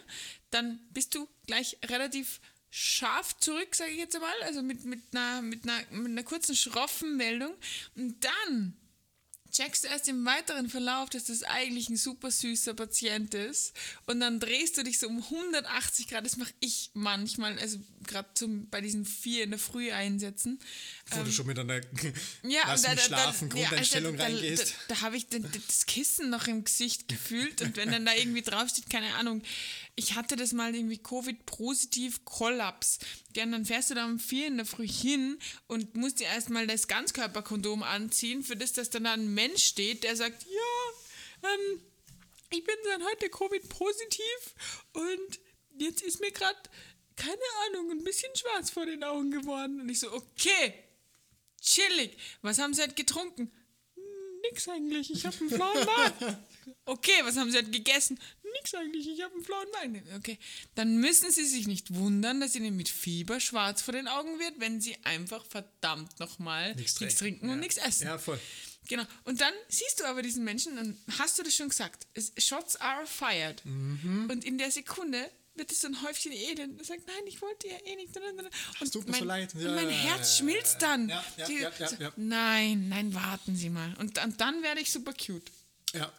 dann 0.52 0.80
bist 0.92 1.16
du 1.16 1.28
gleich 1.46 1.78
relativ 1.86 2.40
scharf 2.72 3.38
zurück, 3.38 3.76
sage 3.76 3.92
ich 3.92 3.98
jetzt 3.98 4.16
einmal, 4.16 4.32
also 4.44 4.62
mit, 4.62 4.86
mit, 4.86 5.02
einer, 5.12 5.42
mit, 5.42 5.64
einer, 5.64 5.80
mit 5.92 6.12
einer 6.12 6.24
kurzen, 6.24 6.56
schroffen 6.56 7.18
Meldung. 7.18 7.54
Und 7.96 8.24
dann 8.24 8.78
checkst 9.52 9.84
du 9.84 9.88
erst 9.88 10.08
im 10.08 10.26
weiteren 10.26 10.70
Verlauf, 10.70 11.10
dass 11.10 11.26
das 11.26 11.44
eigentlich 11.44 11.90
ein 11.90 11.98
super 11.98 12.32
süßer 12.32 12.74
Patient 12.74 13.34
ist 13.34 13.74
und 14.06 14.20
dann 14.20 14.40
drehst 14.40 14.78
du 14.78 14.84
dich 14.84 15.00
so 15.00 15.08
um 15.08 15.24
180 15.24 16.08
Grad, 16.08 16.26
das 16.26 16.38
mache 16.38 16.54
ich 16.60 16.92
manchmal, 16.94 17.58
also 17.60 17.80
gerade 18.06 18.30
bei 18.72 18.82
diesen 18.82 19.06
vier 19.06 19.44
in 19.44 19.52
der 19.52 19.60
Früh 19.60 19.92
einsetzen. 19.92 20.60
Wo 21.12 21.20
ähm, 21.20 21.26
du 21.26 21.32
schon 21.32 21.48
mit 21.48 21.60
einer 21.60 21.76
ja, 22.44 22.62
Lass 22.68 22.82
da, 22.82 22.92
mich 22.92 23.02
schlafen, 23.02 23.50
ja, 23.56 23.68
Grundeinstellung 23.68 24.18
da, 24.18 24.24
da, 24.24 24.34
reingehst. 24.34 24.76
Da, 24.88 24.96
da 24.96 25.02
habe 25.02 25.18
ich 25.18 25.28
das 25.28 25.86
Kissen 25.86 26.30
noch 26.30 26.48
im 26.48 26.64
Gesicht 26.64 27.08
gefühlt 27.08 27.62
und 27.62 27.78
wenn 27.78 27.92
dann 27.92 28.06
da 28.06 28.14
irgendwie 28.14 28.42
draufsteht, 28.42 28.90
keine 28.90 29.14
Ahnung, 29.16 29.42
ich 30.00 30.16
hatte 30.16 30.38
das 30.38 30.54
mal 30.54 30.74
irgendwie 30.74 30.98
Covid-positiv 30.98 32.24
Kollaps. 32.24 33.00
Gern, 33.34 33.52
dann 33.52 33.66
fährst 33.66 33.90
du 33.90 33.96
da 33.96 34.06
um 34.06 34.18
vier 34.18 34.48
in 34.48 34.56
der 34.56 34.66
Früh 34.66 34.88
hin 34.88 35.38
und 35.68 35.98
musst 35.98 36.22
dir 36.22 36.28
erstmal 36.28 36.68
das 36.68 36.88
Ganzkörperkondom 36.88 37.84
anziehen, 37.84 38.42
für 38.42 38.56
das, 38.56 38.72
dass 38.72 38.90
dann 38.90 39.04
da 39.04 39.12
ein 39.12 39.34
Mensch 39.34 39.62
steht, 39.62 40.06
der 40.06 40.16
sagt, 40.16 40.46
ja, 40.46 41.50
ähm, 41.50 41.82
ich 42.50 42.64
bin 42.64 42.76
dann 42.86 43.04
heute 43.04 43.30
Covid-positiv 43.30 44.56
und 44.94 45.40
jetzt 45.78 46.02
ist 46.02 46.22
mir 46.22 46.32
gerade, 46.32 46.58
keine 47.18 47.36
Ahnung, 47.68 47.92
ein 47.92 48.04
bisschen 48.06 48.34
schwarz 48.38 48.70
vor 48.70 48.86
den 48.86 49.04
Augen 49.04 49.32
geworden. 49.32 49.82
Und 49.82 49.90
ich 49.90 50.00
so, 50.00 50.14
okay, 50.14 50.76
chillig. 51.62 52.18
Was 52.42 52.58
haben 52.58 52.74
sie 52.74 52.82
halt 52.82 52.96
getrunken? 52.96 53.52
Nix 54.44 54.70
eigentlich, 54.70 55.12
ich 55.12 55.26
habe 55.26 55.36
einen 55.42 55.50
blauen 55.50 55.86
Magen. 55.86 56.38
Okay, 56.86 57.12
was 57.24 57.38
haben 57.38 57.52
sie 57.52 57.58
halt 57.58 57.72
gegessen? 57.72 58.20
Nix 58.54 58.74
eigentlich, 58.74 59.08
ich 59.08 59.22
habe 59.22 59.34
einen 59.34 59.44
blauen 59.44 59.68
Magen. 59.72 60.04
Okay, 60.18 60.38
dann 60.76 60.98
müssen 60.98 61.32
sie 61.32 61.46
sich 61.46 61.68
nicht 61.68 61.94
wundern, 61.94 62.42
dass 62.42 62.56
ihnen 62.56 62.76
mit 62.76 62.90
Fieber 62.90 63.40
schwarz 63.40 63.82
vor 63.82 63.94
den 63.94 64.08
Augen 64.08 64.40
wird, 64.40 64.60
wenn 64.60 64.82
sie 64.82 64.98
einfach 65.04 65.46
verdammt 65.46 66.20
nochmal 66.20 66.76
nichts 66.76 66.96
trinken 66.96 67.48
ja. 67.48 67.54
und 67.54 67.60
nichts 67.60 67.78
essen. 67.78 68.08
Ja, 68.08 68.18
voll. 68.18 68.40
Genau. 68.88 69.04
Und 69.24 69.40
dann 69.40 69.54
siehst 69.68 70.00
du 70.00 70.06
aber 70.06 70.24
diesen 70.24 70.44
Menschen, 70.44 70.78
und 70.80 70.98
hast 71.20 71.38
du 71.38 71.44
das 71.44 71.56
schon 71.56 71.70
gesagt, 71.70 72.08
Shots 72.38 72.76
are 72.78 73.06
fired. 73.06 73.64
Mhm. 73.64 74.28
Und 74.32 74.44
in 74.44 74.58
der 74.58 74.72
Sekunde 74.72 75.30
wird 75.60 75.72
es 75.72 75.82
so 75.82 75.88
ein 75.88 76.02
Häufchen 76.02 76.32
Elend. 76.32 76.80
Er 76.80 76.86
sagt, 76.86 77.06
nein, 77.06 77.28
ich 77.28 77.40
wollte 77.42 77.68
ja 77.68 77.78
eh 77.86 77.96
nicht. 77.96 78.18
Und 78.80 78.92
tut 78.92 79.06
mir 79.06 79.12
mein, 79.12 79.20
so 79.20 79.26
leid. 79.26 79.54
Ja, 79.54 79.70
und 79.70 79.76
mein 79.76 79.90
Herz 79.90 80.38
schmilzt 80.38 80.82
dann. 80.82 81.10
Ja, 81.10 81.24
ja, 81.38 81.46
Die, 81.46 81.86
so, 81.86 81.96
nein, 82.16 82.90
nein, 82.90 83.14
warten 83.14 83.56
Sie 83.56 83.70
mal. 83.70 83.94
Und, 84.00 84.18
und 84.24 84.42
dann 84.42 84.64
werde 84.64 84.82
ich 84.82 84.92
super 84.92 85.14
cute. 85.14 85.52
Ja. 85.94 86.12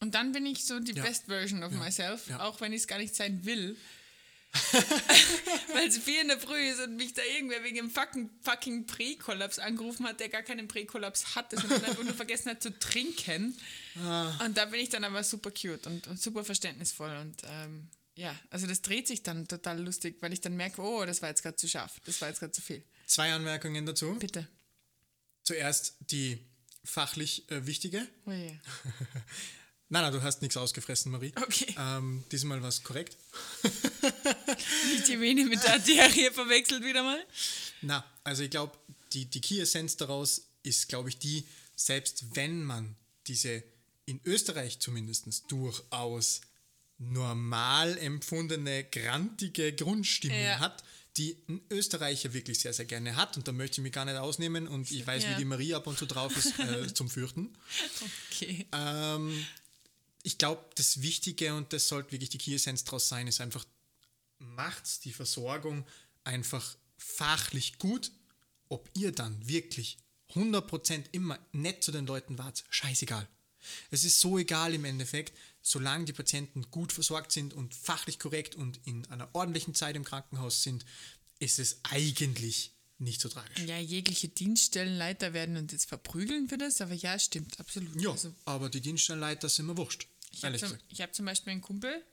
Und 0.00 0.14
dann 0.14 0.32
bin 0.32 0.44
ich 0.46 0.64
so 0.64 0.78
die 0.78 0.92
best 0.92 1.26
version 1.26 1.62
of 1.62 1.72
myself, 1.72 2.30
auch 2.38 2.60
wenn 2.60 2.72
ich 2.72 2.82
es 2.82 2.86
gar 2.86 2.98
nicht 2.98 3.14
sein 3.14 3.44
will. 3.44 3.76
Weil 5.74 5.88
es 5.88 5.98
vier 5.98 6.22
in 6.22 6.28
der 6.28 6.40
Früh 6.40 6.70
ist 6.70 6.80
und 6.80 6.96
mich 6.96 7.14
da 7.14 7.22
irgendwer 7.22 7.62
wegen 7.62 7.76
dem 7.76 7.90
fucking, 7.90 8.30
fucking 8.42 8.86
Präkollaps 8.86 9.58
angerufen 9.58 10.06
hat, 10.06 10.20
der 10.20 10.28
gar 10.28 10.42
keinen 10.42 10.68
Präkollaps 10.68 11.34
hatte, 11.34 11.56
sondern 11.56 11.84
einfach 11.84 12.04
nur 12.04 12.14
vergessen 12.14 12.50
hat 12.50 12.62
zu 12.62 12.76
trinken. 12.78 13.56
Ah. 14.02 14.44
Und 14.44 14.56
da 14.56 14.66
bin 14.66 14.80
ich 14.80 14.88
dann 14.88 15.04
aber 15.04 15.22
super 15.24 15.50
cute 15.50 15.86
und, 15.86 16.06
und 16.06 16.20
super 16.20 16.44
verständnisvoll 16.44 17.14
und 17.16 17.42
ähm, 17.44 17.88
ja, 18.14 18.34
also 18.48 18.66
das 18.66 18.80
dreht 18.80 19.06
sich 19.06 19.22
dann 19.22 19.46
total 19.46 19.82
lustig, 19.82 20.16
weil 20.20 20.32
ich 20.32 20.40
dann 20.40 20.56
merke, 20.56 20.80
oh, 20.80 21.04
das 21.04 21.20
war 21.20 21.28
jetzt 21.28 21.42
gerade 21.42 21.56
zu 21.56 21.68
scharf, 21.68 22.00
das 22.06 22.20
war 22.22 22.28
jetzt 22.28 22.40
gerade 22.40 22.52
zu 22.52 22.62
viel. 22.62 22.82
Zwei 23.06 23.32
Anmerkungen 23.32 23.84
dazu. 23.84 24.14
Bitte. 24.18 24.48
Zuerst 25.42 25.96
die 26.00 26.38
fachlich 26.82 27.50
äh, 27.50 27.66
wichtige. 27.66 28.06
Oh 28.24 28.30
yeah. 28.30 28.58
nein, 29.88 30.02
nein, 30.02 30.12
du 30.12 30.22
hast 30.22 30.42
nichts 30.42 30.56
ausgefressen, 30.56 31.12
Marie. 31.12 31.32
Okay. 31.36 31.74
Ähm, 31.78 32.24
diesmal 32.30 32.60
war 32.62 32.68
es 32.68 32.82
korrekt. 32.82 33.16
Nicht 34.92 35.08
die 35.08 35.20
Vene 35.20 35.44
mit 35.44 35.62
der 35.62 35.74
Arterie 35.74 36.30
verwechselt 36.32 36.84
wieder 36.84 37.02
mal. 37.02 37.24
Na, 37.82 38.04
also 38.24 38.42
ich 38.42 38.50
glaube, 38.50 38.76
die, 39.12 39.26
die 39.26 39.40
Key-Essenz 39.40 39.96
daraus 39.96 40.42
ist, 40.62 40.88
glaube 40.88 41.08
ich, 41.08 41.18
die, 41.18 41.44
selbst 41.74 42.34
wenn 42.34 42.64
man 42.64 42.96
diese 43.26 43.62
in 44.06 44.20
Österreich 44.24 44.78
zumindest 44.78 45.26
durchaus 45.48 46.40
normal 46.98 47.98
empfundene, 47.98 48.84
grantige 48.84 49.72
Grundstimmung 49.74 50.38
ja. 50.38 50.60
hat, 50.60 50.82
die 51.16 51.36
ein 51.48 51.60
Österreicher 51.70 52.32
wirklich 52.32 52.58
sehr, 52.58 52.72
sehr 52.72 52.84
gerne 52.84 53.16
hat. 53.16 53.36
Und 53.36 53.48
da 53.48 53.52
möchte 53.52 53.80
ich 53.80 53.82
mich 53.82 53.92
gar 53.92 54.04
nicht 54.04 54.16
ausnehmen. 54.16 54.68
Und 54.68 54.90
ich 54.90 55.06
weiß, 55.06 55.24
ja. 55.24 55.30
wie 55.30 55.36
die 55.36 55.44
Marie 55.44 55.74
ab 55.74 55.86
und 55.86 55.98
zu 55.98 56.06
drauf 56.06 56.36
ist, 56.36 56.58
äh, 56.58 56.92
zum 56.92 57.08
Fürchten. 57.08 57.54
Okay. 58.30 58.66
Ähm, 58.72 59.46
ich 60.26 60.38
glaube, 60.38 60.68
das 60.74 61.02
Wichtige, 61.02 61.54
und 61.54 61.72
das 61.72 61.86
sollte 61.86 62.10
wirklich 62.10 62.30
die 62.30 62.38
Key-Essenz 62.38 62.82
daraus 62.82 63.08
sein, 63.08 63.28
ist 63.28 63.40
einfach, 63.40 63.64
macht 64.38 65.04
die 65.04 65.12
Versorgung 65.12 65.86
einfach 66.24 66.76
fachlich 66.98 67.78
gut. 67.78 68.10
Ob 68.68 68.90
ihr 68.94 69.12
dann 69.12 69.46
wirklich 69.46 69.98
100% 70.34 71.04
immer 71.12 71.38
nett 71.52 71.84
zu 71.84 71.92
den 71.92 72.08
Leuten 72.08 72.38
wart, 72.38 72.64
scheißegal. 72.70 73.28
Es 73.92 74.02
ist 74.02 74.20
so 74.20 74.36
egal 74.36 74.74
im 74.74 74.84
Endeffekt, 74.84 75.32
solange 75.62 76.06
die 76.06 76.12
Patienten 76.12 76.72
gut 76.72 76.92
versorgt 76.92 77.30
sind 77.30 77.54
und 77.54 77.76
fachlich 77.76 78.18
korrekt 78.18 78.56
und 78.56 78.80
in 78.84 79.06
einer 79.06 79.32
ordentlichen 79.32 79.76
Zeit 79.76 79.94
im 79.94 80.04
Krankenhaus 80.04 80.64
sind, 80.64 80.84
ist 81.38 81.60
es 81.60 81.78
eigentlich 81.84 82.72
nicht 82.98 83.20
so 83.20 83.28
tragisch. 83.28 83.64
Ja, 83.64 83.78
jegliche 83.78 84.28
Dienststellenleiter 84.28 85.32
werden 85.34 85.56
uns 85.56 85.72
jetzt 85.72 85.86
verprügeln 85.86 86.48
für 86.48 86.58
das, 86.58 86.80
aber 86.80 86.94
ja, 86.94 87.18
stimmt, 87.18 87.60
absolut. 87.60 88.00
Ja, 88.00 88.10
also, 88.10 88.34
aber 88.44 88.70
die 88.70 88.80
Dienststellenleiter 88.80 89.48
sind 89.48 89.66
mir 89.66 89.76
wurscht. 89.76 90.08
Ich 90.36 90.44
habe 90.44 90.58
zum, 90.58 90.78
hab 90.98 91.14
zum 91.14 91.26
Beispiel 91.26 91.52
einen 91.52 91.62
Kumpel, 91.62 92.04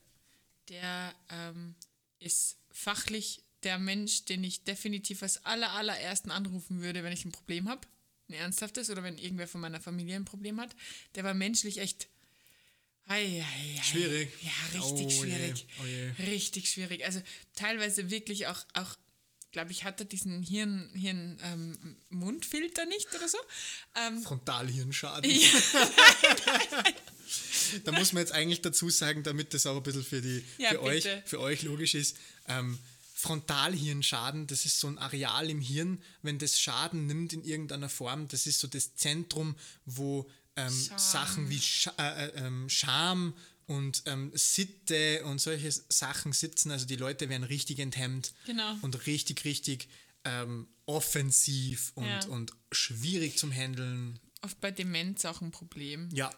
der 0.68 1.14
ähm, 1.30 1.74
ist 2.18 2.56
fachlich 2.70 3.42
der 3.62 3.78
Mensch, 3.78 4.24
den 4.24 4.44
ich 4.44 4.64
definitiv 4.64 5.22
als 5.22 5.44
aller, 5.44 5.72
allerersten 5.72 6.30
anrufen 6.30 6.80
würde, 6.82 7.02
wenn 7.02 7.12
ich 7.12 7.24
ein 7.24 7.32
Problem 7.32 7.68
habe, 7.68 7.86
ein 8.28 8.34
ernsthaftes 8.34 8.90
oder 8.90 9.02
wenn 9.02 9.18
irgendwer 9.18 9.48
von 9.48 9.60
meiner 9.60 9.80
Familie 9.80 10.16
ein 10.16 10.24
Problem 10.24 10.60
hat. 10.60 10.74
Der 11.14 11.24
war 11.24 11.34
menschlich 11.34 11.78
echt 11.78 12.08
Ei, 13.06 13.44
ei, 13.44 13.78
ei. 13.78 13.82
Schwierig. 13.82 14.30
Ja, 14.40 14.80
richtig 14.80 15.06
oh 15.06 15.22
schwierig. 15.22 15.58
Je, 15.58 15.82
oh 15.82 15.86
je. 15.86 16.24
Richtig 16.30 16.70
schwierig. 16.70 17.04
Also 17.04 17.20
teilweise 17.54 18.10
wirklich 18.10 18.46
auch, 18.46 18.64
auch 18.72 18.96
glaube 19.52 19.72
ich, 19.72 19.84
hatte 19.84 20.06
diesen 20.06 20.42
Hirn, 20.42 20.90
Hirn 20.94 21.38
ähm, 21.42 21.96
Mundfilter 22.08 22.86
nicht 22.86 23.14
oder 23.14 23.28
so. 23.28 23.38
Ähm, 23.94 24.22
Frontalhirnschaden. 24.22 25.30
Ja. 25.30 25.48
da 27.84 27.92
muss 27.92 28.12
man 28.12 28.22
jetzt 28.22 28.32
eigentlich 28.32 28.62
dazu 28.62 28.90
sagen, 28.90 29.22
damit 29.22 29.54
das 29.54 29.66
auch 29.66 29.76
ein 29.76 29.82
bisschen 29.82 30.04
für, 30.04 30.20
die, 30.20 30.44
ja, 30.58 30.70
für, 30.70 30.82
euch, 30.82 31.08
für 31.24 31.40
euch 31.40 31.62
logisch 31.62 31.94
ist. 31.94 32.16
Ähm, 32.48 32.78
Frontalhirnschaden, 33.14 34.46
das 34.46 34.66
ist 34.66 34.80
so 34.80 34.88
ein 34.88 34.98
Areal 34.98 35.48
im 35.48 35.60
Hirn, 35.60 36.02
wenn 36.22 36.38
das 36.38 36.60
Schaden 36.60 37.06
nimmt 37.06 37.32
in 37.32 37.42
irgendeiner 37.42 37.88
Form, 37.88 38.28
das 38.28 38.46
ist 38.46 38.58
so 38.58 38.68
das 38.68 38.96
Zentrum, 38.96 39.54
wo 39.86 40.28
ähm, 40.56 40.88
Sachen 40.96 41.48
wie 41.48 41.58
Sch 41.58 41.88
äh, 41.98 42.26
äh, 42.26 42.46
ähm, 42.46 42.68
Scham 42.68 43.34
und 43.66 44.02
ähm, 44.06 44.30
Sitte 44.34 45.24
und 45.24 45.40
solche 45.40 45.72
Sachen 45.88 46.32
sitzen. 46.32 46.70
Also 46.70 46.86
die 46.86 46.96
Leute 46.96 47.28
werden 47.28 47.44
richtig 47.44 47.78
enthemmt 47.78 48.34
genau. 48.46 48.76
und 48.82 49.06
richtig, 49.06 49.44
richtig 49.44 49.88
ähm, 50.24 50.66
offensiv 50.86 51.92
und, 51.94 52.06
ja. 52.06 52.26
und 52.26 52.52
schwierig 52.72 53.38
zum 53.38 53.52
Handeln 53.52 54.18
oft 54.44 54.60
bei 54.60 54.70
Demenz 54.70 55.24
auch 55.24 55.40
ein 55.40 55.50
Problem. 55.50 56.08
Ja. 56.12 56.30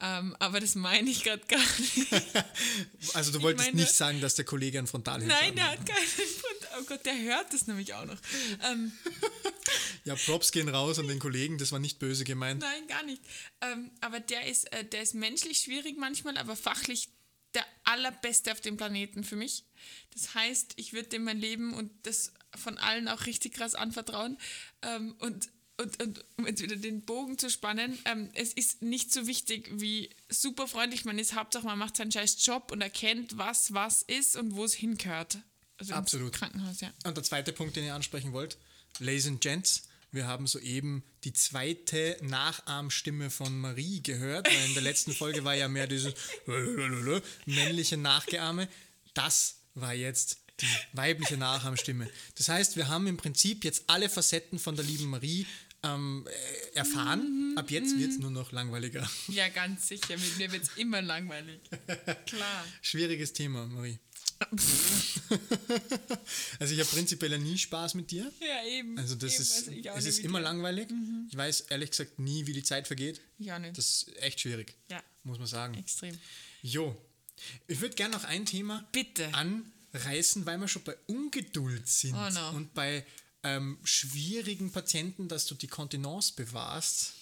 Ähm, 0.00 0.34
aber 0.38 0.60
das 0.60 0.74
meine 0.74 1.10
ich 1.10 1.24
gerade 1.24 1.44
gar 1.46 1.58
nicht. 1.58 2.08
also 3.14 3.32
du 3.32 3.42
wolltest 3.42 3.68
meine, 3.68 3.82
nicht 3.82 3.92
sagen, 3.92 4.20
dass 4.20 4.36
der 4.36 4.44
Kollege 4.44 4.78
ein 4.78 4.86
Frontalhirnschaden 4.86 5.54
Nein, 5.54 5.56
der 5.56 5.70
hat 5.70 5.84
keinen 5.86 6.06
Frontal. 6.06 6.78
Oh 6.80 6.84
Gott, 6.84 7.04
der 7.04 7.18
hört 7.20 7.52
das 7.52 7.66
nämlich 7.66 7.94
auch 7.94 8.04
noch. 8.04 8.18
Ähm, 8.70 8.92
ja, 10.04 10.14
Props 10.14 10.52
gehen 10.52 10.68
raus 10.68 10.98
an 10.98 11.08
den 11.08 11.18
Kollegen, 11.18 11.58
das 11.58 11.72
war 11.72 11.78
nicht 11.78 11.98
böse 11.98 12.24
gemeint. 12.24 12.62
Nein, 12.62 12.86
gar 12.86 13.02
nicht. 13.02 13.22
Ähm, 13.60 13.90
aber 14.00 14.20
der 14.20 14.46
ist, 14.46 14.72
äh, 14.72 14.84
der 14.84 15.02
ist 15.02 15.14
menschlich 15.14 15.58
schwierig 15.58 15.96
manchmal, 15.98 16.38
aber 16.38 16.56
fachlich 16.56 17.08
der 17.54 17.64
allerbeste 17.84 18.52
auf 18.52 18.60
dem 18.60 18.76
Planeten 18.76 19.24
für 19.24 19.36
mich. 19.36 19.64
Das 20.12 20.34
heißt, 20.34 20.74
ich 20.76 20.92
würde 20.92 21.08
dem 21.08 21.24
mein 21.24 21.38
Leben 21.38 21.74
und 21.74 21.90
das 22.04 22.32
von 22.54 22.78
allen 22.78 23.08
auch 23.08 23.26
richtig 23.26 23.54
krass 23.54 23.74
anvertrauen. 23.74 24.38
Ähm, 24.82 25.16
und 25.18 25.48
und, 25.80 26.02
und 26.02 26.24
um 26.36 26.46
jetzt 26.46 26.62
wieder 26.62 26.76
den 26.76 27.02
Bogen 27.02 27.38
zu 27.38 27.50
spannen, 27.50 27.98
ähm, 28.04 28.30
es 28.34 28.52
ist 28.52 28.82
nicht 28.82 29.12
so 29.12 29.26
wichtig, 29.26 29.70
wie 29.72 30.10
super 30.28 30.66
freundlich 30.66 31.04
man 31.04 31.18
ist. 31.18 31.34
Hauptsache, 31.34 31.64
man 31.64 31.78
macht 31.78 31.96
seinen 31.96 32.10
scheiß 32.10 32.44
Job 32.44 32.72
und 32.72 32.80
erkennt, 32.80 33.38
was 33.38 33.72
was 33.72 34.02
ist 34.02 34.36
und 34.36 34.56
wo 34.56 34.64
es 34.64 34.74
hingehört. 34.74 35.38
Also 35.78 35.94
Absolut. 35.94 36.32
Krankenhaus, 36.32 36.80
ja. 36.80 36.92
Und 37.04 37.16
der 37.16 37.24
zweite 37.24 37.52
Punkt, 37.52 37.76
den 37.76 37.84
ihr 37.84 37.94
ansprechen 37.94 38.32
wollt, 38.32 38.58
Ladies 38.98 39.28
and 39.28 39.40
Gents, 39.40 39.84
wir 40.10 40.26
haben 40.26 40.46
soeben 40.46 41.04
die 41.24 41.32
zweite 41.32 42.16
Nachahmstimme 42.22 43.30
von 43.30 43.56
Marie 43.58 44.02
gehört, 44.02 44.48
weil 44.48 44.66
in 44.66 44.74
der 44.74 44.82
letzten 44.82 45.12
Folge 45.12 45.44
war 45.44 45.54
ja 45.54 45.68
mehr 45.68 45.86
dieses 45.86 46.14
männliche 47.46 47.96
Nachgeahme. 47.96 48.68
Das 49.14 49.60
war 49.74 49.94
jetzt 49.94 50.38
die 50.60 50.66
weibliche 50.92 51.36
Nachahmstimme. 51.36 52.10
Das 52.36 52.48
heißt, 52.48 52.76
wir 52.76 52.88
haben 52.88 53.06
im 53.06 53.16
Prinzip 53.16 53.64
jetzt 53.64 53.84
alle 53.86 54.08
Facetten 54.08 54.58
von 54.58 54.74
der 54.74 54.84
lieben 54.84 55.06
Marie 55.06 55.46
ähm, 55.82 56.26
äh, 56.26 56.76
erfahren. 56.76 57.54
Ab 57.56 57.70
jetzt 57.70 57.98
wird 57.98 58.10
es 58.10 58.18
nur 58.18 58.30
noch 58.30 58.52
langweiliger. 58.52 59.08
Ja, 59.28 59.48
ganz 59.48 59.88
sicher. 59.88 60.16
Mit 60.16 60.38
mir 60.38 60.50
wird 60.52 60.64
es 60.64 60.70
immer 60.76 61.00
langweilig. 61.02 61.60
Klar. 62.26 62.64
Schwieriges 62.82 63.32
Thema, 63.32 63.66
Marie. 63.66 63.98
also 66.60 66.74
ich 66.74 66.80
habe 66.80 66.88
prinzipiell 66.90 67.38
nie 67.38 67.58
Spaß 67.58 67.94
mit 67.94 68.10
dir. 68.10 68.30
Ja, 68.40 68.64
eben. 68.68 68.98
Also 68.98 69.14
das 69.14 69.34
eben, 69.34 69.42
ist, 69.42 69.68
also 69.88 70.08
es 70.08 70.18
ist 70.18 70.24
immer 70.24 70.38
dir. 70.38 70.44
langweilig. 70.44 70.88
Ich 71.30 71.36
weiß 71.36 71.62
ehrlich 71.62 71.90
gesagt 71.90 72.18
nie, 72.18 72.46
wie 72.46 72.52
die 72.52 72.62
Zeit 72.62 72.86
vergeht. 72.86 73.20
Ich 73.38 73.52
auch 73.52 73.58
nicht. 73.58 73.76
Das 73.76 74.04
ist 74.04 74.16
echt 74.22 74.40
schwierig, 74.40 74.74
ja, 74.90 75.02
muss 75.24 75.38
man 75.38 75.46
sagen. 75.48 75.74
extrem. 75.74 76.16
Jo, 76.62 76.96
ich 77.66 77.80
würde 77.80 77.94
gerne 77.94 78.14
noch 78.14 78.24
ein 78.24 78.46
Thema 78.46 78.86
Bitte. 78.92 79.28
anreißen, 79.34 80.46
weil 80.46 80.58
wir 80.58 80.68
schon 80.68 80.82
bei 80.82 80.96
Ungeduld 81.06 81.88
sind 81.88 82.14
Oh 82.14 82.30
no. 82.30 82.50
und 82.50 82.74
bei 82.74 83.04
ähm, 83.56 83.78
schwierigen 83.84 84.70
Patienten, 84.72 85.28
dass 85.28 85.46
du 85.46 85.54
die 85.54 85.66
Kontinence 85.68 86.32
bewahrst. 86.32 87.12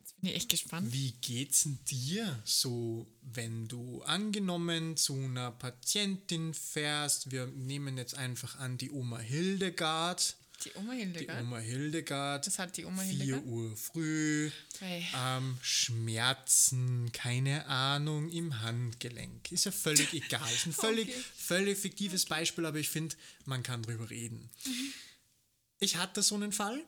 Jetzt 0.00 0.20
bin 0.20 0.30
ich 0.30 0.36
echt 0.36 0.48
gespannt. 0.50 0.92
Wie 0.92 1.12
geht's 1.20 1.62
denn 1.64 1.78
dir 1.90 2.40
so, 2.44 3.06
wenn 3.22 3.68
du 3.68 4.02
angenommen 4.02 4.96
zu 4.96 5.14
einer 5.14 5.50
Patientin 5.50 6.54
fährst? 6.54 7.30
Wir 7.30 7.46
nehmen 7.46 7.96
jetzt 7.98 8.14
einfach 8.14 8.58
an 8.58 8.78
die 8.78 8.90
Oma 8.90 9.18
Hildegard. 9.18 10.36
Die 10.64 10.70
Oma 10.76 10.92
Die 10.92 10.98
Hildegard. 11.00 11.42
Oma 11.42 11.58
Hildegard. 11.58 12.46
Was 12.46 12.58
hat 12.58 12.76
die 12.76 12.84
Oma 12.84 13.02
4 13.02 13.10
Hildegard? 13.12 13.44
Uhr 13.46 13.76
früh. 13.76 14.50
Hey. 14.78 15.04
Ähm, 15.14 15.58
Schmerzen, 15.60 17.10
keine 17.12 17.66
Ahnung, 17.66 18.30
im 18.30 18.60
Handgelenk. 18.62 19.50
Ist 19.52 19.64
ja 19.66 19.72
völlig 19.72 20.12
egal. 20.14 20.48
Ist 20.54 20.66
ein 20.66 20.72
völlig, 20.86 21.08
Okay. 21.08 21.24
völlig 21.36 21.76
fiktives 21.78 22.24
Beispiel, 22.26 22.64
aber 22.66 22.78
ich 22.78 22.88
finde, 22.88 23.16
man 23.46 23.62
kann 23.64 23.82
drüber 23.82 24.08
reden. 24.08 24.48
Ich 25.84 25.96
hatte 25.96 26.22
so 26.22 26.34
einen 26.34 26.50
Fall 26.50 26.82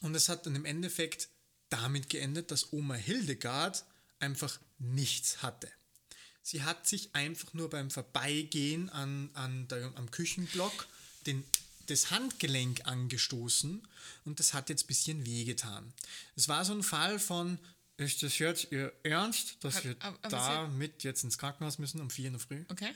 und 0.00 0.14
es 0.14 0.30
hat 0.30 0.46
dann 0.46 0.56
im 0.56 0.64
Endeffekt 0.64 1.28
damit 1.68 2.08
geendet, 2.08 2.50
dass 2.50 2.72
Oma 2.72 2.94
Hildegard 2.94 3.84
einfach 4.18 4.58
nichts 4.78 5.42
hatte. 5.42 5.68
Sie 6.42 6.62
hat 6.62 6.86
sich 6.86 7.14
einfach 7.14 7.52
nur 7.52 7.68
beim 7.68 7.90
Vorbeigehen 7.90 8.88
an, 8.88 9.28
an 9.34 9.68
der, 9.68 9.92
am 9.94 10.10
Küchenblock 10.10 10.86
den, 11.26 11.44
das 11.86 12.10
Handgelenk 12.10 12.86
angestoßen 12.86 13.86
und 14.24 14.40
das 14.40 14.54
hat 14.54 14.70
jetzt 14.70 14.84
ein 14.84 14.86
bisschen 14.86 15.26
wehgetan. 15.26 15.92
Es 16.34 16.48
war 16.48 16.64
so 16.64 16.72
ein 16.72 16.82
Fall 16.82 17.18
von, 17.18 17.58
ist 17.98 18.22
das 18.22 18.38
jetzt 18.38 18.68
Ihr 18.72 18.90
Ernst, 19.02 19.58
dass 19.60 19.84
wir 19.84 19.96
damit 20.30 21.04
jetzt 21.04 21.24
ins 21.24 21.36
Krankenhaus 21.36 21.78
müssen 21.78 22.00
um 22.00 22.08
4 22.08 22.28
in 22.28 22.32
der 22.32 22.40
Früh? 22.40 22.64
Okay. 22.70 22.94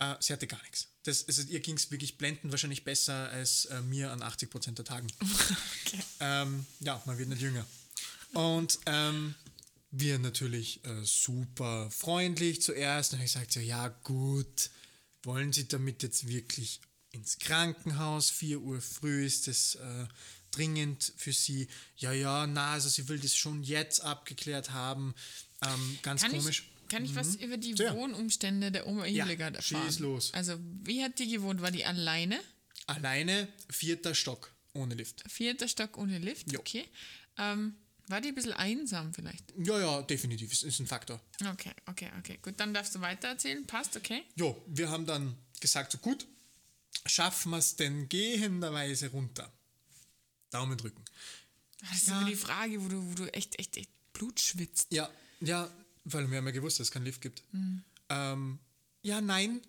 Äh, 0.00 0.16
sie 0.20 0.32
hatte 0.32 0.46
gar 0.46 0.60
nichts. 0.62 0.88
Das, 1.04 1.26
also 1.28 1.42
ihr 1.42 1.60
ging 1.60 1.76
es 1.76 1.90
wirklich 1.90 2.18
blendend 2.18 2.50
wahrscheinlich 2.50 2.84
besser 2.84 3.30
als 3.30 3.66
äh, 3.66 3.80
mir 3.82 4.10
an 4.10 4.22
80% 4.22 4.72
der 4.72 4.84
Tagen. 4.84 5.06
okay. 5.86 6.02
Ähm, 6.20 6.66
ja, 6.80 7.00
man 7.04 7.18
wird 7.18 7.28
nicht 7.28 7.42
jünger. 7.42 7.66
Und 8.32 8.78
ähm, 8.86 9.34
wir 9.90 10.18
natürlich 10.18 10.84
äh, 10.84 11.04
super 11.04 11.90
freundlich 11.90 12.62
zuerst. 12.62 13.12
Und 13.12 13.18
dann 13.18 13.20
habe 13.20 13.26
ich 13.26 13.32
gesagt, 13.32 13.52
so, 13.52 13.60
ja 13.60 13.88
gut, 13.88 14.70
wollen 15.22 15.52
Sie 15.52 15.68
damit 15.68 16.02
jetzt 16.02 16.26
wirklich 16.26 16.80
ins 17.10 17.38
Krankenhaus? 17.38 18.30
4 18.30 18.60
Uhr 18.60 18.80
früh 18.80 19.24
ist 19.26 19.48
das 19.48 19.74
äh, 19.74 20.06
dringend 20.50 21.12
für 21.16 21.32
Sie. 21.32 21.68
Ja, 21.96 22.12
ja, 22.12 22.46
na, 22.46 22.72
also 22.72 22.88
sie 22.88 23.08
will 23.08 23.18
das 23.18 23.36
schon 23.36 23.62
jetzt 23.62 24.00
abgeklärt 24.00 24.70
haben. 24.70 25.14
Ähm, 25.62 25.98
ganz 26.02 26.22
Kann 26.22 26.32
komisch. 26.32 26.69
Kann 26.90 27.04
ich 27.04 27.14
was 27.14 27.36
über 27.36 27.56
die 27.56 27.74
Sehr. 27.74 27.94
Wohnumstände 27.94 28.70
der 28.70 28.86
Oma 28.86 29.04
Hildegard 29.04 29.56
erfahren? 29.56 29.86
schieß 29.86 30.00
los. 30.00 30.34
Also, 30.34 30.58
wie 30.82 31.02
hat 31.02 31.18
die 31.18 31.28
gewohnt? 31.28 31.62
War 31.62 31.70
die 31.70 31.84
alleine? 31.86 32.38
Alleine 32.86 33.48
vierter 33.70 34.14
Stock 34.14 34.52
ohne 34.74 34.94
Lift. 34.94 35.22
Vierter 35.30 35.68
Stock 35.68 35.96
ohne 35.96 36.18
Lift? 36.18 36.52
Jo. 36.52 36.58
Okay. 36.60 36.84
Ähm, 37.38 37.74
war 38.08 38.20
die 38.20 38.28
ein 38.28 38.34
bisschen 38.34 38.52
einsam 38.52 39.14
vielleicht? 39.14 39.44
Ja, 39.56 39.78
ja, 39.78 40.02
definitiv. 40.02 40.52
Es 40.52 40.64
ist 40.64 40.80
ein 40.80 40.86
Faktor. 40.86 41.20
Okay, 41.52 41.70
okay, 41.86 42.10
okay. 42.18 42.38
Gut, 42.42 42.54
dann 42.58 42.74
darfst 42.74 42.94
du 42.96 43.00
weitererzählen. 43.00 43.64
Passt, 43.66 43.96
okay? 43.96 44.22
Jo, 44.34 44.60
wir 44.66 44.90
haben 44.90 45.06
dann 45.06 45.36
gesagt, 45.60 45.92
so 45.92 45.98
gut, 45.98 46.26
schaffen 47.06 47.50
wir 47.50 47.58
es 47.58 47.76
denn 47.76 48.08
gehenderweise 48.08 49.08
runter? 49.12 49.52
Daumen 50.50 50.76
drücken. 50.76 51.04
Das 51.88 51.98
ist 51.98 52.08
Ja. 52.08 52.20
immer 52.20 52.28
die 52.28 52.36
Frage, 52.36 52.82
wo 52.82 52.88
du, 52.88 53.10
wo 53.10 53.14
du 53.14 53.32
echt, 53.32 53.58
echt, 53.60 53.76
echt 53.76 53.90
Blut 54.12 54.40
schwitzt. 54.40 54.88
Ja, 54.92 55.08
ja, 55.40 55.70
weil 56.04 56.30
wir 56.30 56.38
haben 56.38 56.46
ja 56.46 56.52
gewusst, 56.52 56.80
dass 56.80 56.88
es 56.88 56.92
keinen 56.92 57.04
Lift 57.04 57.20
gibt. 57.20 57.42
Ähm, 58.08 58.58
ja, 59.02 59.20
nein. 59.20 59.60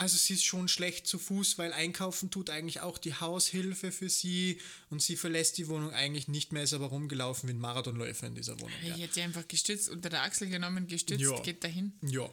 Also 0.00 0.16
sie 0.16 0.34
ist 0.34 0.44
schon 0.44 0.68
schlecht 0.68 1.08
zu 1.08 1.18
Fuß, 1.18 1.58
weil 1.58 1.72
einkaufen 1.72 2.30
tut 2.30 2.50
eigentlich 2.50 2.80
auch 2.82 2.98
die 2.98 3.14
Haushilfe 3.14 3.90
für 3.90 4.08
sie 4.08 4.60
und 4.90 5.02
sie 5.02 5.16
verlässt 5.16 5.58
die 5.58 5.66
Wohnung 5.66 5.90
eigentlich 5.92 6.28
nicht 6.28 6.52
mehr, 6.52 6.62
ist 6.62 6.72
aber 6.72 6.86
rumgelaufen 6.86 7.48
wie 7.48 7.52
ein 7.54 7.58
Marathonläufer 7.58 8.28
in 8.28 8.36
dieser 8.36 8.60
Wohnung. 8.60 8.76
Ich 8.80 8.88
Ja. 8.90 8.94
hätte 8.94 9.14
sie 9.14 9.22
einfach 9.22 9.48
gestützt, 9.48 9.88
unter 9.88 10.08
der 10.08 10.22
Achsel 10.22 10.48
genommen, 10.48 10.86
gestützt, 10.86 11.20
Ja. 11.20 11.40
geht 11.40 11.64
dahin. 11.64 11.94
Ja, 12.02 12.30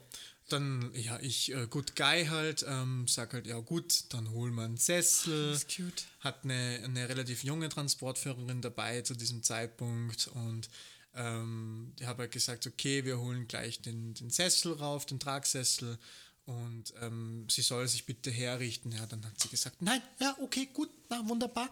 dann, 0.50 0.92
ja, 0.94 1.18
ich, 1.22 1.52
äh, 1.56 1.66
gut, 1.68 1.96
Guy 1.96 2.28
halt, 2.28 2.64
ähm, 2.68 3.08
sag 3.08 3.34
halt, 3.34 3.48
ja 3.48 3.58
gut, 3.62 4.04
dann 4.14 4.30
holen 4.30 4.54
wir 4.54 4.62
einen 4.66 4.78
Sessel. 4.78 5.54
Das 5.54 5.64
ist 5.64 5.76
cute. 5.76 6.06
Hat 6.20 6.44
eine, 6.44 6.82
eine 6.84 7.10
relativ 7.10 7.44
junge 7.44 7.70
Transportführerin 7.70 8.62
dabei 8.62 9.02
zu 9.02 9.16
diesem 9.16 9.42
Zeitpunkt 9.42 10.28
und 10.28 10.70
ähm, 11.16 11.94
ich 12.00 12.06
habe 12.06 12.24
halt 12.24 12.32
gesagt, 12.32 12.68
okay, 12.68 13.06
wir 13.06 13.20
holen 13.20 13.48
gleich 13.48 13.82
den, 13.82 14.14
den 14.14 14.30
Sessel 14.30 14.74
rauf, 14.74 15.06
den 15.06 15.20
Tragsessel 15.20 15.98
und 16.46 16.94
ähm, 17.02 17.48
sie 17.50 17.62
soll 17.62 17.88
sich 17.88 18.06
bitte 18.06 18.30
herrichten. 18.30 18.92
Ja, 18.92 19.06
dann 19.06 19.26
hat 19.26 19.40
sie 19.40 19.50
gesagt, 19.50 19.82
nein, 19.82 20.02
ja, 20.20 20.36
okay, 20.42 20.70
gut, 20.74 20.90
na, 21.10 21.28
wunderbar. 21.28 21.70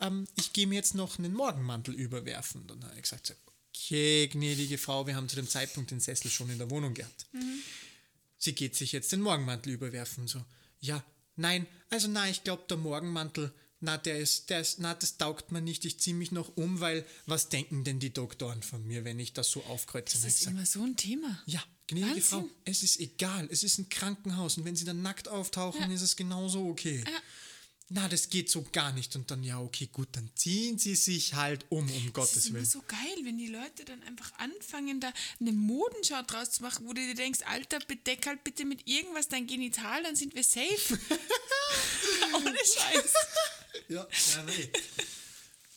Ähm, 0.00 0.26
ich 0.36 0.52
gehe 0.52 0.66
mir 0.66 0.76
jetzt 0.76 0.94
noch 0.94 1.18
einen 1.18 1.34
Morgenmantel 1.34 1.94
überwerfen. 1.94 2.66
Dann 2.66 2.84
habe 2.84 2.94
ich 2.94 3.02
gesagt, 3.02 3.34
okay, 3.74 4.28
gnädige 4.28 4.78
Frau, 4.78 5.06
wir 5.06 5.16
haben 5.16 5.28
zu 5.28 5.36
dem 5.36 5.48
Zeitpunkt 5.48 5.90
den 5.90 6.00
Sessel 6.00 6.30
schon 6.30 6.50
in 6.50 6.58
der 6.58 6.70
Wohnung 6.70 6.94
gehabt 6.94 7.26
sie 8.42 8.54
geht 8.54 8.74
sich 8.74 8.92
jetzt 8.92 9.12
den 9.12 9.20
Morgenmantel 9.20 9.72
überwerfen. 9.72 10.26
So, 10.26 10.44
ja, 10.80 11.02
nein, 11.36 11.66
also 11.90 12.08
na, 12.08 12.28
ich 12.28 12.42
glaube, 12.42 12.64
der 12.68 12.76
Morgenmantel, 12.76 13.52
na, 13.82 13.96
der 13.98 14.18
ist, 14.18 14.48
der 14.50 14.60
ist, 14.60 14.78
na, 14.78 14.94
das 14.94 15.16
taugt 15.18 15.52
mir 15.52 15.60
nicht, 15.60 15.84
ich 15.84 15.98
ziehe 16.00 16.16
mich 16.16 16.32
noch 16.32 16.56
um, 16.56 16.80
weil 16.80 17.04
was 17.26 17.48
denken 17.48 17.84
denn 17.84 17.98
die 18.00 18.12
Doktoren 18.12 18.62
von 18.62 18.86
mir, 18.86 19.04
wenn 19.04 19.18
ich 19.18 19.32
das 19.32 19.50
so 19.50 19.62
aufkreuze? 19.64 20.16
Das 20.16 20.24
ist 20.24 20.40
sag, 20.42 20.52
immer 20.52 20.64
so 20.66 20.82
ein 20.82 20.96
Thema. 20.96 21.42
ja, 21.46 21.62
gnädige 21.88 22.10
Wahnsinn. 22.16 22.22
Frau, 22.22 22.48
es 22.64 22.82
ist 22.82 23.00
egal, 23.00 23.48
es 23.50 23.62
ist 23.64 23.78
ein 23.78 23.88
Krankenhaus 23.88 24.56
und 24.56 24.64
wenn 24.64 24.76
sie 24.76 24.84
dann 24.84 25.02
nackt 25.02 25.28
auftauchen, 25.28 25.80
Ja. 25.88 25.94
ist 25.94 26.02
es 26.02 26.16
genauso 26.16 26.66
okay. 26.68 27.04
Na, 27.94 28.08
das 28.08 28.30
geht 28.30 28.48
so 28.48 28.64
gar 28.72 28.90
nicht. 28.94 29.14
Und 29.16 29.30
dann, 29.30 29.42
ja, 29.44 29.60
okay, 29.60 29.86
gut, 29.92 30.08
dann 30.12 30.30
ziehen 30.34 30.78
sie 30.78 30.94
sich 30.94 31.34
halt 31.34 31.66
um, 31.68 31.80
um 31.80 31.86
Das 31.88 31.96
ist 31.98 32.12
Gottes 32.14 32.46
immer 32.46 32.54
Willen. 32.54 32.64
so 32.64 32.82
geil, 32.88 33.18
wenn 33.24 33.36
die 33.36 33.48
Leute 33.48 33.84
dann 33.84 34.02
einfach 34.04 34.32
anfangen, 34.38 34.98
da 34.98 35.12
eine 35.40 35.52
Modenschau 35.52 36.22
draus 36.22 36.52
zu 36.52 36.62
machen, 36.62 36.86
wo 36.86 36.94
du 36.94 37.02
dir 37.06 37.14
denkst, 37.14 37.40
Alter, 37.44 37.80
bedeck 37.80 38.26
halt 38.26 38.44
bitte 38.44 38.64
mit 38.64 38.88
irgendwas 38.88 39.28
dein 39.28 39.46
Genital, 39.46 40.04
dann 40.04 40.16
sind 40.16 40.34
wir 40.34 40.42
safe. 40.42 40.98
Ohne 42.34 42.56
Scheiß. 42.56 43.12
Ja, 43.88 44.06
nee. 44.46 44.70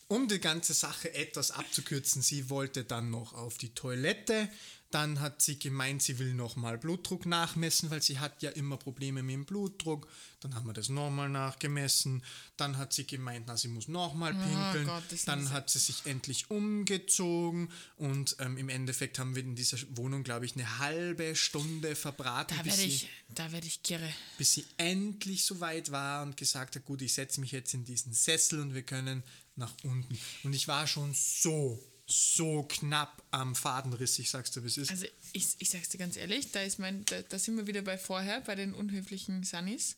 Um 0.08 0.28
die 0.28 0.40
ganze 0.40 0.74
Sache 0.74 1.14
etwas 1.14 1.52
abzukürzen, 1.52 2.22
sie 2.22 2.50
wollte 2.50 2.84
dann 2.84 3.10
noch 3.10 3.34
auf 3.34 3.58
die 3.58 3.74
Toilette. 3.74 4.50
Dann 4.92 5.20
hat 5.20 5.42
sie 5.42 5.60
gemeint, 5.60 6.02
sie 6.04 6.20
will 6.20 6.34
nochmal 6.34 6.78
Blutdruck 6.78 7.26
nachmessen, 7.26 7.90
weil 7.90 8.02
sie 8.02 8.20
hat 8.20 8.42
ja 8.42 8.52
immer 8.52 8.78
Probleme 8.78 9.24
mit 9.24 9.34
dem 9.34 9.46
Blutdruck. 9.46 10.08
Dann 10.40 10.56
haben 10.56 10.68
wir 10.68 10.74
das 10.74 10.90
nochmal 10.90 11.28
nachgemessen. 11.28 12.24
Dann 12.56 12.78
hat 12.78 12.94
sie 12.94 13.06
gemeint, 13.06 13.46
na, 13.48 13.58
sie 13.58 13.68
muss 13.68 13.88
nochmal 13.88 14.34
pinkeln. 14.34 14.86
Gott, 14.88 15.04
das 15.10 15.14
ist 15.20 15.28
dann 15.28 15.50
hat 15.52 15.70
sie 15.70 15.80
sich 15.80 16.06
endlich 16.06 16.50
umgezogen 16.50 17.70
und 17.98 18.36
ähm, 18.40 18.58
im 18.58 18.70
Endeffekt 18.70 19.20
haben 19.20 19.36
wir 19.36 19.44
in 19.44 19.56
dieser 19.56 19.78
Wohnung, 19.98 20.24
glaube 20.24 20.46
ich, 20.46 20.54
eine 20.56 20.78
halbe 20.80 21.36
Stunde 21.36 21.96
verbraten, 21.96 22.56
Da 22.58 22.66
werde 22.66 22.84
ich, 22.84 23.10
da 23.34 23.52
werde 23.52 23.68
ich 23.68 23.82
girre. 23.84 24.10
bis 24.38 24.54
sie 24.54 24.66
endlich 24.78 25.44
so 25.46 25.60
weit 25.60 25.92
war 25.92 26.24
und 26.24 26.38
gesagt 26.38 26.76
hat, 26.76 26.86
gut, 26.86 27.02
ich 27.02 27.14
setze 27.14 27.42
mich 27.42 27.52
jetzt 27.52 27.74
in 27.74 27.84
diesen 27.84 28.14
Sessel 28.14 28.60
und 28.60 28.74
wir 28.74 28.84
können 28.84 29.24
nach 29.56 29.74
unten. 29.84 30.18
Und 30.44 30.54
ich 30.54 30.68
war 30.68 30.86
schon 30.86 31.14
so, 31.14 31.82
so 32.08 32.64
knapp 32.64 33.24
am 33.32 33.56
Fadenriss, 33.56 34.20
ich 34.20 34.30
sag's 34.30 34.52
dir, 34.52 34.64
wie 34.64 34.68
es 34.68 34.78
ist. 34.78 34.92
Also 34.92 35.06
ich, 35.34 35.48
ich 35.58 35.70
sag's 35.70 35.90
dir 35.90 35.98
ganz 35.98 36.16
ehrlich, 36.18 36.52
da 36.52 36.62
ist 36.62 36.78
mein, 36.80 37.04
da, 37.06 37.22
da 37.24 37.40
sind 37.40 37.58
wir 37.58 37.66
wieder 37.68 37.82
bei 37.82 37.98
vorher, 37.98 38.42
bei 38.42 38.56
den 38.56 38.74
unhöflichen 38.74 39.44
Sunnis. 39.44 39.98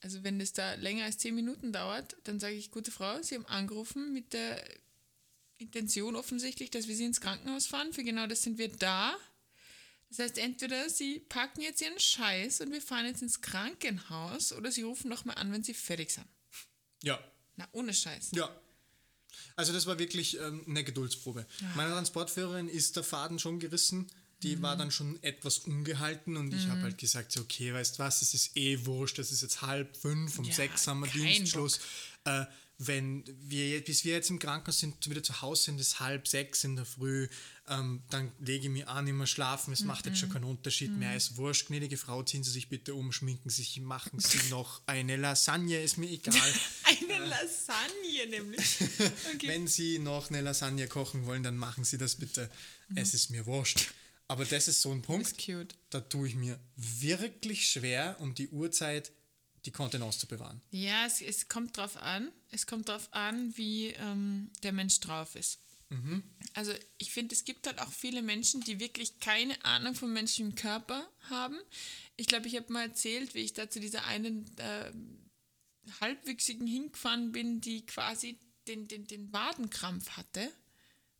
Also 0.00 0.22
wenn 0.24 0.38
das 0.38 0.52
da 0.52 0.74
länger 0.74 1.04
als 1.04 1.18
zehn 1.18 1.34
Minuten 1.34 1.72
dauert, 1.72 2.16
dann 2.24 2.40
sage 2.40 2.54
ich, 2.54 2.70
gute 2.70 2.90
Frau, 2.90 3.22
Sie 3.22 3.36
haben 3.36 3.46
angerufen 3.46 4.12
mit 4.12 4.32
der 4.32 4.62
Intention 5.58 6.16
offensichtlich, 6.16 6.70
dass 6.70 6.88
wir 6.88 6.96
Sie 6.96 7.04
ins 7.04 7.20
Krankenhaus 7.20 7.66
fahren. 7.66 7.92
Für 7.92 8.02
genau 8.04 8.26
das 8.26 8.42
sind 8.42 8.58
wir 8.58 8.68
da. 8.68 9.14
Das 10.10 10.18
heißt, 10.18 10.38
entweder 10.38 10.90
Sie 10.90 11.20
packen 11.20 11.62
jetzt 11.62 11.80
Ihren 11.80 11.98
Scheiß 11.98 12.60
und 12.60 12.72
wir 12.72 12.82
fahren 12.82 13.06
jetzt 13.06 13.22
ins 13.22 13.40
Krankenhaus 13.40 14.52
oder 14.52 14.70
Sie 14.70 14.82
rufen 14.82 15.08
nochmal 15.08 15.36
an, 15.38 15.52
wenn 15.52 15.62
Sie 15.62 15.72
fertig 15.74 16.10
sind. 16.10 16.26
ja, 17.02 17.18
Na, 17.56 17.66
ohne 17.72 17.94
Scheiß. 17.94 18.30
ja. 18.32 18.50
Also 19.56 19.72
das 19.72 19.86
war 19.86 19.98
wirklich 19.98 20.38
ähm, 20.38 20.64
eine 20.68 20.84
Geduldsprobe. 20.84 21.46
Meine 21.74 21.90
Transportführerin 21.90 22.68
ist 22.68 22.96
der 22.96 23.04
Faden 23.04 23.38
schon 23.38 23.58
gerissen. 23.58 24.06
Die 24.42 24.60
war 24.60 24.76
dann 24.76 24.90
schon 24.90 25.22
etwas 25.22 25.58
ungehalten 25.60 26.36
und 26.36 26.52
ich 26.52 26.66
habe 26.68 26.82
halt 26.82 26.98
gesagt, 26.98 27.34
okay, 27.38 27.72
weißt 27.72 27.98
was, 27.98 28.20
es 28.20 28.34
ist 28.34 28.54
eh 28.58 28.84
wurscht, 28.84 29.18
es 29.18 29.32
ist 29.32 29.40
jetzt 29.40 29.62
halb 29.62 29.96
fünf, 29.96 30.38
um 30.38 30.44
Ja, 30.44 30.52
sechs 30.52 30.86
haben 30.86 31.00
wir 31.00 31.10
Dienstschluss. 31.10 31.80
Äh, 32.26 32.44
wenn 32.78 33.24
wir, 33.40 33.84
bis 33.84 34.04
wir 34.04 34.14
jetzt 34.14 34.30
im 34.30 34.38
Krankenhaus 34.38 34.80
sind, 34.80 35.08
wieder 35.08 35.22
zu 35.22 35.42
Hause 35.42 35.64
sind, 35.64 35.80
ist 35.80 36.00
halb 36.00 36.26
sechs 36.26 36.64
in 36.64 36.74
der 36.74 36.84
Früh, 36.84 37.28
ähm, 37.68 38.02
dann 38.10 38.32
lege 38.40 38.64
ich 38.64 38.70
mich 38.70 38.88
an, 38.88 39.06
immer 39.06 39.26
schlafen, 39.26 39.72
es 39.72 39.84
macht 39.84 40.06
jetzt 40.06 40.18
schon 40.18 40.30
keinen 40.30 40.44
Unterschied 40.44 40.90
mehr, 40.96 41.16
ist 41.16 41.36
wurscht, 41.36 41.68
gnädige 41.68 41.96
Frau, 41.96 42.22
ziehen 42.24 42.42
Sie 42.42 42.50
sich 42.50 42.68
bitte 42.68 42.94
um, 42.94 43.12
schminken 43.12 43.48
Sie 43.48 43.62
sich, 43.62 43.80
machen 43.80 44.18
Sie 44.18 44.38
noch 44.50 44.82
eine 44.86 45.16
Lasagne, 45.16 45.82
ist 45.82 45.98
mir 45.98 46.10
egal. 46.10 46.34
Eine 46.84 47.26
Lasagne 47.26 48.26
nämlich. 48.28 48.78
Okay. 49.34 49.48
Wenn 49.48 49.66
Sie 49.66 49.98
noch 49.98 50.30
eine 50.30 50.40
Lasagne 50.40 50.86
kochen 50.86 51.26
wollen, 51.26 51.42
dann 51.42 51.56
machen 51.56 51.84
Sie 51.84 51.98
das 51.98 52.16
bitte. 52.16 52.50
Es 52.94 53.14
ist 53.14 53.30
mir 53.30 53.46
wurscht. 53.46 53.92
Aber 54.28 54.44
das 54.44 54.68
ist 54.68 54.80
so 54.80 54.92
ein 54.92 55.02
Punkt, 55.02 55.36
da 55.90 56.00
tue 56.00 56.28
ich 56.28 56.34
mir 56.34 56.58
wirklich 56.76 57.68
schwer, 57.68 58.16
um 58.20 58.34
die 58.34 58.48
Uhrzeit, 58.48 59.12
die 59.64 59.70
Kontenance 59.70 60.18
zu 60.18 60.26
bewahren. 60.26 60.60
Ja, 60.70 61.06
es, 61.06 61.20
es 61.20 61.48
kommt 61.48 61.76
drauf 61.76 61.96
an. 61.96 62.30
Es 62.50 62.66
kommt 62.66 62.88
drauf 62.88 63.08
an, 63.12 63.56
wie 63.56 63.88
ähm, 63.88 64.50
der 64.62 64.72
Mensch 64.72 65.00
drauf 65.00 65.34
ist. 65.34 65.58
Also 66.54 66.72
ich 66.98 67.12
finde, 67.12 67.34
es 67.34 67.44
gibt 67.44 67.66
halt 67.66 67.80
auch 67.80 67.92
viele 67.92 68.22
Menschen, 68.22 68.60
die 68.62 68.80
wirklich 68.80 69.20
keine 69.20 69.62
Ahnung 69.64 69.94
vom 69.94 70.12
menschlichen 70.12 70.54
Körper 70.54 71.06
haben. 71.28 71.56
Ich 72.16 72.26
glaube, 72.26 72.46
ich 72.48 72.56
habe 72.56 72.72
mal 72.72 72.88
erzählt, 72.88 73.34
wie 73.34 73.40
ich 73.40 73.52
da 73.52 73.68
zu 73.68 73.80
dieser 73.80 74.04
einen 74.06 74.44
äh, 74.58 74.92
halbwüchsigen 76.00 76.66
hingefahren 76.66 77.32
bin, 77.32 77.60
die 77.60 77.84
quasi 77.86 78.38
den, 78.66 78.88
den, 78.88 79.06
den 79.06 79.32
Wadenkrampf 79.32 80.10
hatte 80.10 80.50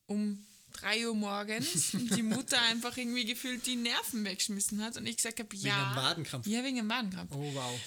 um 0.07 0.45
3 0.72 1.09
Uhr 1.09 1.14
morgens 1.14 1.95
und 1.95 2.14
die 2.16 2.22
Mutter 2.22 2.61
einfach 2.62 2.97
irgendwie 2.97 3.24
gefühlt 3.24 3.66
die 3.66 3.76
Nerven 3.76 4.24
weggeschmissen 4.24 4.82
hat 4.82 4.97
und 4.97 5.07
ich 5.07 5.16
gesagt 5.16 5.38
habe, 5.38 5.55
ja. 5.57 5.86
einem 5.86 5.97
Wadenkrampf? 5.97 6.47
Ja, 6.47 6.64
wegen 6.64 6.78
einem 6.78 6.90
Wadenkrampf. 6.90 7.32
Oh, 7.32 7.55
wow. 7.55 7.80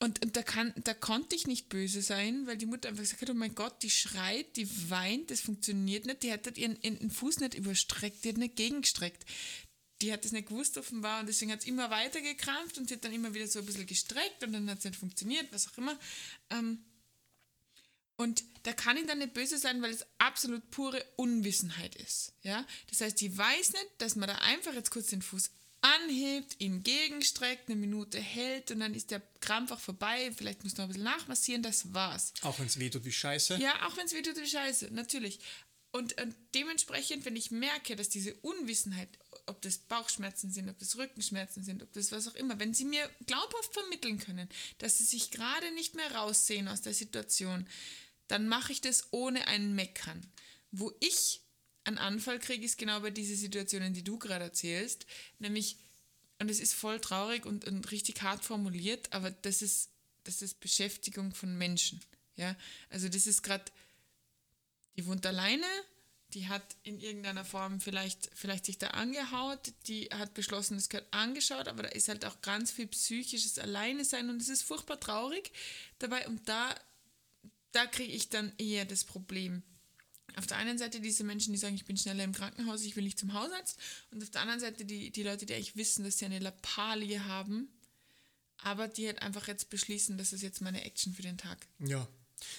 Und, 0.00 0.24
und 0.24 0.36
da, 0.36 0.42
kann, 0.42 0.72
da 0.84 0.94
konnte 0.94 1.34
ich 1.34 1.48
nicht 1.48 1.68
böse 1.68 2.02
sein, 2.02 2.46
weil 2.46 2.56
die 2.56 2.66
Mutter 2.66 2.88
einfach 2.88 3.02
gesagt 3.02 3.22
hat, 3.22 3.30
oh 3.30 3.34
mein 3.34 3.56
Gott, 3.56 3.82
die 3.82 3.90
schreit, 3.90 4.56
die 4.56 4.68
weint, 4.90 5.30
das 5.30 5.40
funktioniert 5.40 6.06
nicht. 6.06 6.22
Die 6.22 6.32
hat 6.32 6.46
halt 6.46 6.56
ihren, 6.56 6.80
ihren 6.82 7.10
Fuß 7.10 7.40
nicht 7.40 7.54
überstreckt, 7.54 8.24
die 8.24 8.28
hat 8.28 8.36
nicht 8.36 8.54
gegengestreckt. 8.54 9.24
Die 10.00 10.12
hat 10.12 10.24
das 10.24 10.30
nicht 10.30 10.48
gewusst 10.48 10.78
offenbar 10.78 11.18
und 11.18 11.26
deswegen 11.26 11.50
hat 11.50 11.60
es 11.60 11.66
immer 11.66 11.90
weiter 11.90 12.20
gekrampft 12.20 12.78
und 12.78 12.88
sie 12.88 12.94
hat 12.94 13.04
dann 13.04 13.12
immer 13.12 13.34
wieder 13.34 13.48
so 13.48 13.58
ein 13.58 13.66
bisschen 13.66 13.86
gestreckt 13.86 14.44
und 14.44 14.52
dann 14.52 14.70
hat 14.70 14.78
es 14.78 14.84
nicht 14.84 14.96
funktioniert, 14.96 15.48
was 15.50 15.66
auch 15.66 15.78
immer. 15.78 15.98
Ähm, 16.50 16.84
und 18.16 18.44
da 18.62 18.72
kann 18.72 18.96
ich 18.96 19.06
dann 19.06 19.18
nicht 19.18 19.34
böse 19.34 19.58
sein, 19.58 19.82
weil 19.82 19.92
es 19.92 20.06
absolut 20.18 20.70
pure 20.70 21.04
Unwissenheit 21.16 21.96
ist. 21.96 22.32
Ja? 22.42 22.64
Das 22.90 23.00
heißt, 23.00 23.20
die 23.20 23.36
weiß 23.36 23.72
nicht, 23.72 23.86
dass 23.98 24.14
man 24.14 24.28
da 24.28 24.36
einfach 24.36 24.74
jetzt 24.74 24.90
kurz 24.90 25.06
den 25.06 25.22
Fuß 25.22 25.50
anhebt, 25.80 26.56
ihn 26.60 26.82
gegenstreckt, 26.82 27.68
eine 27.68 27.76
Minute 27.76 28.18
hält 28.18 28.70
und 28.70 28.80
dann 28.80 28.94
ist 28.94 29.10
der 29.10 29.22
Krampf 29.40 29.70
auch 29.70 29.80
vorbei. 29.80 30.32
Vielleicht 30.36 30.64
muss 30.64 30.76
noch 30.76 30.84
ein 30.84 30.88
bisschen 30.88 31.04
nachmassieren, 31.04 31.62
das 31.62 31.94
war's. 31.94 32.32
Auch 32.42 32.58
wenn 32.58 32.66
es 32.66 32.78
weh 32.78 32.90
tut 32.90 33.04
wie 33.04 33.12
Scheiße. 33.12 33.58
Ja, 33.60 33.86
auch 33.86 33.96
wenn 33.96 34.06
es 34.06 34.12
weh 34.12 34.22
tut, 34.22 34.36
wie 34.36 34.46
scheiße, 34.46 34.88
natürlich. 34.92 35.40
Und, 35.90 36.20
und 36.20 36.34
dementsprechend, 36.54 37.24
wenn 37.24 37.36
ich 37.36 37.50
merke, 37.50 37.96
dass 37.96 38.08
diese 38.08 38.34
Unwissenheit, 38.34 39.08
ob 39.46 39.62
das 39.62 39.78
Bauchschmerzen 39.78 40.50
sind, 40.50 40.68
ob 40.68 40.78
das 40.78 40.96
Rückenschmerzen 40.96 41.64
sind, 41.64 41.82
ob 41.82 41.92
das 41.92 42.12
was 42.12 42.28
auch 42.28 42.34
immer, 42.34 42.58
wenn 42.58 42.74
sie 42.74 42.84
mir 42.84 43.08
glaubhaft 43.26 43.72
vermitteln 43.72 44.18
können, 44.18 44.48
dass 44.78 44.98
sie 44.98 45.04
sich 45.04 45.30
gerade 45.30 45.72
nicht 45.72 45.94
mehr 45.94 46.14
raussehen 46.14 46.68
aus 46.68 46.82
der 46.82 46.92
Situation, 46.92 47.66
dann 48.26 48.48
mache 48.48 48.72
ich 48.72 48.82
das 48.82 49.08
ohne 49.12 49.46
ein 49.46 49.74
Meckern. 49.74 50.26
Wo 50.70 50.92
ich 51.00 51.40
einen 51.88 51.98
Anfall 51.98 52.38
kriege, 52.38 52.64
ist 52.64 52.78
genau 52.78 53.00
bei 53.00 53.10
diesen 53.10 53.36
Situationen, 53.36 53.92
die 53.92 54.04
du 54.04 54.18
gerade 54.18 54.44
erzählst, 54.44 55.06
nämlich, 55.38 55.76
und 56.38 56.50
es 56.50 56.60
ist 56.60 56.74
voll 56.74 57.00
traurig 57.00 57.44
und, 57.44 57.64
und 57.64 57.90
richtig 57.90 58.22
hart 58.22 58.44
formuliert, 58.44 59.12
aber 59.12 59.30
das 59.30 59.62
ist, 59.62 59.90
das 60.24 60.42
ist 60.42 60.60
Beschäftigung 60.60 61.34
von 61.34 61.56
Menschen. 61.58 62.00
Ja? 62.36 62.54
Also 62.90 63.08
das 63.08 63.26
ist 63.26 63.42
gerade, 63.42 63.64
die 64.96 65.06
wohnt 65.06 65.26
alleine, 65.26 65.66
die 66.34 66.46
hat 66.48 66.62
in 66.82 67.00
irgendeiner 67.00 67.44
Form 67.44 67.80
vielleicht, 67.80 68.30
vielleicht 68.34 68.66
sich 68.66 68.78
da 68.78 68.88
angehaut, 68.88 69.72
die 69.86 70.06
hat 70.12 70.34
beschlossen, 70.34 70.76
es 70.76 70.90
gehört 70.90 71.12
angeschaut, 71.12 71.68
aber 71.68 71.84
da 71.84 71.88
ist 71.88 72.08
halt 72.08 72.24
auch 72.24 72.40
ganz 72.42 72.70
viel 72.70 72.86
psychisches 72.88 73.58
Alleine 73.58 74.04
sein 74.04 74.28
und 74.28 74.40
es 74.40 74.48
ist 74.48 74.62
furchtbar 74.62 75.00
traurig 75.00 75.50
dabei 75.98 76.26
und 76.28 76.46
da, 76.48 76.74
da 77.72 77.86
kriege 77.86 78.12
ich 78.12 78.28
dann 78.28 78.52
eher 78.58 78.84
das 78.84 79.04
Problem. 79.04 79.62
Auf 80.36 80.46
der 80.46 80.56
einen 80.58 80.78
Seite 80.78 81.00
diese 81.00 81.24
Menschen, 81.24 81.52
die 81.52 81.58
sagen, 81.58 81.74
ich 81.74 81.84
bin 81.84 81.96
schneller 81.96 82.22
im 82.24 82.32
Krankenhaus, 82.32 82.82
ich 82.84 82.94
will 82.96 83.04
nicht 83.04 83.18
zum 83.18 83.32
Hausarzt. 83.32 83.78
Und 84.10 84.22
auf 84.22 84.30
der 84.30 84.42
anderen 84.42 84.60
Seite 84.60 84.84
die, 84.84 85.10
die 85.10 85.22
Leute, 85.22 85.46
die 85.46 85.54
eigentlich 85.54 85.76
wissen, 85.76 86.04
dass 86.04 86.18
sie 86.18 86.26
eine 86.26 86.38
Lappalie 86.38 87.24
haben, 87.24 87.68
aber 88.62 88.88
die 88.88 89.06
halt 89.06 89.22
einfach 89.22 89.48
jetzt 89.48 89.70
beschließen, 89.70 90.18
das 90.18 90.32
ist 90.32 90.42
jetzt 90.42 90.60
meine 90.60 90.84
Action 90.84 91.12
für 91.14 91.22
den 91.22 91.38
Tag. 91.38 91.58
Ja. 91.80 92.06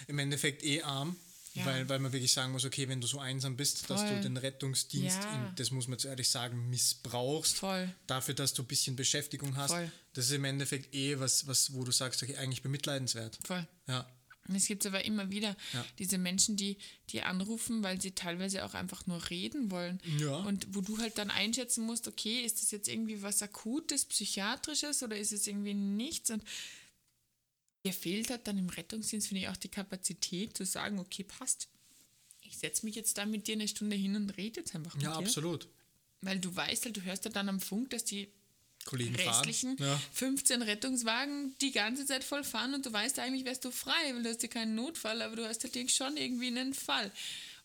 Im 0.08 0.20
Endeffekt 0.20 0.64
eh 0.64 0.82
arm, 0.82 1.16
Ja. 1.54 1.66
weil, 1.66 1.88
weil 1.90 2.00
man 2.00 2.12
wirklich 2.12 2.34
sagen 2.34 2.52
muss, 2.52 2.66
okay, 2.66 2.88
wenn 2.90 3.00
du 3.02 3.08
so 3.08 3.20
einsam 3.20 3.56
bist, 3.56 3.90
dass 3.90 4.02
Voll. 4.02 4.10
du 4.16 4.22
den 4.22 4.38
Rettungsdienst, 4.38 5.18
Ja. 5.18 5.48
in, 5.50 5.56
das 5.56 5.72
muss 5.72 5.88
man 5.88 5.98
jetzt 5.98 6.06
ehrlich 6.06 6.30
sagen, 6.30 6.70
missbrauchst, 6.70 7.56
Voll. 7.58 7.94
dafür, 8.08 8.34
dass 8.34 8.54
du 8.54 8.64
ein 8.64 8.68
bisschen 8.68 8.96
Beschäftigung 8.96 9.56
hast, 9.56 9.72
Voll. 9.72 9.92
das 10.14 10.26
ist 10.26 10.32
im 10.32 10.44
Endeffekt 10.46 10.94
eh 10.94 11.18
was, 11.20 11.48
was 11.48 11.74
wo 11.74 11.84
du 11.84 11.92
sagst, 11.92 12.22
okay, 12.24 12.36
eigentlich 12.38 12.62
bemitleidenswert. 12.62 13.40
Voll. 13.46 13.66
Ja. 13.88 14.10
Und 14.50 14.56
es 14.56 14.66
gibt 14.66 14.86
aber 14.86 15.06
immer 15.06 15.30
wieder 15.32 15.56
Ja. 15.74 15.86
diese 16.00 16.18
Menschen, 16.18 16.58
die, 16.58 16.78
die 17.10 17.22
anrufen, 17.22 17.84
weil 17.84 18.02
sie 18.02 18.12
teilweise 18.12 18.66
auch 18.66 18.74
einfach 18.74 19.06
nur 19.08 19.30
reden 19.30 19.70
wollen. 19.72 20.02
Ja. 20.20 20.38
Und 20.38 20.76
wo 20.76 20.82
du 20.82 20.98
halt 20.98 21.18
dann 21.20 21.30
einschätzen 21.30 21.86
musst, 21.86 22.08
okay, 22.08 22.42
ist 22.42 22.62
das 22.62 22.72
jetzt 22.72 22.88
irgendwie 22.90 23.22
was 23.22 23.42
Akutes, 23.44 24.06
Psychiatrisches 24.06 25.04
oder 25.04 25.16
ist 25.18 25.32
es 25.32 25.46
irgendwie 25.48 25.76
nichts? 25.76 26.32
Und 26.32 26.44
dir 27.86 27.94
fehlt 27.94 28.30
halt 28.30 28.48
dann 28.48 28.58
im 28.58 28.70
Rettungsdienst, 28.70 29.28
finde 29.28 29.42
ich, 29.44 29.48
auch 29.50 29.58
die 29.58 29.70
Kapazität 29.70 30.58
zu 30.58 30.66
sagen, 30.66 31.00
okay, 31.00 31.24
passt. 31.24 31.70
Ich 32.42 32.58
setze 32.58 32.86
mich 32.86 32.96
jetzt 32.96 33.18
da 33.18 33.26
mit 33.26 33.48
dir 33.48 33.54
eine 33.54 33.68
Stunde 33.68 33.96
hin 33.96 34.16
und 34.16 34.32
rede 34.38 34.60
jetzt 34.62 34.74
einfach 34.76 34.96
mit 34.96 35.04
Ja, 35.04 35.12
dir. 35.18 35.26
absolut. 35.26 35.68
Weil 36.22 36.40
du 36.40 36.54
weißt 36.54 36.86
halt, 36.86 36.98
du 36.98 37.02
hörst 37.04 37.24
halt 37.26 37.36
dann 37.36 37.48
am 37.48 37.60
Funk, 37.60 37.92
dass 37.92 38.04
die 38.04 38.28
Kollegen 38.86 39.16
restlichen 39.16 39.78
fahren. 39.78 39.90
Ja. 39.90 40.02
15 40.14 40.62
Rettungswagen 40.62 41.56
die 41.62 41.72
ganze 41.72 42.06
Zeit 42.06 42.24
voll 42.24 42.44
fahren 42.44 42.74
und 42.74 42.86
du 42.86 42.92
weißt 42.94 43.20
eigentlich, 43.20 43.46
wärst 43.46 43.66
du 43.66 43.72
frei, 43.72 44.14
weil 44.14 44.24
du 44.24 44.30
hast 44.30 44.42
ja 44.42 44.50
keinen 44.50 44.76
Notfall, 44.76 45.22
aber 45.22 45.36
du 45.36 45.48
hast 45.48 45.64
halt 45.64 45.76
irgendwie 45.76 45.94
schon 45.96 46.18
irgendwie 46.18 46.48
einen 46.48 46.74
Fall. 46.74 47.12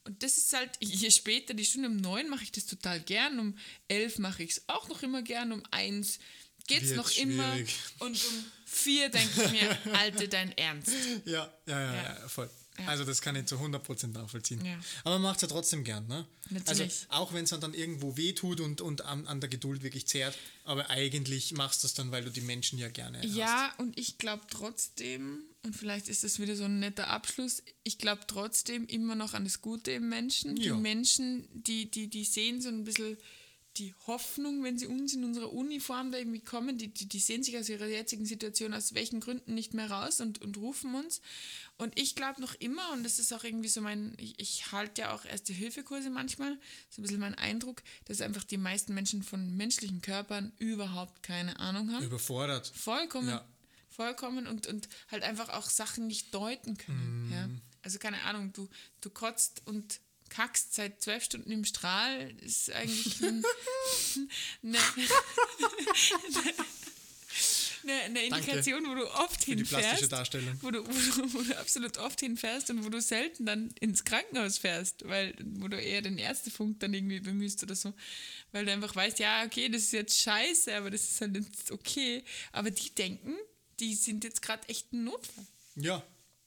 Und 0.04 0.22
das 0.22 0.36
ist 0.36 0.52
halt, 0.52 0.70
je 0.80 1.10
später, 1.10 1.54
die 1.54 1.64
Stunde 1.64 1.88
um 1.88 1.96
9 1.96 2.28
mache 2.28 2.42
ich 2.44 2.52
das 2.52 2.66
total 2.66 3.00
gern, 3.00 3.38
um 3.40 3.56
11 3.88 4.18
mache 4.18 4.42
ich 4.42 4.50
es 4.50 4.62
auch 4.66 4.88
noch 4.88 5.02
immer 5.02 5.22
gern, 5.22 5.50
um 5.52 5.62
1 5.70 6.18
geht 6.66 6.82
es 6.82 6.88
Wird 6.90 6.96
noch 6.98 7.10
immer 7.12 7.52
schwierig. 7.54 7.74
und 8.00 8.24
um 8.26 8.44
4 8.66 9.08
denke 9.08 9.44
ich 9.44 9.50
mir, 9.52 9.78
Alte, 9.94 10.28
dein 10.28 10.52
Ernst. 10.58 10.92
Ja, 11.24 11.50
ja, 11.66 11.80
ja, 11.80 11.94
Ja. 11.94 12.02
ja, 12.20 12.28
voll. 12.28 12.50
Ja. 12.78 12.86
Also 12.86 13.04
das 13.04 13.20
kann 13.20 13.36
ich 13.36 13.46
zu 13.46 13.56
100% 13.56 14.08
nachvollziehen. 14.08 14.64
Ja. 14.64 14.78
Aber 15.04 15.14
man 15.14 15.22
macht 15.22 15.36
es 15.36 15.42
ja 15.42 15.48
trotzdem 15.48 15.84
gern, 15.84 16.06
ne? 16.08 16.26
Also 16.50 16.82
Natürlich. 16.82 17.06
auch 17.08 17.32
wenn 17.32 17.44
es 17.44 17.50
dann 17.50 17.72
irgendwo 17.72 18.16
wehtut 18.16 18.60
und, 18.60 18.80
und 18.80 19.02
an, 19.02 19.26
an 19.26 19.40
der 19.40 19.48
Geduld 19.48 19.82
wirklich 19.82 20.06
zehrt, 20.06 20.36
aber 20.64 20.90
eigentlich 20.90 21.52
machst 21.52 21.82
du 21.82 21.86
es 21.86 21.94
dann, 21.94 22.10
weil 22.10 22.24
du 22.24 22.30
die 22.30 22.40
Menschen 22.40 22.78
ja 22.78 22.88
gerne 22.88 23.18
hast. 23.18 23.34
Ja, 23.34 23.72
und 23.78 23.98
ich 23.98 24.18
glaube 24.18 24.42
trotzdem, 24.50 25.44
und 25.62 25.76
vielleicht 25.76 26.08
ist 26.08 26.24
das 26.24 26.40
wieder 26.40 26.56
so 26.56 26.64
ein 26.64 26.80
netter 26.80 27.08
Abschluss, 27.08 27.62
ich 27.84 27.98
glaube 27.98 28.22
trotzdem 28.26 28.86
immer 28.86 29.14
noch 29.14 29.34
an 29.34 29.44
das 29.44 29.62
Gute 29.62 29.92
im 29.92 30.08
Menschen. 30.08 30.56
Ja. 30.56 30.74
Die 30.74 30.80
Menschen, 30.80 31.46
die, 31.52 31.90
die, 31.90 32.08
die 32.08 32.24
sehen 32.24 32.60
so 32.60 32.70
ein 32.70 32.84
bisschen 32.84 33.16
die 33.76 33.94
Hoffnung, 34.06 34.62
wenn 34.62 34.78
sie 34.78 34.86
uns 34.86 35.14
in 35.14 35.24
unserer 35.24 35.52
Uniform 35.52 36.12
da 36.12 36.18
irgendwie 36.18 36.40
kommen, 36.40 36.78
die, 36.78 36.88
die, 36.88 37.06
die 37.06 37.18
sehen 37.18 37.42
sich 37.42 37.58
aus 37.58 37.68
ihrer 37.68 37.86
jetzigen 37.86 38.24
Situation 38.24 38.72
aus 38.72 38.94
welchen 38.94 39.20
Gründen 39.20 39.54
nicht 39.54 39.74
mehr 39.74 39.90
raus 39.90 40.20
und, 40.20 40.40
und 40.42 40.56
rufen 40.58 40.94
uns. 40.94 41.20
Und 41.76 41.98
ich 41.98 42.14
glaube 42.14 42.40
noch 42.40 42.54
immer, 42.54 42.92
und 42.92 43.02
das 43.02 43.18
ist 43.18 43.32
auch 43.32 43.42
irgendwie 43.42 43.68
so 43.68 43.80
mein, 43.80 44.14
ich, 44.18 44.38
ich 44.38 44.70
halte 44.70 45.02
ja 45.02 45.12
auch 45.12 45.24
Erste-Hilfe-Kurse 45.24 46.10
manchmal, 46.10 46.56
so 46.88 47.00
ein 47.00 47.02
bisschen 47.02 47.18
mein 47.20 47.34
Eindruck, 47.34 47.82
dass 48.04 48.20
einfach 48.20 48.44
die 48.44 48.58
meisten 48.58 48.94
Menschen 48.94 49.24
von 49.24 49.56
menschlichen 49.56 50.00
Körpern 50.00 50.52
überhaupt 50.58 51.24
keine 51.24 51.58
Ahnung 51.58 51.92
haben. 51.92 52.04
Überfordert. 52.04 52.68
Vollkommen. 52.68 53.28
Ja. 53.28 53.44
Vollkommen 53.88 54.46
und, 54.46 54.66
und 54.66 54.88
halt 55.10 55.22
einfach 55.22 55.48
auch 55.50 55.68
Sachen 55.68 56.06
nicht 56.06 56.34
deuten 56.34 56.76
können. 56.76 57.30
Ja? 57.32 57.48
Also 57.82 57.98
keine 57.98 58.22
Ahnung, 58.22 58.52
du, 58.52 58.68
du 59.00 59.10
kotzt 59.10 59.62
und 59.66 60.00
kackst 60.34 60.74
seit 60.74 61.00
zwölf 61.02 61.24
Stunden 61.24 61.50
im 61.50 61.64
Strahl, 61.64 62.34
ist 62.40 62.70
eigentlich 62.72 63.22
ein, 63.22 63.44
eine, 64.62 64.78
eine, 67.84 68.00
eine 68.02 68.22
Indikation, 68.24 68.86
wo 68.88 68.94
du 68.94 69.06
oft 69.06 69.44
Für 69.44 69.56
die 69.56 69.62
plastische 69.62 69.90
hinfährst. 69.90 70.12
Darstellung. 70.12 70.58
Wo 70.62 70.70
du, 70.70 70.84
wo, 70.86 70.90
du, 70.90 71.34
wo 71.34 71.42
du 71.42 71.58
absolut 71.58 71.98
oft 71.98 72.20
hinfährst 72.20 72.70
und 72.70 72.84
wo 72.84 72.88
du 72.88 73.00
selten 73.00 73.46
dann 73.46 73.70
ins 73.80 74.04
Krankenhaus 74.04 74.58
fährst, 74.58 75.06
weil 75.08 75.34
wo 75.58 75.68
du 75.68 75.80
eher 75.80 76.02
den 76.02 76.18
Ärztefunk 76.18 76.80
dann 76.80 76.94
irgendwie 76.94 77.20
bemühst 77.20 77.62
oder 77.62 77.74
so. 77.74 77.92
Weil 78.52 78.64
du 78.64 78.72
einfach 78.72 78.94
weißt, 78.94 79.18
ja, 79.18 79.44
okay, 79.44 79.68
das 79.68 79.82
ist 79.82 79.92
jetzt 79.92 80.20
scheiße, 80.20 80.74
aber 80.74 80.90
das 80.90 81.04
ist 81.04 81.20
halt 81.20 81.36
jetzt 81.36 81.70
okay. 81.70 82.24
Aber 82.52 82.70
die 82.70 82.94
denken, 82.94 83.36
die 83.80 83.94
sind 83.94 84.24
jetzt 84.24 84.42
gerade 84.42 84.68
echt 84.68 84.92
ein 84.92 85.04
Notfall. 85.04 85.46
Ja, 85.76 86.02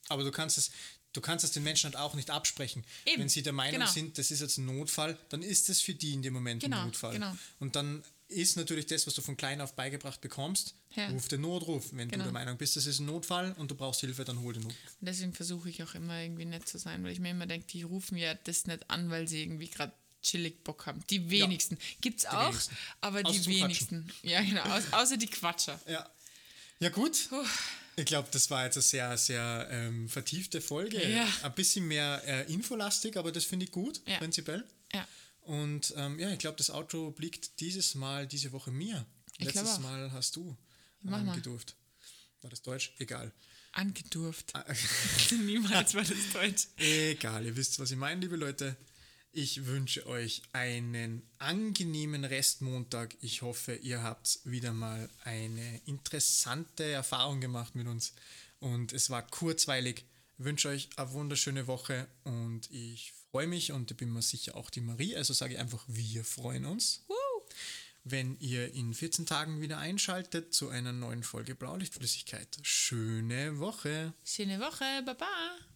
aber 0.10 0.24
du 0.24 0.32
kannst 0.32 0.58
es, 0.58 0.72
du 1.18 1.22
kannst 1.22 1.44
es 1.44 1.52
den 1.52 1.64
Menschen 1.64 1.86
halt 1.86 1.96
auch 1.98 2.14
nicht 2.14 2.30
absprechen. 2.30 2.84
Eben, 3.06 3.22
Wenn 3.24 3.30
sie 3.30 3.42
der 3.42 3.54
Meinung 3.54 3.80
genau. 3.82 3.92
sind, 3.92 4.18
das 4.18 4.30
ist 4.32 4.40
jetzt 4.42 4.58
ein 4.58 4.66
Notfall, 4.66 5.18
dann 5.30 5.42
ist 5.42 5.68
es 5.70 5.82
für 5.82 5.96
die 5.96 6.14
in 6.14 6.22
dem 6.22 6.34
Moment 6.34 6.62
Genau, 6.64 6.78
ein 6.80 6.86
Notfall. 6.86 7.14
genau. 7.14 7.36
Und 7.60 7.76
dann 7.76 8.04
ist 8.30 8.58
natürlich 8.58 8.86
das, 8.86 9.08
was 9.08 9.14
du 9.16 9.22
von 9.22 9.36
klein 9.38 9.62
auf 9.62 9.74
beigebracht 9.74 10.22
bekommst. 10.22 10.76
Ja. 10.96 11.08
Ruf 11.10 11.28
den 11.28 11.42
Notruf. 11.42 11.86
Wenn 11.92 12.10
Genau. 12.10 12.24
du 12.26 12.32
der 12.32 12.34
Meinung 12.34 12.58
bist, 12.58 12.76
das 12.76 12.86
ist 12.86 13.00
ein 13.00 13.06
Notfall 13.06 13.54
und 13.58 13.72
du 13.72 13.76
brauchst 13.76 14.02
Hilfe, 14.02 14.26
dann 14.26 14.40
hol 14.42 14.54
den 14.54 14.64
Notruf. 14.64 14.78
Und 15.00 15.06
deswegen 15.08 15.34
versuche 15.34 15.70
ich 15.70 15.82
auch 15.82 15.96
immer 15.96 16.22
irgendwie 16.22 16.46
nett 16.46 16.68
zu 16.68 16.78
sein, 16.78 17.04
weil 17.04 17.12
ich 17.14 17.20
mir 17.20 17.32
immer 17.32 17.48
denke, 17.48 17.66
die 17.68 17.82
rufen 17.84 18.18
ja 18.18 18.34
das 18.36 18.66
nicht 18.68 18.90
an, 18.90 19.10
weil 19.10 19.28
sie 19.28 19.42
irgendwie 19.42 19.70
gerade 19.70 19.94
chillig 20.22 20.64
Bock 20.64 20.86
haben. 20.86 21.02
Die 21.10 21.30
wenigsten. 21.30 21.78
Gibt's 22.02 22.26
auch, 22.26 22.50
wenigsten. 22.50 22.78
aber 23.02 23.22
Außer 23.26 23.40
die 23.40 23.48
wenigsten. 23.48 24.12
Ja, 24.24 24.42
genau. 24.42 24.64
Au 24.64 25.02
außer 25.02 25.18
die 25.18 25.28
Quatscher. 25.28 25.80
Ja. 25.88 26.08
Ja, 26.80 26.90
gut. 26.90 27.30
Ich 28.00 28.06
glaube, 28.06 28.28
das 28.32 28.50
war 28.52 28.64
jetzt 28.66 28.78
eine 28.78 28.84
sehr, 28.84 29.18
sehr 29.18 29.68
ähm, 29.72 30.08
vertiefte 30.08 30.62
Folge. 30.62 31.04
Ja. 31.10 31.28
Ein 31.42 31.56
bisschen 31.56 31.88
mehr 31.88 32.22
äh, 32.26 32.52
infolastig, 32.54 33.18
aber 33.18 33.32
das 33.32 33.44
finde 33.44 33.66
ich 33.66 33.72
gut, 33.72 34.02
Ja. 34.06 34.18
prinzipiell. 34.20 34.64
Ja. 34.94 35.08
Und 35.42 35.94
ähm, 35.98 36.20
ja, 36.20 36.30
ich 36.32 36.38
glaube, 36.40 36.58
das 36.58 36.70
Outro 36.70 37.08
obliegt 37.08 37.60
dieses 37.60 37.96
Mal, 37.96 38.28
diese 38.28 38.52
Woche 38.52 38.70
mir. 38.72 39.06
Ich 39.40 39.46
Letztes. 39.46 39.80
Mal 39.80 40.12
hast 40.12 40.36
du 40.36 40.56
Mach 41.02 41.20
ähm, 41.20 41.26
mal. 41.26 41.36
gedurft. 41.36 41.76
War 42.42 42.50
das 42.52 42.62
Deutsch? 42.62 42.94
Egal. 43.00 43.32
Angedurft. 43.72 44.52
Ah. 44.54 44.64
Niemals 45.32 45.96
war 45.96 46.04
das 46.04 46.18
Deutsch. 46.34 46.68
Egal, 46.78 47.46
ihr 47.46 47.56
wisst, 47.56 47.80
was 47.80 47.90
ich 47.92 47.98
meine, 47.98 48.22
liebe 48.22 48.36
Leute. 48.36 48.76
Ich 49.40 49.68
wünsche 49.68 50.08
euch 50.08 50.42
einen 50.52 51.22
angenehmen 51.38 52.26
Restmontag. 52.26 53.16
Ich 53.22 53.44
hoffe, 53.44 53.76
ihr 53.76 54.02
habt 54.02 54.40
wieder 54.46 54.74
mal 54.74 55.12
eine 55.26 55.80
interessante 55.86 56.84
Erfahrung 56.84 57.40
gemacht 57.40 57.76
mit 57.76 57.86
uns. 57.86 58.14
Und 58.60 58.94
es 58.94 59.12
war 59.12 59.22
kurzweilig. 59.22 60.06
Ich 60.40 60.44
wünsche 60.44 60.70
euch 60.70 60.90
eine 60.96 61.12
wunderschöne 61.12 61.68
Woche 61.68 62.08
und 62.24 62.72
ich 62.72 63.14
freue 63.30 63.46
mich 63.46 63.72
und 63.72 63.92
ich 63.92 63.98
bin 63.98 64.12
mir 64.12 64.24
sicher 64.24 64.58
auch 64.58 64.72
die 64.72 64.82
Marie. 64.82 65.16
Also 65.16 65.34
sage 65.34 65.54
ich 65.54 65.60
einfach, 65.60 65.86
wir 65.86 66.24
freuen 66.24 66.66
uns, 66.66 67.04
Woo. 67.08 67.16
wenn 68.06 68.40
ihr 68.40 68.74
in 68.74 68.96
14 68.96 69.28
Tagen 69.28 69.62
wieder 69.62 69.78
einschaltet 69.78 70.52
zu 70.52 70.70
einer 70.70 70.94
neuen 70.94 71.22
Folge 71.22 71.54
Blaulichtflüssigkeit. 71.54 72.58
Schöne 72.64 73.60
Woche! 73.60 74.16
Schöne 74.26 74.60
Woche. 74.60 75.04
Baba. 75.06 75.60